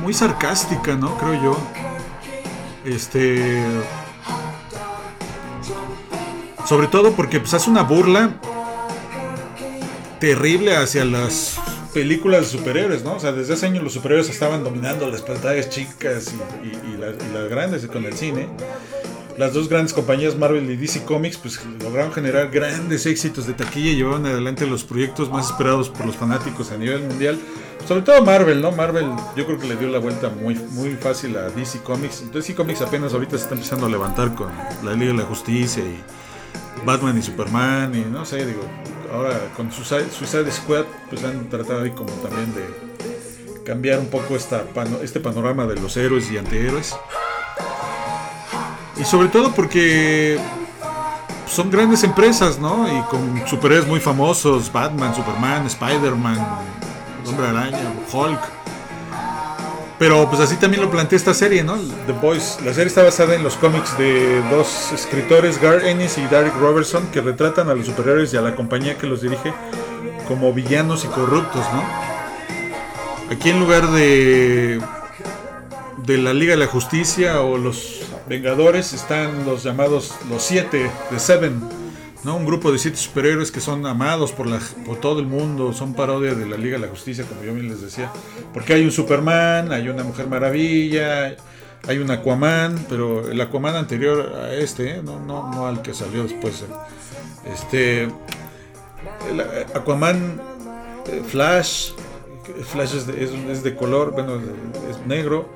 muy 0.01 0.13
sarcástica, 0.13 0.95
¿no? 0.95 1.17
Creo 1.17 1.43
yo. 1.43 1.57
Este 2.85 3.63
sobre 6.69 6.85
todo 6.85 7.13
porque 7.13 7.39
pues 7.39 7.51
hace 7.55 7.67
una 7.67 7.81
burla 7.81 8.39
terrible 10.19 10.75
hacia 10.75 11.03
las 11.03 11.59
películas 11.95 12.41
de 12.51 12.59
superhéroes, 12.59 13.03
¿no? 13.03 13.15
O 13.15 13.19
sea, 13.19 13.31
desde 13.31 13.55
hace 13.55 13.65
años 13.65 13.83
los 13.83 13.93
superhéroes 13.93 14.29
estaban 14.29 14.63
dominando 14.63 15.09
las 15.09 15.23
pantallas 15.23 15.71
chicas 15.71 16.31
y, 16.63 16.97
las, 16.97 17.15
y 17.15 17.49
grandes 17.49 17.87
con 17.87 18.05
el 18.05 18.13
cine 18.13 18.47
las 19.39 19.53
dos 19.53 19.69
grandes 19.69 19.93
compañías 19.93 20.37
Marvel 20.37 20.69
y 20.69 20.75
DC 20.75 21.05
Comics 21.05 21.37
pues 21.37 21.59
lograron 21.81 22.11
generar 22.11 22.49
grandes 22.49 23.05
éxitos 23.05 23.47
de 23.47 23.53
taquilla 23.53 23.91
y 23.91 23.95
llevaron 23.95 24.25
adelante 24.25 24.67
los 24.67 24.83
proyectos 24.83 25.31
más 25.31 25.49
esperados 25.49 25.89
por 25.89 26.05
los 26.05 26.17
fanáticos 26.17 26.71
a 26.71 26.77
nivel 26.77 27.01
mundial. 27.03 27.39
Sobre 27.87 28.01
todo 28.01 28.21
Marvel, 28.21 28.61
¿no? 28.61 28.73
Marvel 28.73 29.07
yo 29.37 29.45
creo 29.45 29.57
que 29.57 29.65
le 29.65 29.77
dio 29.77 29.87
la 29.87 29.99
vuelta 29.99 30.29
muy, 30.29 30.55
muy 30.55 30.89
fácil 30.97 31.37
a 31.37 31.49
DC 31.49 31.79
Comics. 31.83 32.31
DC 32.33 32.53
Comics 32.53 32.81
apenas 32.81 33.13
ahorita 33.13 33.37
se 33.37 33.43
está 33.43 33.55
empezando 33.55 33.85
a 33.85 33.89
levantar 33.89 34.35
con 34.35 34.49
la 34.83 34.93
Liga 34.93 35.13
de 35.13 35.19
la 35.19 35.23
Justicia 35.23 35.85
y 35.85 36.03
Batman 36.85 37.17
y 37.17 37.21
Superman 37.21 37.93
y 37.95 38.09
no 38.09 38.25
sé, 38.25 38.45
digo, 38.45 38.61
ahora 39.13 39.37
con 39.55 39.71
Suicide 39.71 40.51
Squad 40.51 40.85
pues 41.09 41.23
han 41.23 41.49
tratado 41.49 41.83
ahí 41.83 41.91
como 41.91 42.11
también 42.13 42.53
de 42.53 43.63
cambiar 43.65 43.99
un 43.99 44.07
poco 44.07 44.35
este 44.35 45.19
panorama 45.19 45.65
de 45.65 45.75
los 45.75 45.95
héroes 45.97 46.31
y 46.31 46.37
antihéroes. 46.37 46.95
Y 48.97 49.03
sobre 49.03 49.29
todo 49.29 49.53
porque 49.53 50.39
son 51.47 51.69
grandes 51.69 52.03
empresas, 52.03 52.59
¿no? 52.59 52.87
Y 52.87 53.01
con 53.03 53.47
superhéroes 53.47 53.87
muy 53.87 53.99
famosos, 53.99 54.71
Batman, 54.71 55.15
Superman, 55.15 55.65
Spider-Man, 55.67 56.37
Hombre 57.25 57.47
Araña, 57.47 57.93
Hulk. 58.11 58.39
Pero 59.99 60.29
pues 60.29 60.41
así 60.41 60.55
también 60.55 60.81
lo 60.81 60.89
plantea 60.89 61.17
esta 61.17 61.33
serie, 61.33 61.61
¿no? 61.61 61.77
The 62.07 62.13
Boys. 62.13 62.57
La 62.63 62.73
serie 62.73 62.87
está 62.87 63.03
basada 63.03 63.35
en 63.35 63.43
los 63.43 63.55
cómics 63.57 63.97
de 63.97 64.41
dos 64.49 64.91
escritores, 64.93 65.61
Gar 65.61 65.85
Ennis 65.85 66.17
y 66.17 66.21
Derek 66.27 66.55
Robertson, 66.55 67.05
que 67.11 67.19
retratan 67.19 67.69
a 67.69 67.75
los 67.75 67.85
superhéroes 67.85 68.33
y 68.33 68.37
a 68.37 68.41
la 68.41 68.55
compañía 68.55 68.97
que 68.97 69.07
los 69.07 69.21
dirige 69.21 69.53
como 70.27 70.53
villanos 70.53 71.03
y 71.03 71.07
corruptos, 71.09 71.65
¿no? 71.73 71.83
Aquí 73.29 73.49
en 73.49 73.59
lugar 73.59 73.91
de 73.91 74.79
de 76.05 76.17
la 76.17 76.33
Liga 76.33 76.53
de 76.53 76.57
la 76.57 76.67
Justicia 76.67 77.41
o 77.41 77.57
los 77.57 78.01
Vengadores 78.27 78.93
están 78.93 79.45
los 79.45 79.63
llamados 79.63 80.13
los 80.29 80.41
siete, 80.41 80.89
de 81.11 81.19
Seven, 81.19 81.61
¿no? 82.23 82.35
Un 82.35 82.45
grupo 82.45 82.71
de 82.71 82.79
siete 82.79 82.97
superhéroes 82.97 83.51
que 83.51 83.61
son 83.61 83.85
amados 83.85 84.31
por, 84.31 84.47
la, 84.47 84.59
por 84.85 84.97
todo 84.97 85.19
el 85.19 85.27
mundo, 85.27 85.73
son 85.73 85.93
parodia 85.93 86.33
de 86.35 86.45
la 86.45 86.57
Liga 86.57 86.77
de 86.77 86.85
la 86.85 86.91
Justicia, 86.91 87.25
como 87.27 87.43
yo 87.43 87.53
bien 87.53 87.69
les 87.69 87.81
decía. 87.81 88.11
Porque 88.53 88.73
hay 88.73 88.83
un 88.83 88.91
Superman, 88.91 89.71
hay 89.71 89.89
una 89.89 90.03
Mujer 90.03 90.27
Maravilla, 90.27 91.35
hay 91.87 91.97
un 91.97 92.11
Aquaman, 92.11 92.85
pero 92.89 93.29
el 93.29 93.39
Aquaman 93.39 93.75
anterior 93.75 94.33
a 94.35 94.53
este, 94.53 94.97
¿eh? 94.97 95.01
no, 95.03 95.19
no, 95.19 95.49
no 95.51 95.67
al 95.67 95.81
que 95.81 95.93
salió 95.93 96.23
después. 96.23 96.61
¿eh? 96.61 97.51
Este. 97.53 98.03
El 99.29 99.41
Aquaman, 99.73 100.41
eh, 101.07 101.21
Flash, 101.25 101.91
Flash 102.71 102.95
es 102.95 103.07
de, 103.07 103.51
es 103.51 103.63
de 103.63 103.75
color, 103.75 104.11
bueno, 104.11 104.39
es 104.89 105.05
negro. 105.07 105.47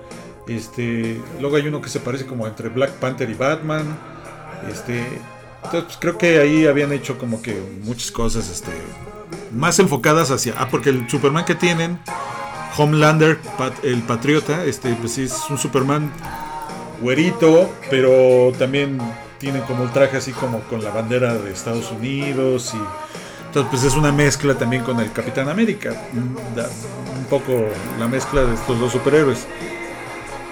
Este, 0.48 1.22
luego 1.40 1.56
hay 1.56 1.68
uno 1.68 1.82
que 1.82 1.90
se 1.90 2.00
parece 2.00 2.26
como 2.26 2.48
entre 2.48 2.70
Black 2.70 2.92
Panther 2.94 3.30
y 3.30 3.34
Batman. 3.34 3.98
Este, 4.70 5.06
entonces 5.66 5.84
pues, 5.84 5.98
creo 6.00 6.18
que 6.18 6.40
ahí 6.40 6.66
habían 6.66 6.92
hecho 6.94 7.18
como 7.18 7.42
que 7.42 7.62
muchas 7.84 8.12
cosas 8.12 8.50
este, 8.50 8.72
más 9.52 9.80
enfocadas 9.80 10.32
hacia. 10.32 10.56
Ah, 10.58 10.68
porque 10.70 10.90
el 10.90 11.10
Superman 11.10 11.46
que 11.46 11.56
tienen, 11.56 12.00
Homelander, 12.78 13.40
el 13.84 14.02
patriota, 14.02 14.66
este, 14.66 14.94
pues 14.96 15.18
es 15.18 15.50
un 15.50 15.58
Superman 15.58 16.12
güerito, 17.02 17.74
pero 17.90 18.52
también 18.58 19.00
tiene 19.38 19.62
como 19.62 19.84
el 19.84 19.92
traje 19.92 20.18
así 20.18 20.32
como 20.32 20.62
con 20.62 20.84
la 20.84 20.92
bandera 20.92 21.34
de 21.36 21.52
Estados 21.52 21.92
Unidos 21.92 22.74
y 22.74 22.78
entonces 23.48 23.70
pues 23.70 23.84
es 23.84 23.96
una 23.96 24.12
mezcla 24.12 24.56
también 24.56 24.84
con 24.84 25.00
el 25.00 25.12
Capitán 25.12 25.48
América, 25.50 25.94
un 26.14 27.26
poco 27.30 27.68
la 28.00 28.08
mezcla 28.08 28.46
de 28.46 28.56
estos 28.56 28.80
dos 28.80 28.92
superhéroes. 28.92 29.46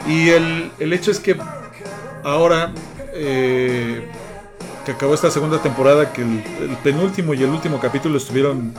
Y 0.08 0.30
el, 0.30 0.94
hecho 0.94 1.10
es 1.10 1.20
que 1.20 1.36
ahora 2.24 2.74
eh, 3.14 4.08
que 4.86 4.92
acabó 4.94 5.14
esta 5.14 5.32
segunda 5.32 5.62
temporada, 5.62 6.12
que 6.12 6.22
el, 6.22 6.78
penúltimo 6.84 7.34
y 7.34 7.44
el 7.44 7.50
último 7.50 7.80
capítulo 7.80 8.18
estuvieron 8.18 8.74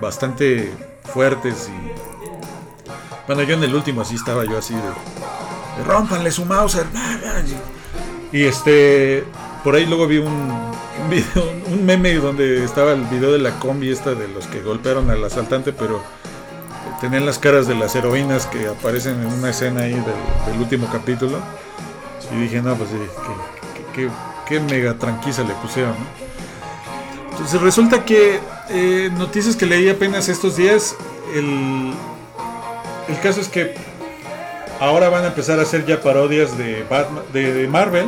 bastante 0.00 0.72
fuertes 1.04 1.68
y 1.68 3.26
bueno, 3.26 3.42
yo 3.42 3.54
en 3.54 3.64
el 3.64 3.74
último 3.74 4.02
así 4.02 4.14
estaba 4.14 4.44
yo 4.44 4.58
así 4.58 4.74
de, 4.74 5.84
rompanle 5.84 6.30
su 6.30 6.44
mouse 6.44 6.78
y 8.32 8.44
este 8.44 9.24
por 9.64 9.74
ahí 9.74 9.86
luego 9.86 10.06
vi 10.06 10.18
un, 10.18 10.72
video, 11.10 11.52
un 11.72 11.84
meme 11.84 12.14
donde 12.14 12.64
estaba 12.64 12.92
el 12.92 13.02
video 13.06 13.32
de 13.32 13.38
la 13.38 13.58
combi 13.58 13.90
esta 13.90 14.14
de 14.14 14.28
los 14.28 14.46
que 14.46 14.60
golpearon 14.60 15.10
al 15.10 15.24
asaltante, 15.24 15.72
pero 15.72 16.00
tenían 17.00 17.26
las 17.26 17.38
caras 17.38 17.66
de 17.66 17.74
las 17.74 17.94
heroínas 17.94 18.46
que 18.46 18.68
aparecen 18.68 19.20
en 19.20 19.26
una 19.26 19.50
escena 19.50 19.82
ahí 19.82 19.94
del, 19.94 20.60
último 20.60 20.88
capítulo. 20.92 21.38
Y 22.32 22.36
dije, 22.42 22.62
no, 22.62 22.74
pues 22.76 22.90
sí, 22.90 24.08
qué, 24.46 24.60
mega 24.60 24.94
tranquila 24.94 25.44
le 25.46 25.54
pusieron. 25.54 25.94
Entonces 27.30 27.60
resulta 27.60 28.04
que 28.04 28.40
eh, 28.70 29.10
noticias 29.12 29.56
que 29.56 29.66
leí 29.66 29.88
apenas 29.88 30.28
estos 30.28 30.56
días, 30.56 30.96
el, 31.34 31.92
el 33.08 33.20
caso 33.20 33.40
es 33.40 33.48
que 33.48 33.74
ahora 34.80 35.08
van 35.08 35.24
a 35.24 35.28
empezar 35.28 35.58
a 35.58 35.62
hacer 35.62 35.84
ya 35.86 36.00
parodias 36.00 36.56
de, 36.56 36.84
Batman, 36.88 37.24
de, 37.32 37.68
Marvel 37.68 38.06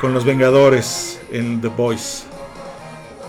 con 0.00 0.14
los 0.14 0.24
Vengadores 0.24 1.20
en 1.30 1.60
The 1.60 1.68
Boys. 1.68 2.26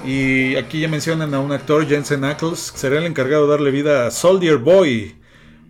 Y 0.06 0.56
aquí 0.56 0.82
ya 0.82 0.88
mencionan 0.88 1.34
a 1.34 1.39
un 1.39 1.52
actor, 1.52 1.88
Jensen 1.88 2.24
Ackles, 2.26 2.72
que 2.72 2.78
será 2.78 3.00
el 3.00 3.06
encargado 3.06 3.46
de 3.46 3.52
darle 3.52 3.72
vida 3.72 4.06
a 4.06 4.12
Soldier 4.12 4.58
Boy, 4.58 5.16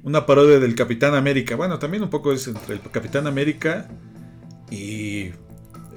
una 0.03 0.25
parodia 0.25 0.59
del 0.59 0.75
Capitán 0.75 1.15
América. 1.15 1.55
Bueno, 1.55 1.79
también 1.79 2.03
un 2.03 2.09
poco 2.09 2.33
es 2.33 2.47
entre 2.47 2.75
el 2.75 2.81
Capitán 2.81 3.27
América 3.27 3.87
y 4.69 5.29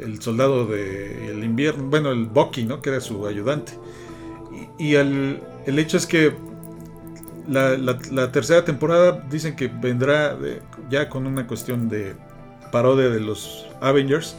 el 0.01 0.20
soldado 0.22 0.66
del 0.66 1.42
invierno, 1.44 1.84
bueno, 1.84 2.11
el 2.12 2.26
Bucky, 2.26 2.64
¿no? 2.64 2.80
Que 2.80 2.90
era 2.90 3.01
su 3.01 3.26
ayudante. 3.26 3.72
Y, 4.78 4.94
el, 4.94 5.40
hecho 5.66 5.96
es 5.96 6.07
que 6.07 6.34
la, 7.49 8.32
tercera 8.32 8.64
temporada 8.64 9.24
dicen 9.30 9.57
que 9.57 9.68
vendrá 9.68 10.36
ya 10.90 11.09
con 11.09 11.26
una 11.26 11.46
cuestión 11.46 11.88
de 11.88 12.14
parodia 12.70 13.09
de 13.09 13.20
los 13.20 13.66
Avengers 13.80 14.36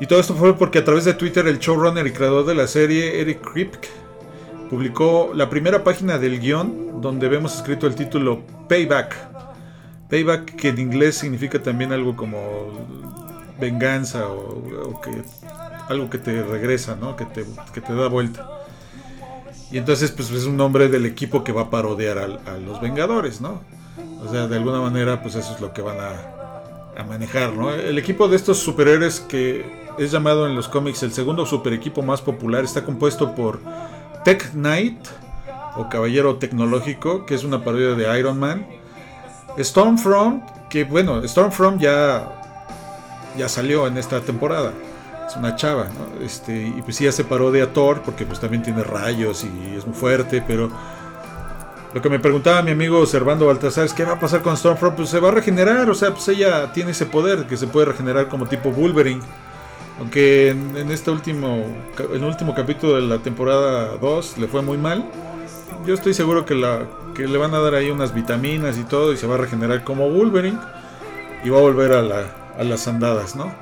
y 0.00 0.06
todo 0.06 0.20
esto 0.20 0.34
fue 0.34 0.56
porque 0.56 0.78
a 0.78 0.84
través 0.84 1.04
de 1.04 1.14
Twitter 1.14 1.46
el 1.48 1.58
showrunner 1.58 2.06
y 2.06 2.12
creador 2.12 2.46
de 2.46 2.54
la 2.54 2.68
serie, 2.68 3.20
Eric 3.20 3.40
Kripke, 3.40 3.88
publicó 4.70 5.32
la 5.34 5.50
primera 5.50 5.82
página 5.82 6.18
del 6.18 6.38
guion 6.38 7.00
donde 7.00 7.28
vemos 7.28 7.56
escrito 7.56 7.86
el 7.88 7.96
título 7.96 8.42
Payback. 8.68 9.16
Payback 10.08 10.54
que 10.54 10.68
en 10.68 10.78
inglés 10.78 11.16
significa 11.16 11.60
también 11.60 11.92
algo 11.92 12.14
como 12.14 13.27
venganza 13.58 14.26
o, 14.28 15.00
que, 15.00 15.22
algo 15.88 16.10
que 16.10 16.18
te 16.18 16.42
regresa, 16.42 16.96
¿no? 16.96 17.16
que, 17.16 17.24
te, 17.24 17.44
que 17.72 17.80
te 17.80 17.94
da 17.94 18.08
vuelta. 18.08 18.48
Y 19.70 19.78
entonces 19.78 20.10
pues 20.10 20.30
es 20.30 20.44
un 20.44 20.56
nombre 20.56 20.88
del 20.88 21.04
equipo 21.04 21.44
que 21.44 21.52
va 21.52 21.62
a 21.62 21.70
parodiar 21.70 22.18
a, 22.18 22.24
a 22.24 22.56
los 22.56 22.80
Vengadores, 22.80 23.40
¿no? 23.40 23.60
O 24.24 24.30
sea, 24.30 24.46
de 24.46 24.56
alguna 24.56 24.80
manera 24.80 25.22
pues 25.22 25.34
eso 25.34 25.54
es 25.54 25.60
lo 25.60 25.72
que 25.72 25.82
van 25.82 25.98
a, 26.00 27.00
a 27.00 27.04
manejar, 27.04 27.52
¿no? 27.52 27.70
El 27.70 27.98
equipo 27.98 28.28
de 28.28 28.36
estos 28.36 28.58
superhéroes 28.58 29.20
que 29.20 29.64
es 29.98 30.10
llamado 30.10 30.46
en 30.46 30.54
los 30.54 30.68
cómics 30.68 31.02
el 31.02 31.12
segundo 31.12 31.44
super 31.44 31.72
equipo 31.72 32.02
más 32.02 32.22
popular. 32.22 32.64
Está 32.64 32.84
compuesto 32.84 33.34
por 33.34 33.60
Tech 34.24 34.52
Knight 34.52 35.06
o 35.76 35.88
Caballero 35.88 36.36
Tecnológico, 36.36 37.26
que 37.26 37.34
es 37.34 37.44
una 37.44 37.62
parodia 37.62 37.94
de 37.94 38.18
Iron 38.18 38.38
Man. 38.38 38.66
Stormfront, 39.58 40.68
que 40.68 40.84
bueno, 40.84 41.26
Stormfront 41.26 41.80
ya, 41.80 42.37
ya 43.38 43.48
salió 43.48 43.86
en 43.86 43.96
esta 43.96 44.20
temporada. 44.20 44.72
Es 45.26 45.36
una 45.36 45.56
chava, 45.56 45.84
¿no? 45.84 46.24
Este, 46.24 46.56
y 46.56 46.82
pues 46.82 46.96
sí 46.96 47.06
hace 47.06 47.24
parodia 47.24 47.64
a 47.64 47.66
Thor, 47.68 48.02
porque 48.02 48.26
pues 48.26 48.40
también 48.40 48.62
tiene 48.62 48.82
rayos 48.82 49.44
y 49.44 49.76
es 49.76 49.86
muy 49.86 49.94
fuerte, 49.94 50.42
pero 50.46 50.70
Lo 51.94 52.02
que 52.02 52.10
me 52.10 52.18
preguntaba 52.18 52.60
mi 52.60 52.72
amigo 52.72 53.06
Servando 53.06 53.46
Baltasar 53.46 53.86
es 53.86 53.94
qué 53.94 54.04
va 54.04 54.12
a 54.12 54.20
pasar 54.20 54.42
con 54.42 54.54
Stormfront, 54.54 54.94
pues 54.94 55.08
se 55.08 55.20
va 55.20 55.28
a 55.28 55.32
regenerar, 55.32 55.88
o 55.88 55.94
sea, 55.94 56.10
pues 56.10 56.28
ella 56.28 56.70
tiene 56.72 56.90
ese 56.90 57.06
poder 57.06 57.46
que 57.46 57.56
se 57.56 57.66
puede 57.66 57.86
regenerar 57.86 58.28
como 58.28 58.46
tipo 58.46 58.70
Wolverine. 58.70 59.22
Aunque 59.98 60.50
en, 60.50 60.90
este 60.90 61.10
último, 61.10 61.64
el 62.12 62.22
último 62.22 62.54
capítulo 62.54 62.96
de 62.96 63.02
la 63.02 63.18
temporada 63.18 63.96
2 63.96 64.38
le 64.38 64.46
fue 64.46 64.62
muy 64.62 64.76
mal, 64.76 65.10
yo 65.86 65.94
estoy 65.94 66.14
seguro 66.14 66.44
que, 66.44 66.54
la, 66.54 66.86
que 67.14 67.26
le 67.26 67.38
van 67.38 67.54
a 67.54 67.58
dar 67.58 67.74
ahí 67.74 67.90
unas 67.90 68.14
vitaminas 68.14 68.78
y 68.78 68.84
todo 68.84 69.12
y 69.12 69.16
se 69.16 69.26
va 69.26 69.34
a 69.34 69.38
regenerar 69.38 69.82
como 69.82 70.08
Wolverine 70.10 70.58
y 71.44 71.48
va 71.48 71.58
a 71.58 71.62
volver 71.62 71.92
a, 71.92 72.02
la, 72.02 72.24
a 72.56 72.64
las 72.64 72.86
andadas, 72.88 73.34
¿no? 73.36 73.52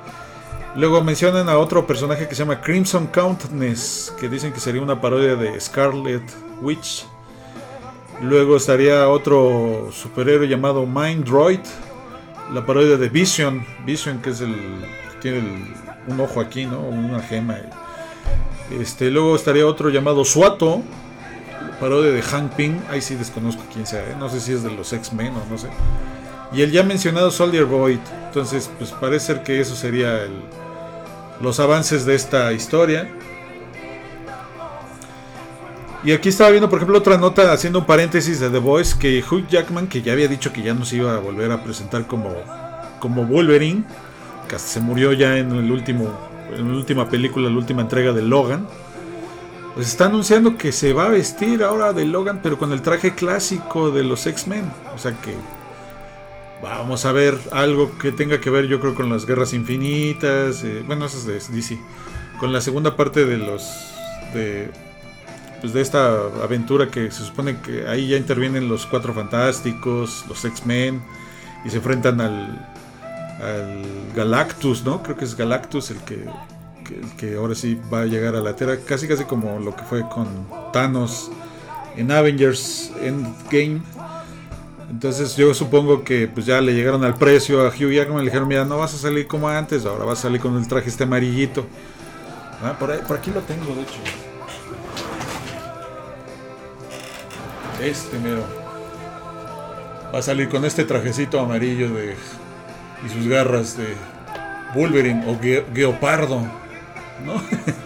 Luego 0.75 1.03
mencionan 1.03 1.49
a 1.49 1.57
otro 1.57 1.87
personaje 1.87 2.27
que 2.27 2.35
se 2.35 2.43
llama 2.43 2.61
Crimson 2.61 3.07
Countenance, 3.07 4.11
que 4.19 4.29
dicen 4.29 4.53
que 4.53 4.59
sería 4.59 4.81
una 4.81 5.01
parodia 5.01 5.35
de 5.35 5.59
Scarlet 5.59 6.23
Witch. 6.61 7.05
Luego 8.21 8.57
estaría 8.57 9.09
otro 9.09 9.89
superhéroe 9.91 10.47
llamado 10.47 10.85
Mind 10.85 11.25
Droid, 11.25 11.61
la 12.53 12.65
parodia 12.65 12.97
de 12.97 13.09
Vision, 13.09 13.65
Vision 13.85 14.21
que 14.21 14.29
es 14.29 14.41
el 14.41 14.55
tiene 15.21 15.41
un 16.07 16.19
ojo 16.19 16.39
aquí, 16.39 16.65
¿no? 16.65 16.79
Una 16.79 17.21
gema. 17.21 17.57
Este, 18.69 19.09
luego 19.09 19.35
estaría 19.35 19.65
otro 19.65 19.89
llamado 19.89 20.23
Suato, 20.25 20.81
parodia 21.79 22.11
de 22.11 22.21
Hank 22.21 22.53
Ping, 22.53 22.79
ahí 22.89 23.01
sí 23.01 23.15
desconozco 23.15 23.63
quién 23.71 23.85
sea, 23.85 24.01
¿eh? 24.01 24.15
no 24.19 24.29
sé 24.29 24.39
si 24.39 24.53
es 24.53 24.63
de 24.63 24.71
los 24.71 24.91
X-Men 24.91 25.33
o 25.35 25.49
no 25.49 25.57
sé. 25.57 25.69
Y 26.53 26.61
el 26.61 26.71
ya 26.71 26.83
mencionado 26.83 27.31
Soldier 27.31 27.65
Boy, 27.65 27.99
entonces 28.37 28.69
pues 28.77 28.91
parece 28.91 29.33
ser 29.33 29.43
que 29.43 29.59
eso 29.59 29.75
sería 29.75 30.27
los 31.41 31.59
avances 31.59 32.05
de 32.05 32.13
esta 32.13 32.53
historia. 32.53 33.09
Y 36.03 36.11
aquí 36.11 36.29
estaba 36.29 36.51
viendo, 36.51 36.69
por 36.69 36.77
ejemplo, 36.77 36.99
otra 36.99 37.17
nota 37.17 37.51
haciendo 37.51 37.79
un 37.79 37.85
paréntesis 37.85 38.39
de 38.39 38.51
The 38.51 38.59
Voice 38.59 38.95
que 38.99 39.23
Hugh 39.27 39.47
Jackman, 39.47 39.87
que 39.87 40.03
ya 40.03 40.13
había 40.13 40.27
dicho 40.27 40.53
que 40.53 40.61
ya 40.61 40.75
no 40.75 40.85
se 40.85 40.97
iba 40.97 41.15
a 41.15 41.19
volver 41.19 41.51
a 41.51 41.63
presentar 41.63 42.05
como, 42.05 42.35
como 42.99 43.25
Wolverine, 43.25 43.83
que 44.47 44.59
se 44.59 44.79
murió 44.79 45.13
ya 45.13 45.37
en 45.37 45.51
el 45.51 45.71
último 45.71 46.15
en 46.55 46.71
la 46.71 46.77
última 46.77 47.09
película, 47.09 47.49
la 47.49 47.57
última 47.57 47.81
entrega 47.81 48.13
de 48.13 48.21
Logan. 48.21 48.67
Pues 49.73 49.87
está 49.87 50.05
anunciando 50.05 50.57
que 50.57 50.71
se 50.71 50.93
va 50.93 51.05
a 51.05 51.09
vestir 51.09 51.63
ahora 51.63 51.91
de 51.91 52.05
Logan, 52.05 52.39
pero 52.43 52.57
con 52.59 52.71
el 52.71 52.83
traje 52.83 53.15
clásico 53.15 53.89
de 53.89 54.03
los 54.03 54.27
X-Men. 54.27 54.71
O 54.95 54.97
sea 54.99 55.11
que 55.19 55.35
vamos 56.61 57.05
a 57.05 57.11
ver 57.11 57.37
algo 57.51 57.97
que 57.97 58.11
tenga 58.11 58.39
que 58.39 58.49
ver, 58.49 58.67
yo 58.67 58.79
creo, 58.79 58.95
con 58.95 59.09
las 59.09 59.25
guerras 59.25 59.53
infinitas. 59.53 60.63
Eh, 60.63 60.83
bueno, 60.85 61.05
eso 61.05 61.17
es 61.17 61.25
de 61.49 61.55
DC. 61.55 61.79
Con 62.39 62.53
la 62.53 62.61
segunda 62.61 62.95
parte 62.95 63.25
de 63.25 63.37
los. 63.37 63.93
de. 64.33 64.69
Pues 65.61 65.73
de 65.73 65.81
esta 65.81 66.13
aventura 66.43 66.91
que 66.91 67.09
se 67.09 67.25
supone 67.25 67.59
que 67.61 67.87
ahí 67.87 68.09
ya 68.09 68.17
intervienen 68.17 68.69
los 68.69 68.85
cuatro 68.85 69.11
fantásticos, 69.11 70.23
los 70.29 70.45
X-Men, 70.45 71.01
y 71.65 71.71
se 71.71 71.77
enfrentan 71.77 72.21
al, 72.21 72.67
al 73.41 73.83
Galactus, 74.15 74.83
¿no? 74.83 75.01
Creo 75.01 75.17
que 75.17 75.25
es 75.25 75.35
Galactus 75.35 75.89
el 75.89 75.97
que, 76.01 76.25
que, 77.17 77.35
ahora 77.37 77.55
sí 77.55 77.79
va 77.91 78.01
a 78.01 78.05
llegar 78.05 78.35
a 78.35 78.39
la 78.39 78.55
Tierra, 78.55 78.77
casi 78.85 79.07
casi 79.07 79.23
como 79.23 79.59
lo 79.59 79.75
que 79.75 79.83
fue 79.83 80.07
con 80.07 80.27
Thanos 80.71 81.31
en 81.95 82.11
Avengers 82.11 82.91
Endgame. 83.01 83.81
Entonces 84.89 85.35
yo 85.35 85.53
supongo 85.53 86.03
que 86.03 86.27
pues 86.27 86.45
ya 86.45 86.61
le 86.61 86.73
llegaron 86.73 87.03
al 87.03 87.15
precio 87.15 87.61
a 87.61 87.69
Hugh 87.69 87.91
Jackman, 87.91 88.19
le 88.19 88.25
dijeron, 88.25 88.47
mira, 88.47 88.63
no 88.63 88.77
vas 88.77 88.93
a 88.93 88.97
salir 88.97 89.27
como 89.27 89.49
antes, 89.49 89.85
ahora 89.85 90.05
vas 90.05 90.19
a 90.19 90.21
salir 90.23 90.39
con 90.39 90.55
el 90.57 90.67
traje 90.67 90.89
este 90.89 91.03
amarillito. 91.03 91.65
Ah, 92.63 92.75
por, 92.79 92.91
ahí, 92.91 92.99
por 93.05 93.17
aquí 93.17 93.31
lo 93.31 93.41
tengo, 93.41 93.75
de 93.75 93.81
hecho. 93.81 93.99
Este 97.81 98.17
mero. 98.17 98.43
Va 100.13 100.19
a 100.19 100.21
salir 100.21 100.47
con 100.47 100.63
este 100.63 100.85
trajecito 100.85 101.39
amarillo 101.39 101.89
de 101.89 102.15
y 103.05 103.09
sus 103.09 103.27
garras 103.27 103.77
de 103.77 103.95
Wolverine 104.73 105.23
o 105.27 105.37
Geopardo, 105.73 106.41
¿no? 107.25 107.41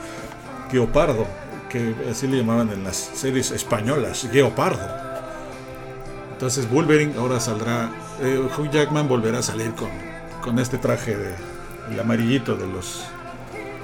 Geopardo, 0.72 1.28
que 1.70 1.94
así 2.10 2.28
le 2.28 2.38
llamaban 2.38 2.70
en 2.72 2.84
las 2.84 2.96
series 2.96 3.52
españolas, 3.52 4.28
Geopardo. 4.32 5.11
Entonces 6.42 6.68
Wolverine 6.72 7.14
ahora 7.20 7.40
saldrá, 7.40 7.92
eh, 8.20 8.42
Hugh 8.58 8.72
Jackman 8.72 9.08
volverá 9.08 9.38
a 9.38 9.44
salir 9.44 9.76
con, 9.76 9.92
con 10.42 10.58
este 10.58 10.80
traje 10.80 11.16
de 11.16 11.36
el 11.92 12.00
amarillito 12.00 12.56
de 12.56 12.66
los 12.66 13.04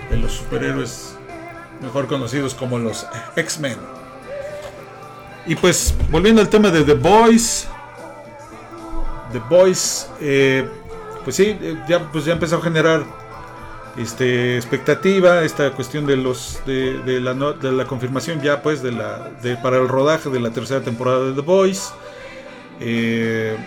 de 0.10 0.18
los 0.18 0.32
superhéroes 0.32 1.16
mejor 1.84 2.08
conocidos 2.08 2.56
como 2.56 2.80
los 2.80 3.06
X-Men. 3.36 3.78
Y 5.46 5.54
pues 5.54 5.94
volviendo 6.10 6.42
al 6.42 6.50
tema 6.50 6.72
de 6.72 6.84
The 6.84 6.96
Boys, 6.96 7.68
The 9.34 9.40
Boys, 9.48 10.10
eh, 10.20 10.68
pues 11.24 11.36
sí, 11.36 11.56
eh, 11.62 11.78
ya, 11.88 12.12
pues 12.12 12.26
ya 12.26 12.34
empezó 12.34 12.58
a 12.58 12.62
generar 12.64 13.04
este, 13.98 14.58
expectativa, 14.58 15.44
esta 15.44 15.74
cuestión 15.74 16.08
de 16.08 16.18
los 16.18 16.60
de, 16.66 17.22
la, 17.22 17.36
de 17.36 17.72
la 17.72 17.86
confirmación 17.86 18.42
ya 18.42 18.64
pues 18.64 18.82
de 18.82 18.94
la 18.94 19.30
de, 19.44 19.58
para 19.58 19.78
el 19.78 19.88
rodaje 19.88 20.32
de 20.32 20.40
la 20.40 20.50
tercera 20.50 20.82
temporada 20.82 21.24
de 21.24 21.34
The 21.34 21.42
Voice. 21.42 21.90
Eh, 22.80 23.58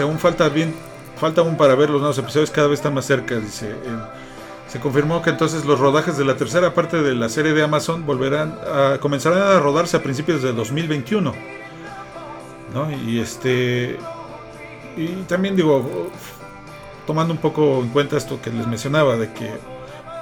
aún 0.00 0.18
falta 0.18 0.48
bien, 0.48 0.74
falta 1.16 1.40
aún 1.40 1.56
para 1.56 1.74
ver 1.74 1.90
los 1.90 2.00
nuevos 2.00 2.18
episodios, 2.18 2.50
cada 2.50 2.68
vez 2.68 2.80
está 2.80 2.90
más 2.90 3.06
cerca, 3.06 3.36
dice. 3.36 3.74
se 4.68 4.80
confirmó 4.80 5.22
que 5.22 5.30
entonces 5.30 5.64
los 5.64 5.78
rodajes 5.78 6.16
de 6.16 6.24
la 6.24 6.36
tercera 6.36 6.74
parte 6.74 7.02
de 7.02 7.14
la 7.14 7.28
serie 7.28 7.52
de 7.52 7.62
Amazon 7.62 8.04
volverán 8.04 8.58
a 8.66 8.98
comenzarán 8.98 9.42
a 9.42 9.60
rodarse 9.60 9.96
a 9.96 10.02
principios 10.02 10.42
de 10.42 10.52
2021. 10.52 11.32
¿no? 12.74 12.90
Y 12.90 13.20
este 13.20 13.98
y 14.96 15.08
también 15.28 15.54
digo, 15.56 16.10
tomando 17.06 17.32
un 17.34 17.40
poco 17.40 17.80
en 17.82 17.88
cuenta 17.88 18.16
esto 18.16 18.40
que 18.40 18.50
les 18.50 18.66
mencionaba, 18.66 19.16
de 19.16 19.32
que 19.32 19.50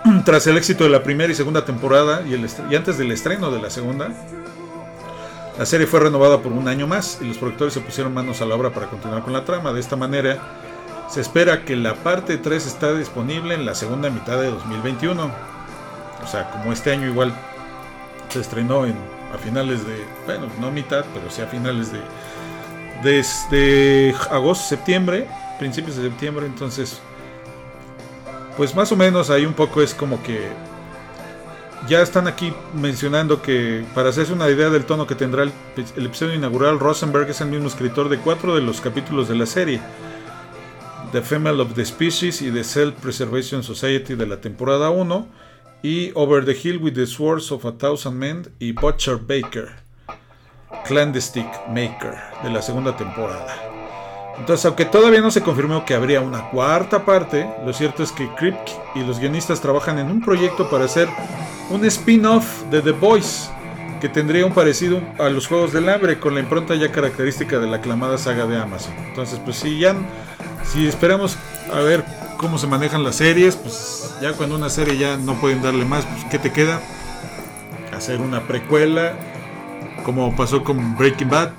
tras 0.24 0.47
el 0.47 0.57
éxito 0.57 0.85
de 0.85 0.91
la 0.91 1.03
primera 1.03 1.32
y 1.32 1.37
segunda 1.37 1.64
temporada 1.64 2.22
y, 2.26 2.35
el 2.35 2.49
y 2.70 2.74
antes 2.74 2.99
del 2.99 3.12
estreno 3.12 3.51
de 3.51 3.62
la 3.62 3.70
segunda, 3.70 4.11
la 5.59 5.66
serie 5.66 5.86
fue 5.86 6.00
renovada 6.00 6.42
por 6.42 6.52
un 6.52 6.66
año 6.66 6.86
más 6.86 7.18
y 7.20 7.26
los 7.26 7.38
productores 7.38 7.74
se 7.74 7.80
pusieron 7.80 8.12
manos 8.12 8.40
a 8.40 8.46
la 8.46 8.57
obra 8.57 8.70
para 8.70 8.86
continuar 8.86 9.22
con 9.22 9.32
la 9.32 9.44
trama. 9.44 9.72
De 9.72 9.80
esta 9.80 9.94
manera, 9.94 10.38
se 11.09 11.20
espera 11.20 11.64
que 11.64 11.76
la 11.76 11.94
parte 11.94 12.38
3 12.38 12.66
está 12.66 12.92
disponible 12.92 13.55
en 13.55 13.64
la 13.64 13.74
segunda 13.74 14.11
mitad 14.11 14.40
de 14.40 14.50
2021. 14.50 15.30
O 16.22 16.26
sea, 16.26 16.50
como 16.50 16.72
este 16.72 16.92
año 16.92 17.07
igual 17.07 17.32
se 18.30 18.40
estrenó 18.40 18.84
en, 18.84 18.96
a 19.32 19.38
finales 19.38 19.86
de, 19.86 20.05
bueno, 20.26 20.48
no 20.61 20.72
mitad, 20.72 21.05
pero 21.14 21.30
sí 21.30 21.40
a 21.40 21.46
finales 21.46 21.92
de, 21.92 22.00
desde 23.05 24.14
agosto, 24.30 24.64
septiembre, 24.64 25.28
principios 25.59 25.96
de 25.96 26.09
septiembre, 26.09 26.46
entonces, 26.46 27.00
pues 28.57 28.74
más 28.74 28.90
o 28.90 28.96
menos 28.96 29.30
ahí 29.30 29.46
un 29.46 29.55
poco 29.55 29.82
es 29.82 29.94
como 29.94 30.20
que 30.22 30.48
ya 31.89 32.01
están 32.03 32.26
aquí 32.26 32.53
mencionando 32.74 33.43
que 33.43 33.85
para 33.95 34.09
hacerse 34.09 34.32
una 34.32 34.49
idea 34.49 34.70
del 34.70 34.85
tono 34.85 35.07
que 35.07 35.14
tendrá 35.14 35.43
el, 35.43 35.53
episodio 35.76 36.35
inaugural, 36.35 36.78
Rosenberg 36.78 37.28
es 37.28 37.41
el 37.41 37.49
mismo 37.49 37.68
escritor 37.68 38.09
de 38.09 38.18
cuatro 38.18 38.55
de 38.55 38.62
los 38.62 38.80
capítulos 38.80 39.28
de 39.28 39.37
la 39.37 39.47
serie. 39.47 39.80
The 41.12 41.22
Female 41.22 41.61
of 41.61 41.74
the 41.74 41.85
Species 41.85 42.43
y 42.43 42.51
The 42.51 42.64
Self 42.64 42.95
Preservation 43.01 43.62
Society 43.62 44.14
de 44.14 44.26
la 44.26 44.41
temporada 44.41 44.91
1 44.91 45.28
y 45.82 46.11
Over 46.14 46.45
the 46.45 46.57
Hill 46.61 46.78
with 46.78 46.95
the 46.95 47.07
Swords 47.07 47.53
of 47.53 47.64
a 47.66 47.72
Thousand 47.72 48.16
Men 48.16 48.49
y 48.59 48.72
Butcher 48.72 49.16
Baker, 49.16 49.76
Clandestine 50.87 51.51
Maker 51.68 52.16
de 52.43 52.51
la 52.51 52.62
segunda 52.62 52.97
temporada. 52.97 53.74
Entonces, 54.39 54.66
aunque 54.66 54.85
todavía 54.85 55.20
no 55.20 55.30
se 55.30 55.43
confirmó 55.43 55.85
que 55.85 55.95
habría 55.95 56.20
una 56.20 56.51
cuarta 56.51 57.05
parte, 57.05 57.49
lo 57.64 57.72
cierto 57.72 58.03
es 58.03 58.12
que 58.12 58.28
Kripke 58.35 58.72
y 58.95 59.01
los 59.01 59.18
guionistas 59.18 59.61
trabajan 59.61 59.99
en 59.99 60.11
un 60.11 60.20
proyecto 60.20 60.68
para 60.68 60.85
hacer 60.85 61.09
un 61.70 61.85
spin-off 61.85 62.62
de 62.70 62.82
The 62.82 62.91
Boys, 62.93 63.51
que 64.01 64.09
tendría 64.09 64.45
un 64.45 64.53
parecido 64.53 65.01
a 65.18 65.28
los 65.30 65.47
Juegos 65.47 65.72
del 65.72 65.89
Hambre, 65.89 66.18
con 66.18 66.35
la 66.35 66.41
impronta 66.41 66.74
ya 66.74 66.91
característica 66.91 67.59
de 67.59 67.68
la 67.68 67.76
aclamada 67.76 68.18
saga 68.18 68.45
de 68.45 68.59
Amazon. 68.59 68.93
Entonces, 69.09 69.41
pues 69.43 69.57
si 69.57 69.78
ya, 69.78 69.95
si 70.64 70.87
esperamos 70.87 71.39
a 71.72 71.78
ver 71.78 72.05
cómo 72.37 72.59
se 72.59 72.66
manejan 72.66 73.03
las 73.03 73.16
series, 73.16 73.57
pues 73.57 74.14
ya 74.20 74.32
cuando 74.32 74.57
una 74.57 74.68
serie 74.68 74.99
ya 74.99 75.16
no 75.16 75.35
pueden 75.35 75.62
darle 75.62 75.85
más, 75.85 76.05
pues 76.05 76.24
¿qué 76.30 76.39
te 76.39 76.53
queda? 76.53 76.80
Hacer 77.97 78.20
una 78.20 78.43
precuela, 78.43 79.14
como 80.05 80.35
pasó 80.37 80.64
con 80.64 80.97
Breaking 80.97 81.30
Bad, 81.30 81.53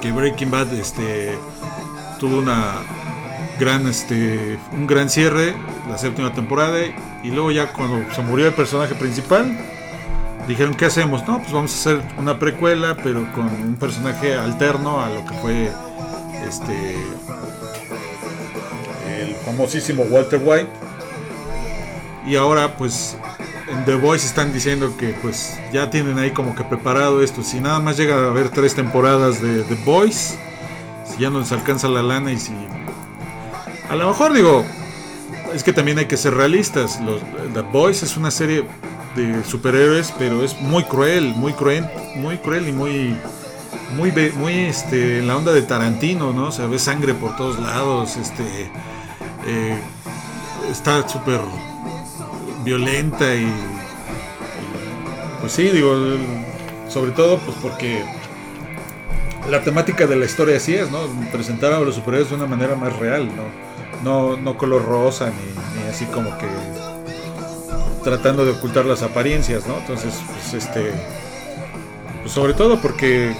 que 0.00 0.12
Breaking 0.12 0.50
Bad 0.50 0.72
este, 0.74 1.36
tuvo 2.18 2.38
una 2.38 2.74
gran, 3.58 3.86
este, 3.86 4.58
un 4.72 4.86
gran 4.86 5.10
cierre, 5.10 5.54
la 5.88 5.98
séptima 5.98 6.32
temporada, 6.32 6.78
y 7.22 7.30
luego 7.30 7.50
ya 7.50 7.72
cuando 7.72 8.12
se 8.14 8.22
murió 8.22 8.46
el 8.46 8.54
personaje 8.54 8.94
principal, 8.94 9.58
dijeron, 10.46 10.74
¿qué 10.74 10.86
hacemos? 10.86 11.26
No, 11.26 11.38
pues 11.38 11.52
vamos 11.52 11.72
a 11.72 11.74
hacer 11.74 12.02
una 12.18 12.38
precuela, 12.38 12.96
pero 13.02 13.30
con 13.32 13.46
un 13.46 13.76
personaje 13.76 14.34
alterno 14.34 15.00
a 15.02 15.08
lo 15.10 15.24
que 15.26 15.34
fue 15.34 15.70
este 16.48 16.96
el 19.18 19.34
famosísimo 19.44 20.04
Walter 20.04 20.40
White. 20.42 20.70
Y 22.26 22.36
ahora 22.36 22.76
pues 22.76 23.16
The 23.84 23.94
Voice 23.96 24.26
están 24.26 24.52
diciendo 24.52 24.96
que 24.96 25.08
pues 25.20 25.58
ya 25.72 25.90
tienen 25.90 26.18
ahí 26.18 26.30
como 26.30 26.54
que 26.54 26.64
preparado 26.64 27.22
esto. 27.22 27.42
Si 27.42 27.60
nada 27.60 27.80
más 27.80 27.96
llega 27.96 28.16
a 28.16 28.28
haber 28.28 28.48
tres 28.48 28.74
temporadas 28.74 29.42
de 29.42 29.62
The 29.62 29.76
Voice, 29.84 30.38
si 31.04 31.22
ya 31.22 31.30
no 31.30 31.40
les 31.40 31.52
alcanza 31.52 31.88
la 31.88 32.02
lana 32.02 32.32
y 32.32 32.38
si... 32.38 32.52
A 33.88 33.96
lo 33.96 34.08
mejor 34.08 34.32
digo, 34.32 34.64
es 35.54 35.62
que 35.62 35.72
también 35.72 35.98
hay 35.98 36.06
que 36.06 36.16
ser 36.16 36.34
realistas. 36.34 37.00
Los, 37.00 37.22
The 37.54 37.60
Boys 37.60 38.02
es 38.02 38.16
una 38.16 38.30
serie 38.30 38.64
de 39.16 39.44
superhéroes, 39.44 40.12
pero 40.18 40.44
es 40.44 40.58
muy 40.60 40.84
cruel, 40.84 41.34
muy 41.34 41.52
cruel, 41.52 41.88
muy 42.16 42.38
cruel 42.38 42.68
y 42.68 42.72
muy 42.72 43.16
muy 43.96 44.12
muy 44.36 44.54
este 44.66 45.18
en 45.18 45.26
la 45.26 45.36
onda 45.36 45.52
de 45.52 45.62
Tarantino, 45.62 46.32
¿no? 46.32 46.52
se 46.52 46.66
ve 46.66 46.78
sangre 46.78 47.14
por 47.14 47.36
todos 47.36 47.58
lados, 47.58 48.16
este 48.16 48.70
eh, 49.46 49.78
está 50.70 51.08
súper 51.08 51.40
violenta 52.68 53.34
y, 53.34 53.50
pues 55.40 55.52
sí, 55.52 55.70
digo, 55.70 55.94
sobre 56.88 57.12
todo 57.12 57.38
pues 57.38 57.56
porque 57.62 58.04
la 59.50 59.62
temática 59.62 60.06
de 60.06 60.16
la 60.16 60.26
historia 60.26 60.58
así 60.58 60.74
es, 60.74 60.90
¿no? 60.90 61.00
Presentar 61.32 61.72
a 61.72 61.80
los 61.80 61.94
superhéroes 61.94 62.28
de 62.28 62.36
una 62.36 62.46
manera 62.46 62.74
más 62.74 62.94
real, 62.96 63.26
¿no? 63.26 63.68
no, 64.04 64.36
no 64.36 64.56
color 64.56 64.84
rosa 64.84 65.30
ni, 65.30 65.80
ni, 65.82 65.88
así 65.88 66.04
como 66.06 66.36
que 66.38 66.46
tratando 68.04 68.44
de 68.44 68.52
ocultar 68.52 68.84
las 68.84 69.02
apariencias, 69.02 69.66
¿no? 69.66 69.78
Entonces, 69.78 70.14
pues 70.26 70.54
este, 70.54 70.92
pues 72.20 72.32
sobre 72.32 72.54
todo 72.54 72.80
porque, 72.80 73.34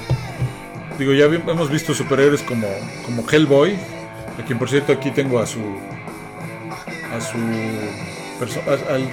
digo, 0.99 1.13
ya 1.13 1.27
hemos 1.27 1.71
visto 1.71 1.95
superhéroes 1.95 2.43
como, 2.43 2.67
como 3.05 3.25
Hellboy, 3.29 3.77
a 4.39 4.45
quien 4.47 4.59
por 4.59 4.69
cierto 4.69 4.93
aquí 4.93 5.11
tengo 5.11 5.39
a 5.39 5.47
su, 5.47 5.61
a 7.15 7.21
su, 7.21 7.39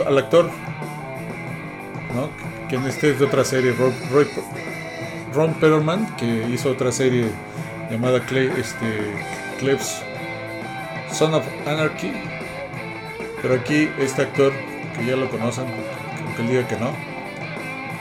al, 0.05 0.17
actor, 0.17 0.49
¿no? 2.13 2.30
Que 2.69 2.76
este 2.88 3.11
es 3.11 3.19
de 3.19 3.26
otra 3.26 3.43
serie, 3.43 3.73
Ron 5.34 5.53
Perlman, 5.55 6.15
que 6.15 6.47
hizo 6.49 6.71
otra 6.71 6.91
serie 6.91 7.30
llamada 7.89 8.26
Clay, 8.26 8.51
este, 8.57 9.13
Cleves 9.59 10.01
Son 11.11 11.34
of 11.34 11.45
Anarchy. 11.65 12.11
Pero 13.41 13.55
aquí 13.55 13.89
este 13.99 14.23
actor, 14.23 14.53
que 14.95 15.05
ya 15.05 15.15
lo 15.15 15.30
conocen, 15.30 15.65
aunque 16.26 16.41
él 16.41 16.47
diga 16.47 16.67
que 16.67 16.78
no, 16.78 16.91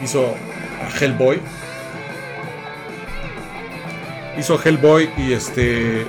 hizo 0.03 0.35
a 0.83 0.89
Hellboy. 0.99 1.41
Hizo 4.39 4.59
Hellboy 4.63 5.11
y 5.17 5.33
este. 5.33 6.07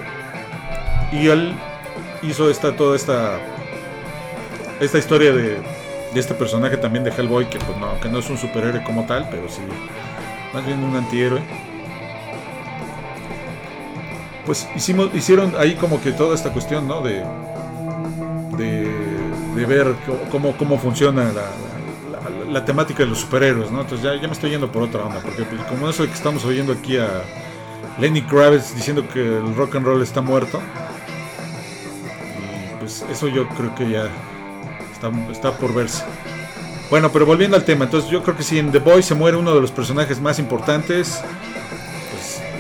Y 1.12 1.28
él 1.28 1.56
hizo 2.24 2.50
esta, 2.50 2.76
toda 2.76 2.96
esta. 2.96 3.40
Esta 4.80 4.98
historia 4.98 5.32
de, 5.34 5.62
este 6.16 6.34
personaje 6.34 6.78
también 6.78 7.04
de 7.04 7.12
Hellboy, 7.12 7.50
que 7.50 7.60
pues 7.60 7.78
no, 7.78 8.00
que 8.00 8.10
no 8.10 8.20
es 8.20 8.30
un 8.30 8.38
superhéroe 8.38 8.84
como 8.84 9.06
tal, 9.06 9.28
pero 9.30 9.50
sí. 9.50 9.62
Más 10.54 10.66
bien 10.66 10.84
un 10.84 10.96
antihéroe 10.96 11.42
pues 14.46 14.68
hicimos, 14.76 15.14
hicieron 15.14 15.54
ahí 15.58 15.76
como 15.76 16.02
que 16.02 16.12
toda 16.12 16.36
esta 16.36 16.52
cuestión, 16.52 16.88
¿no? 16.88 17.02
De, 17.02 17.24
de, 18.58 19.66
ver 19.66 19.96
cómo, 20.32 20.56
cómo 20.58 20.78
funciona 20.78 21.32
la, 21.32 21.50
la, 22.12 22.52
la, 22.52 22.66
temática 22.66 23.04
de 23.04 23.10
los 23.10 23.20
superhéroes, 23.20 23.72
¿no? 23.72 23.82
Entonces 23.82 24.06
ya, 24.06 24.16
ya, 24.22 24.28
me 24.28 24.34
estoy 24.34 24.52
yendo 24.52 24.72
por 24.72 24.84
otra 24.84 25.04
onda, 25.04 25.20
porque 25.22 25.44
pues, 25.44 25.62
como 25.64 25.90
eso 25.90 26.06
que 26.06 26.14
estamos 26.14 26.46
oyendo 26.46 26.74
aquí 26.74 26.98
a 26.98 27.24
Lenny 28.00 28.22
Kravitz 28.22 28.76
diciendo 28.76 29.08
que 29.12 29.20
el 29.20 29.56
rock 29.56 29.76
and 29.76 29.86
roll 29.86 30.04
está 30.04 30.22
muerto, 30.22 30.62
y 32.38 32.80
pues 32.80 33.04
eso 33.12 33.28
yo 33.28 33.48
creo 33.50 33.74
que 33.74 33.90
ya 33.90 34.10
está, 34.96 35.12
está 35.32 35.52
por 35.58 35.74
verse. 35.74 36.04
Bueno, 36.90 37.12
pero 37.12 37.26
volviendo 37.26 37.58
al 37.58 37.66
tema, 37.66 37.86
entonces 37.86 38.10
yo 38.10 38.24
creo 38.24 38.38
que 38.38 38.44
si 38.44 38.60
en 38.60 38.72
The 38.72 38.80
Boys 38.80 39.06
se 39.06 39.16
muere 39.16 39.38
uno 39.38 39.54
de 39.54 39.62
los 39.62 39.72
personajes 39.72 40.22
más 40.22 40.40
importantes, 40.40 41.22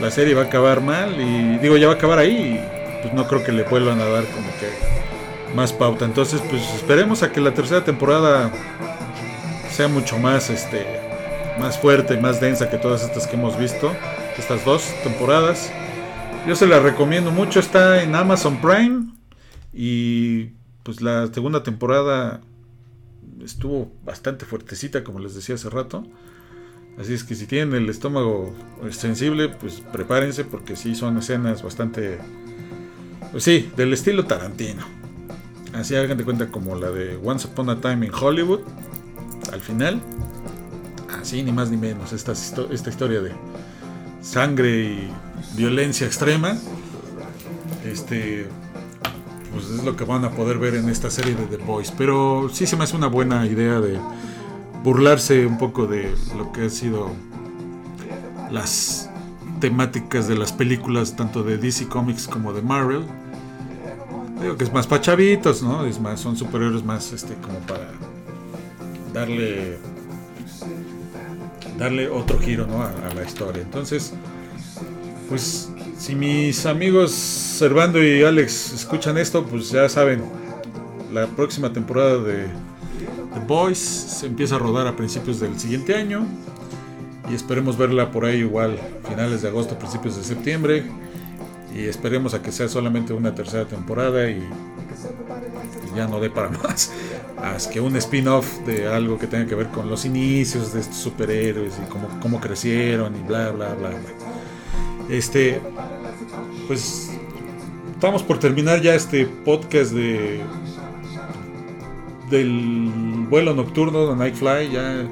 la 0.01 0.11
serie 0.11 0.33
va 0.33 0.43
a 0.43 0.45
acabar 0.45 0.81
mal 0.81 1.19
y 1.19 1.57
digo, 1.59 1.77
ya 1.77 1.87
va 1.87 1.93
a 1.93 1.95
acabar 1.95 2.19
ahí 2.19 2.59
y 2.59 3.01
pues 3.01 3.13
no 3.13 3.27
creo 3.27 3.43
que 3.43 3.51
le 3.51 3.63
vuelvan 3.63 3.99
a 4.01 4.05
dar 4.05 4.25
como 4.25 4.47
que 4.59 5.55
más 5.55 5.71
pauta. 5.71 6.05
Entonces, 6.05 6.41
pues 6.49 6.61
esperemos 6.73 7.23
a 7.23 7.31
que 7.31 7.39
la 7.39 7.53
tercera 7.53 7.83
temporada 7.83 8.51
sea 9.71 9.87
mucho 9.87 10.17
más 10.17 10.49
este 10.49 10.85
más 11.59 11.77
fuerte 11.77 12.17
más 12.17 12.41
densa 12.41 12.69
que 12.69 12.77
todas 12.77 13.03
estas 13.03 13.27
que 13.27 13.35
hemos 13.35 13.57
visto, 13.57 13.93
estas 14.37 14.65
dos 14.65 14.93
temporadas. 15.03 15.71
Yo 16.47 16.55
se 16.55 16.67
la 16.67 16.79
recomiendo 16.79 17.31
mucho, 17.31 17.59
está 17.59 18.03
en 18.03 18.13
Amazon 18.15 18.57
Prime 18.57 19.05
y 19.73 20.49
pues 20.85 21.01
la 21.01 21.25
segunda 21.33 21.63
temporada 21.63 22.41
estuvo 23.43 23.91
bastante 24.05 24.45
fuertecita 24.45 25.03
como 25.03 25.19
les 25.19 25.33
decía 25.33 25.55
hace 25.55 25.69
rato. 25.71 26.05
Así 26.99 27.13
es 27.13 27.23
que 27.23 27.33
si 27.33 27.47
tienen 27.47 27.73
el 27.73 27.89
estómago 27.89 28.53
sensible, 28.91 29.49
pues 29.49 29.81
prepárense 29.91 30.45
porque 30.45 30.75
sí 30.75 30.93
son 30.93 31.17
escenas 31.17 31.63
bastante, 31.63 32.19
pues 33.31 33.43
sí, 33.43 33.69
del 33.75 33.93
estilo 33.93 34.25
Tarantino. 34.25 34.83
Así 35.73 35.95
hagan 35.95 36.23
cuenta 36.23 36.49
como 36.49 36.75
la 36.75 36.91
de 36.91 37.17
Once 37.17 37.47
Upon 37.47 37.71
a 37.71 37.81
Time 37.81 38.05
in 38.05 38.13
Hollywood, 38.13 38.61
al 39.51 39.61
final. 39.61 39.99
Así 41.19 41.41
ni 41.41 41.51
más 41.51 41.71
ni 41.71 41.77
menos, 41.77 42.13
esta, 42.13 42.33
esta 42.33 42.89
historia 42.89 43.21
de 43.21 43.31
sangre 44.21 44.83
y 44.83 45.09
violencia 45.57 46.05
extrema. 46.05 46.55
Este, 47.83 48.47
pues 49.55 49.69
es 49.69 49.83
lo 49.85 49.95
que 49.95 50.03
van 50.03 50.25
a 50.25 50.31
poder 50.31 50.59
ver 50.59 50.75
en 50.75 50.89
esta 50.89 51.09
serie 51.09 51.33
de 51.33 51.45
The 51.45 51.57
Boys. 51.63 51.91
Pero 51.97 52.49
sí 52.51 52.67
se 52.67 52.75
me 52.75 52.83
hace 52.83 52.95
una 52.95 53.07
buena 53.07 53.45
idea 53.45 53.79
de 53.79 53.97
burlarse 54.83 55.45
un 55.45 55.57
poco 55.57 55.87
de 55.87 56.13
lo 56.37 56.51
que 56.51 56.63
han 56.63 56.69
sido 56.69 57.09
las 58.51 59.09
temáticas 59.61 60.27
de 60.27 60.35
las 60.35 60.51
películas 60.51 61.15
tanto 61.15 61.41
de 61.41 61.57
DC 61.57 61.87
Comics 61.87 62.27
como 62.27 62.51
de 62.51 62.61
Marvel. 62.61 63.03
Digo 64.41 64.57
que 64.57 64.65
es 64.65 64.73
más 64.73 64.85
para 64.85 65.01
chavitos, 65.01 65.63
¿no? 65.63 65.85
Es 65.85 65.99
más, 65.99 66.19
son 66.19 66.35
superhéroes 66.35 66.83
más 66.83 67.13
este 67.13 67.33
como 67.35 67.57
para 67.59 67.89
darle 69.13 69.79
darle 71.77 72.09
otro 72.09 72.39
giro 72.39 72.67
¿no? 72.67 72.83
a, 72.83 72.91
la 73.13 73.23
historia. 73.23 73.61
Entonces, 73.61 74.13
pues 75.29 75.71
si 75.97 76.15
mis 76.15 76.65
amigos 76.65 77.11
Servando 77.11 78.03
y 78.03 78.23
Alex 78.23 78.73
escuchan 78.73 79.17
esto, 79.17 79.45
pues 79.45 79.71
ya 79.71 79.87
saben, 79.87 80.23
la 81.13 81.27
próxima 81.27 81.71
temporada 81.71 82.17
de 82.17 82.47
The 83.33 83.39
Boys 83.47 83.77
se 83.77 84.25
empieza 84.25 84.55
a 84.55 84.59
rodar 84.59 84.87
a 84.87 84.95
principios 84.95 85.39
del 85.39 85.57
siguiente 85.59 85.95
año 85.95 86.25
y 87.29 87.33
esperemos 87.33 87.77
verla 87.77 88.11
por 88.11 88.25
ahí 88.25 88.39
igual 88.39 88.77
finales 89.07 89.41
de 89.41 89.47
agosto, 89.47 89.77
principios 89.77 90.17
de 90.17 90.23
septiembre 90.23 90.83
y 91.73 91.85
esperemos 91.85 92.33
a 92.33 92.41
que 92.41 92.51
sea 92.51 92.67
solamente 92.67 93.13
una 93.13 93.33
tercera 93.33 93.65
temporada 93.65 94.29
y, 94.29 94.43
ya 95.95 96.07
no 96.07 96.19
dé 96.19 96.29
para 96.29 96.49
más, 96.63 96.91
más 97.37 97.67
que 97.67 97.79
un 97.79 97.95
spin-off 97.95 98.59
de 98.65 98.87
algo 98.87 99.17
que 99.17 99.27
tenga 99.27 99.45
que 99.45 99.55
ver 99.55 99.67
con 99.67 99.89
los 99.89 100.03
inicios 100.03 100.73
de 100.73 100.81
estos 100.81 100.97
superhéroes 100.97 101.73
y 101.81 101.89
cómo, 101.89 102.09
cómo 102.21 102.41
crecieron 102.41 103.15
y 103.15 103.25
bla 103.25 103.51
bla 103.51 103.73
bla 103.75 103.89
bla. 103.89 104.34
Este, 105.09 105.61
pues 106.67 107.11
estamos 107.93 108.23
por 108.23 108.39
terminar 108.39 108.81
ya 108.81 108.95
este 108.95 109.25
podcast 109.25 109.91
de 109.91 110.41
del 112.29 113.25
vuelo 113.29 113.53
nocturno 113.53 114.07
de 114.07 114.15
Nightfly, 114.15 114.71
ya 114.71 115.05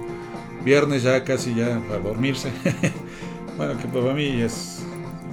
viernes 0.65 1.03
ya 1.03 1.23
casi 1.23 1.53
ya 1.53 1.77
a 1.77 1.97
dormirse. 1.99 2.51
bueno, 3.57 3.77
que 3.77 3.87
para 3.87 4.13
mí 4.13 4.41
es, 4.41 4.83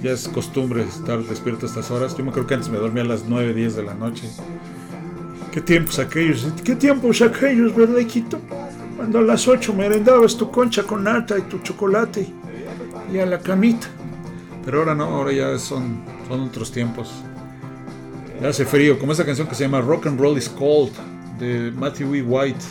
ya 0.01 0.11
es 0.11 0.27
costumbre 0.27 0.83
estar 0.83 1.19
despierto 1.23 1.65
a 1.65 1.69
estas 1.69 1.89
horas. 1.89 2.15
Yo 2.15 2.23
me 2.23 2.31
creo 2.31 2.45
que 2.45 2.53
antes 2.53 2.69
me 2.69 2.77
dormía 2.77 3.03
a 3.03 3.07
las 3.07 3.25
9, 3.27 3.53
10 3.53 3.75
de 3.75 3.83
la 3.83 3.93
noche. 3.95 4.29
¿Qué 5.51 5.61
tiempos 5.61 5.99
aquellos? 5.99 6.47
¿Qué 6.63 6.75
tiempos 6.75 7.21
aquellos, 7.21 7.75
verdad, 7.75 8.01
Quito? 8.05 8.39
Cuando 8.95 9.19
a 9.19 9.21
las 9.21 9.47
8 9.47 9.73
merendabas 9.73 10.37
tu 10.37 10.51
concha 10.51 10.83
con 10.83 11.03
nata 11.03 11.37
y 11.37 11.41
tu 11.41 11.59
chocolate 11.59 12.27
y 13.11 13.17
a 13.17 13.25
la 13.25 13.39
camita. 13.39 13.87
Pero 14.65 14.79
ahora 14.79 14.95
no, 14.95 15.05
ahora 15.05 15.31
ya 15.31 15.57
son, 15.57 16.03
son 16.27 16.41
otros 16.41 16.71
tiempos. 16.71 17.11
Ya 18.41 18.49
hace 18.49 18.65
frío, 18.65 18.99
como 18.99 19.11
esa 19.11 19.25
canción 19.25 19.47
que 19.47 19.55
se 19.55 19.63
llama 19.63 19.81
Rock 19.81 20.07
and 20.07 20.19
Roll 20.19 20.37
is 20.37 20.49
Cold 20.49 20.91
de 21.39 21.71
Matthew 21.71 22.15
E. 22.15 22.21
White. 22.21 22.65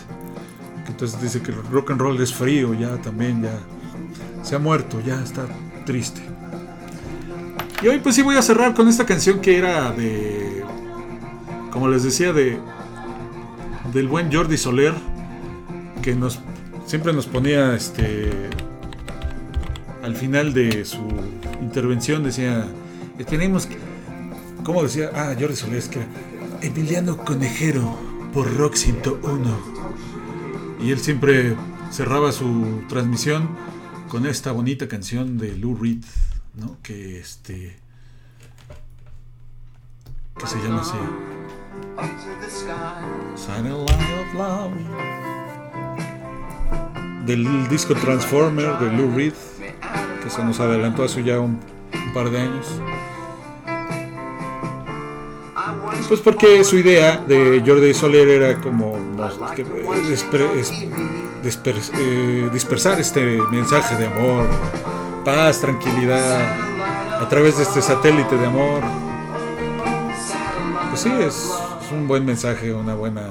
Entonces 0.86 1.20
dice 1.20 1.40
que 1.40 1.52
el 1.52 1.62
rock 1.70 1.92
and 1.92 2.00
roll 2.00 2.20
es 2.20 2.34
frío, 2.34 2.74
ya 2.74 2.96
también, 2.96 3.42
ya 3.42 3.58
se 4.42 4.56
ha 4.56 4.58
muerto, 4.58 5.00
ya 5.00 5.22
está 5.22 5.46
triste. 5.86 6.20
Y 7.82 7.88
hoy 7.88 7.98
pues 8.00 8.14
sí 8.14 8.22
voy 8.22 8.36
a 8.36 8.42
cerrar 8.42 8.74
con 8.74 8.88
esta 8.88 9.06
canción 9.06 9.40
que 9.40 9.56
era 9.56 9.90
de, 9.92 10.62
como 11.70 11.88
les 11.88 12.02
decía, 12.02 12.32
de 12.32 12.58
del 13.92 14.08
buen 14.08 14.32
Jordi 14.32 14.56
Soler, 14.56 14.94
que 16.02 16.14
nos 16.14 16.40
siempre 16.86 17.12
nos 17.12 17.26
ponía 17.26 17.74
este 17.74 18.30
al 20.02 20.14
final 20.14 20.52
de 20.52 20.84
su 20.84 21.06
intervención 21.70 22.24
decía 22.24 22.66
tenemos 23.28 23.66
que 23.66 23.76
¿cómo 24.64 24.82
decía? 24.82 25.10
Ah, 25.14 25.34
Jordi 25.38 25.56
Soler 25.56 25.76
es 25.76 25.88
que 25.88 26.00
Emiliano 26.62 27.16
Conejero 27.16 27.96
por 28.32 28.52
Rock 28.56 28.74
101. 28.74 29.58
Y 30.80 30.90
él 30.90 30.98
siempre 30.98 31.56
cerraba 31.90 32.32
su 32.32 32.82
transmisión 32.88 33.48
con 34.08 34.26
esta 34.26 34.52
bonita 34.52 34.88
canción 34.88 35.38
de 35.38 35.56
Lou 35.56 35.76
Reed, 35.76 36.04
¿no? 36.54 36.78
Que 36.82 37.18
este 37.18 37.78
que 40.38 40.46
se 40.46 40.56
llama 40.58 40.80
así. 40.80 40.96
Del 47.26 47.68
disco 47.68 47.94
Transformer 47.94 48.78
de 48.78 48.92
Lou 48.96 49.14
Reed, 49.14 49.34
que 50.22 50.30
se 50.30 50.44
nos 50.44 50.60
adelantó 50.60 51.04
hace 51.04 51.22
ya 51.22 51.40
un, 51.40 51.58
par 52.14 52.30
de 52.30 52.40
años. 52.40 52.66
Pues 56.08 56.20
porque 56.20 56.64
su 56.64 56.76
idea 56.76 57.18
de 57.18 57.62
Jordi 57.64 57.94
Soler 57.94 58.28
era 58.28 58.60
como 58.60 58.96
disper- 61.42 61.90
eh, 61.94 62.50
dispersar 62.52 62.98
este 63.00 63.38
mensaje 63.50 63.96
de 63.96 64.06
amor, 64.06 64.46
paz, 65.24 65.60
tranquilidad, 65.60 66.40
a 67.20 67.28
través 67.28 67.58
de 67.58 67.62
este 67.64 67.82
satélite 67.82 68.36
de 68.36 68.46
amor. 68.46 68.82
Pues 70.88 71.02
sí, 71.02 71.12
es, 71.20 71.50
un 71.92 72.08
buen 72.08 72.24
mensaje, 72.24 72.72
una 72.72 72.94
buena, 72.94 73.22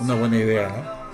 una 0.00 0.14
buena 0.14 0.36
idea. 0.36 1.08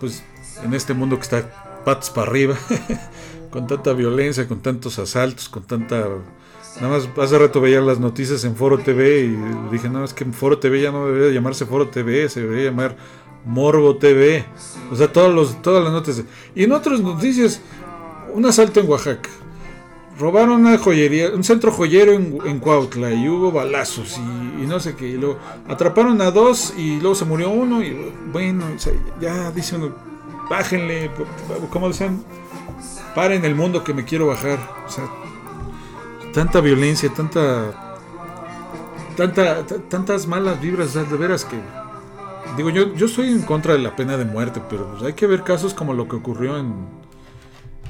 Pues 0.00 0.22
en 0.62 0.74
este 0.74 0.94
mundo 0.94 1.16
que 1.16 1.22
está 1.22 1.42
patas 1.84 2.10
para 2.10 2.28
arriba, 2.30 2.56
con 3.54 3.68
tanta 3.68 3.92
violencia, 3.92 4.48
con 4.48 4.58
tantos 4.58 4.98
asaltos, 4.98 5.48
con 5.48 5.62
tanta... 5.62 6.08
Nada 6.80 6.88
más 6.88 7.08
hace 7.16 7.38
rato 7.38 7.60
veía 7.60 7.80
las 7.80 8.00
noticias 8.00 8.42
en 8.42 8.56
Foro 8.56 8.78
TV 8.78 9.26
y 9.26 9.38
dije, 9.70 9.88
no, 9.88 10.02
es 10.02 10.12
que 10.12 10.24
Foro 10.24 10.58
TV 10.58 10.82
ya 10.82 10.90
no 10.90 11.06
debería 11.06 11.32
llamarse 11.32 11.64
Foro 11.64 11.88
TV, 11.88 12.28
se 12.28 12.40
debería 12.40 12.70
llamar 12.70 12.96
Morbo 13.44 13.94
TV. 13.96 14.44
O 14.90 14.96
sea, 14.96 15.12
todos 15.12 15.32
los, 15.32 15.62
todas 15.62 15.84
las 15.84 15.92
noticias. 15.92 16.26
Y 16.56 16.64
en 16.64 16.72
otras 16.72 16.98
noticias, 16.98 17.60
un 18.32 18.44
asalto 18.44 18.80
en 18.80 18.88
Oaxaca. 18.88 19.30
Robaron 20.18 20.62
una 20.62 20.76
joyería, 20.76 21.30
un 21.30 21.44
centro 21.44 21.70
joyero 21.70 22.10
en, 22.10 22.36
en 22.44 22.58
Cuautla 22.58 23.12
y 23.12 23.28
hubo 23.28 23.52
balazos 23.52 24.18
y, 24.18 24.64
y 24.64 24.66
no 24.66 24.80
sé 24.80 24.96
qué. 24.96 25.10
Y 25.10 25.16
luego 25.16 25.38
atraparon 25.68 26.20
a 26.22 26.32
dos 26.32 26.74
y 26.76 26.98
luego 26.98 27.14
se 27.14 27.24
murió 27.24 27.50
uno 27.50 27.84
y 27.84 28.12
bueno, 28.32 28.64
sea, 28.78 28.94
ya 29.20 29.52
dice 29.52 29.76
uno, 29.76 29.94
bájenle, 30.50 31.12
como 31.70 31.86
decían, 31.86 32.20
paren 33.14 33.44
el 33.44 33.54
mundo 33.54 33.84
que 33.84 33.94
me 33.94 34.04
quiero 34.04 34.26
bajar. 34.26 34.58
O 34.86 34.90
sea, 34.90 35.04
tanta 36.32 36.60
violencia, 36.60 37.12
tanta, 37.12 37.98
tanta, 39.16 39.64
tantas 39.88 40.26
malas 40.26 40.60
vibras, 40.60 40.94
de 40.94 41.16
veras 41.16 41.44
que 41.44 41.58
digo 42.56 42.70
yo, 42.70 42.94
yo 42.94 43.06
estoy 43.06 43.28
en 43.28 43.42
contra 43.42 43.72
de 43.72 43.80
la 43.80 43.96
pena 43.96 44.16
de 44.16 44.24
muerte, 44.24 44.60
pero 44.68 44.90
pues 44.90 45.02
hay 45.02 45.12
que 45.14 45.26
ver 45.26 45.42
casos 45.42 45.74
como 45.74 45.92
lo 45.92 46.08
que 46.08 46.16
ocurrió 46.16 46.58
en, 46.58 46.74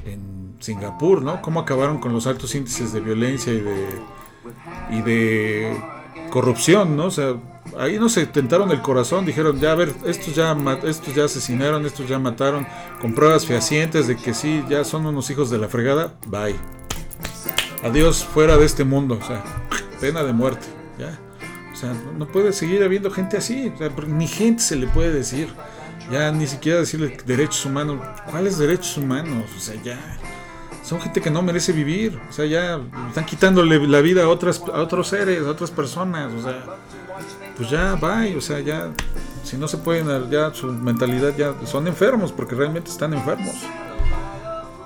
en 0.05 0.55
Singapur, 0.59 1.21
¿no? 1.21 1.41
Cómo 1.41 1.59
acabaron 1.59 1.99
con 1.99 2.13
los 2.13 2.27
altos 2.27 2.55
índices 2.55 2.93
de 2.93 2.99
violencia 2.99 3.53
y 3.53 3.61
de 3.61 3.87
y 4.89 5.01
de 5.01 5.77
corrupción, 6.35 6.97
¿no? 6.97 7.05
O 7.05 7.11
sea, 7.11 7.35
ahí 7.79 7.97
no 7.97 8.09
se 8.09 8.25
tentaron 8.25 8.69
el 8.71 8.81
corazón, 8.81 9.25
dijeron, 9.25 9.57
ya 9.57 9.71
a 9.71 9.75
ver, 9.75 9.93
estos 10.05 10.35
ya 10.35 10.53
estos 10.83 11.15
ya 11.15 11.23
asesinaron, 11.23 11.85
estos 11.85 12.09
ya 12.09 12.19
mataron, 12.19 12.67
con 12.99 13.15
pruebas 13.15 13.45
fehacientes 13.45 14.05
de 14.07 14.17
que 14.17 14.33
sí, 14.33 14.61
ya 14.69 14.83
son 14.83 15.05
unos 15.05 15.29
hijos 15.29 15.49
de 15.49 15.59
la 15.59 15.69
fregada, 15.69 16.13
bye. 16.27 16.57
Adiós 17.85 18.25
fuera 18.25 18.57
de 18.57 18.65
este 18.65 18.83
mundo, 18.83 19.17
o 19.21 19.25
sea, 19.25 19.45
pena 20.01 20.23
de 20.23 20.33
muerte, 20.33 20.67
ya. 20.99 21.17
O 21.71 21.75
sea, 21.77 21.93
no- 22.17 22.27
puede 22.27 22.51
seguir 22.51 22.83
habiendo 22.83 23.09
gente 23.11 23.37
así, 23.37 23.71
ni 24.05 24.27
gente 24.27 24.61
se 24.61 24.75
le 24.75 24.87
puede 24.87 25.13
decir. 25.13 25.47
Ya 26.11 26.33
ni 26.33 26.47
siquiera 26.47 26.79
decirle 26.79 27.17
derechos 27.25 27.65
humanos. 27.65 27.99
¿Cuáles 28.29 28.57
derechos 28.57 28.97
humanos? 28.97 29.45
O 29.55 29.59
sea, 29.61 29.81
ya. 29.81 29.97
Son 30.83 31.01
gente 31.01 31.21
que 31.21 31.31
no 31.31 31.41
merece 31.41 31.71
vivir. 31.71 32.19
O 32.29 32.33
sea, 32.33 32.45
ya 32.45 32.79
están 33.07 33.25
quitándole 33.25 33.87
la 33.87 34.01
vida 34.01 34.23
a 34.23 34.27
otras 34.27 34.61
a 34.61 34.81
otros 34.81 35.07
seres, 35.07 35.45
a 35.45 35.49
otras 35.49 35.71
personas. 35.71 36.31
O 36.33 36.41
sea, 36.41 36.63
pues 37.57 37.69
ya, 37.69 37.95
bye. 37.95 38.35
O 38.35 38.41
sea, 38.41 38.59
ya. 38.59 38.91
Si 39.43 39.57
no 39.57 39.67
se 39.67 39.77
pueden, 39.77 40.29
ya 40.31 40.51
su 40.53 40.67
mentalidad 40.67 41.35
ya 41.37 41.53
son 41.67 41.87
enfermos 41.87 42.31
porque 42.31 42.55
realmente 42.55 42.89
están 42.89 43.13
enfermos. 43.13 43.55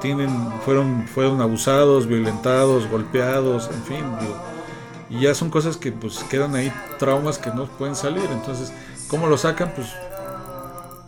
Tienen, 0.02 0.30
fueron, 0.66 1.08
fueron 1.08 1.42
abusados, 1.42 2.08
violentados, 2.08 2.88
golpeados, 2.90 3.70
en 3.74 3.84
fin. 3.84 4.06
y 5.10 5.22
ya 5.22 5.34
son 5.34 5.50
cosas 5.50 5.78
que 5.78 5.92
pues 5.92 6.20
quedan 6.30 6.56
ahí, 6.56 6.72
traumas 6.98 7.38
que 7.38 7.52
no 7.52 7.68
pueden 7.68 7.96
salir. 7.96 8.26
Entonces, 8.32 8.74
¿cómo 9.08 9.28
lo 9.28 9.38
sacan? 9.38 9.72
Pues 9.76 9.88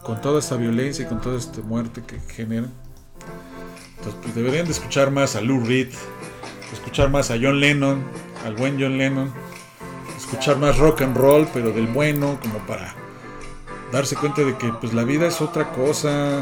con 0.03 0.19
toda 0.21 0.39
esta 0.39 0.55
violencia 0.55 1.05
y 1.05 1.07
con 1.07 1.21
toda 1.21 1.37
esta 1.37 1.61
muerte 1.61 2.01
que 2.05 2.19
generan. 2.19 2.71
Entonces, 4.01 4.19
pues 4.23 4.33
deberían 4.33 4.65
de 4.65 4.71
escuchar 4.71 5.11
más 5.11 5.35
a 5.35 5.41
Lou 5.41 5.63
Reed, 5.63 5.89
escuchar 6.73 7.11
más 7.11 7.29
a 7.29 7.35
John 7.39 7.59
Lennon, 7.59 8.03
al 8.43 8.55
buen 8.55 8.81
John 8.81 8.97
Lennon, 8.97 9.31
escuchar 10.17 10.57
más 10.57 10.79
rock 10.79 11.03
and 11.03 11.15
roll, 11.15 11.47
pero 11.53 11.69
del 11.69 11.85
bueno, 11.85 12.39
como 12.41 12.57
para 12.65 12.95
darse 13.91 14.15
cuenta 14.15 14.41
de 14.41 14.57
que 14.57 14.73
pues 14.73 14.91
la 14.93 15.03
vida 15.03 15.27
es 15.27 15.39
otra 15.39 15.69
cosa. 15.69 16.41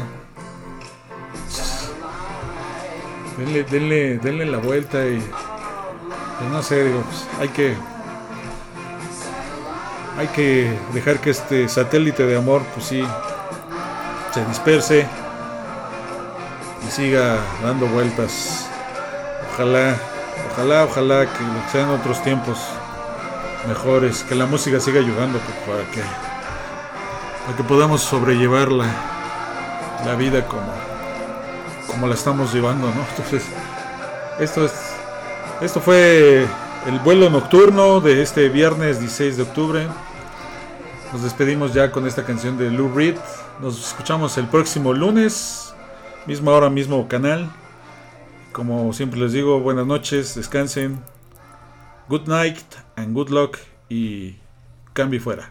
Denle, 3.36 3.64
denle, 3.64 4.18
denle 4.20 4.46
la 4.46 4.56
vuelta 4.56 5.06
y 5.06 5.18
pues 6.38 6.50
no 6.50 6.62
sé, 6.62 6.82
digo, 6.82 7.02
pues, 7.02 7.26
hay 7.40 7.48
que 7.50 7.74
hay 10.16 10.28
que 10.28 10.78
dejar 10.94 11.20
que 11.20 11.28
este 11.28 11.68
satélite 11.68 12.24
de 12.24 12.38
amor 12.38 12.62
pues 12.74 12.86
sí 12.86 13.04
se 14.32 14.44
disperse 14.46 15.19
siga 16.90 17.38
dando 17.62 17.86
vueltas. 17.86 18.66
Ojalá, 19.52 19.96
ojalá, 20.52 20.84
ojalá 20.84 21.26
que 21.26 21.70
sean 21.72 21.90
otros 21.90 22.22
tiempos 22.22 22.58
mejores, 23.68 24.22
que 24.24 24.34
la 24.34 24.46
música 24.46 24.80
siga 24.80 25.00
ayudando 25.00 25.38
pues, 25.38 25.56
para 25.66 25.90
que 25.90 26.02
para 27.44 27.56
que 27.56 27.64
podamos 27.64 28.02
sobrellevar 28.02 28.70
la, 28.70 28.86
la 30.04 30.14
vida 30.14 30.46
como 30.46 30.72
como 31.86 32.06
la 32.06 32.14
estamos 32.14 32.52
llevando, 32.52 32.86
¿no? 32.86 33.04
Entonces, 33.10 33.44
esto 34.38 34.64
es 34.64 34.72
esto 35.60 35.78
fue 35.78 36.46
el 36.86 36.98
vuelo 37.00 37.28
nocturno 37.28 38.00
de 38.00 38.22
este 38.22 38.48
viernes 38.48 38.98
16 38.98 39.36
de 39.36 39.42
octubre. 39.42 39.86
Nos 41.12 41.22
despedimos 41.22 41.74
ya 41.74 41.90
con 41.92 42.06
esta 42.06 42.24
canción 42.24 42.56
de 42.56 42.70
Lou 42.70 42.90
Reed. 42.94 43.16
Nos 43.60 43.88
escuchamos 43.88 44.38
el 44.38 44.46
próximo 44.46 44.94
lunes, 44.94 45.69
misma 46.26 46.52
hora, 46.52 46.70
mismo 46.70 47.08
canal. 47.08 47.50
Como 48.52 48.92
siempre 48.92 49.20
les 49.20 49.32
digo, 49.32 49.60
buenas 49.60 49.86
noches, 49.86 50.34
descansen. 50.34 51.00
Good 52.08 52.26
night 52.26 52.64
and 52.96 53.14
good 53.14 53.30
luck 53.30 53.58
y 53.88 54.36
cambio 54.92 55.20
fuera. 55.20 55.48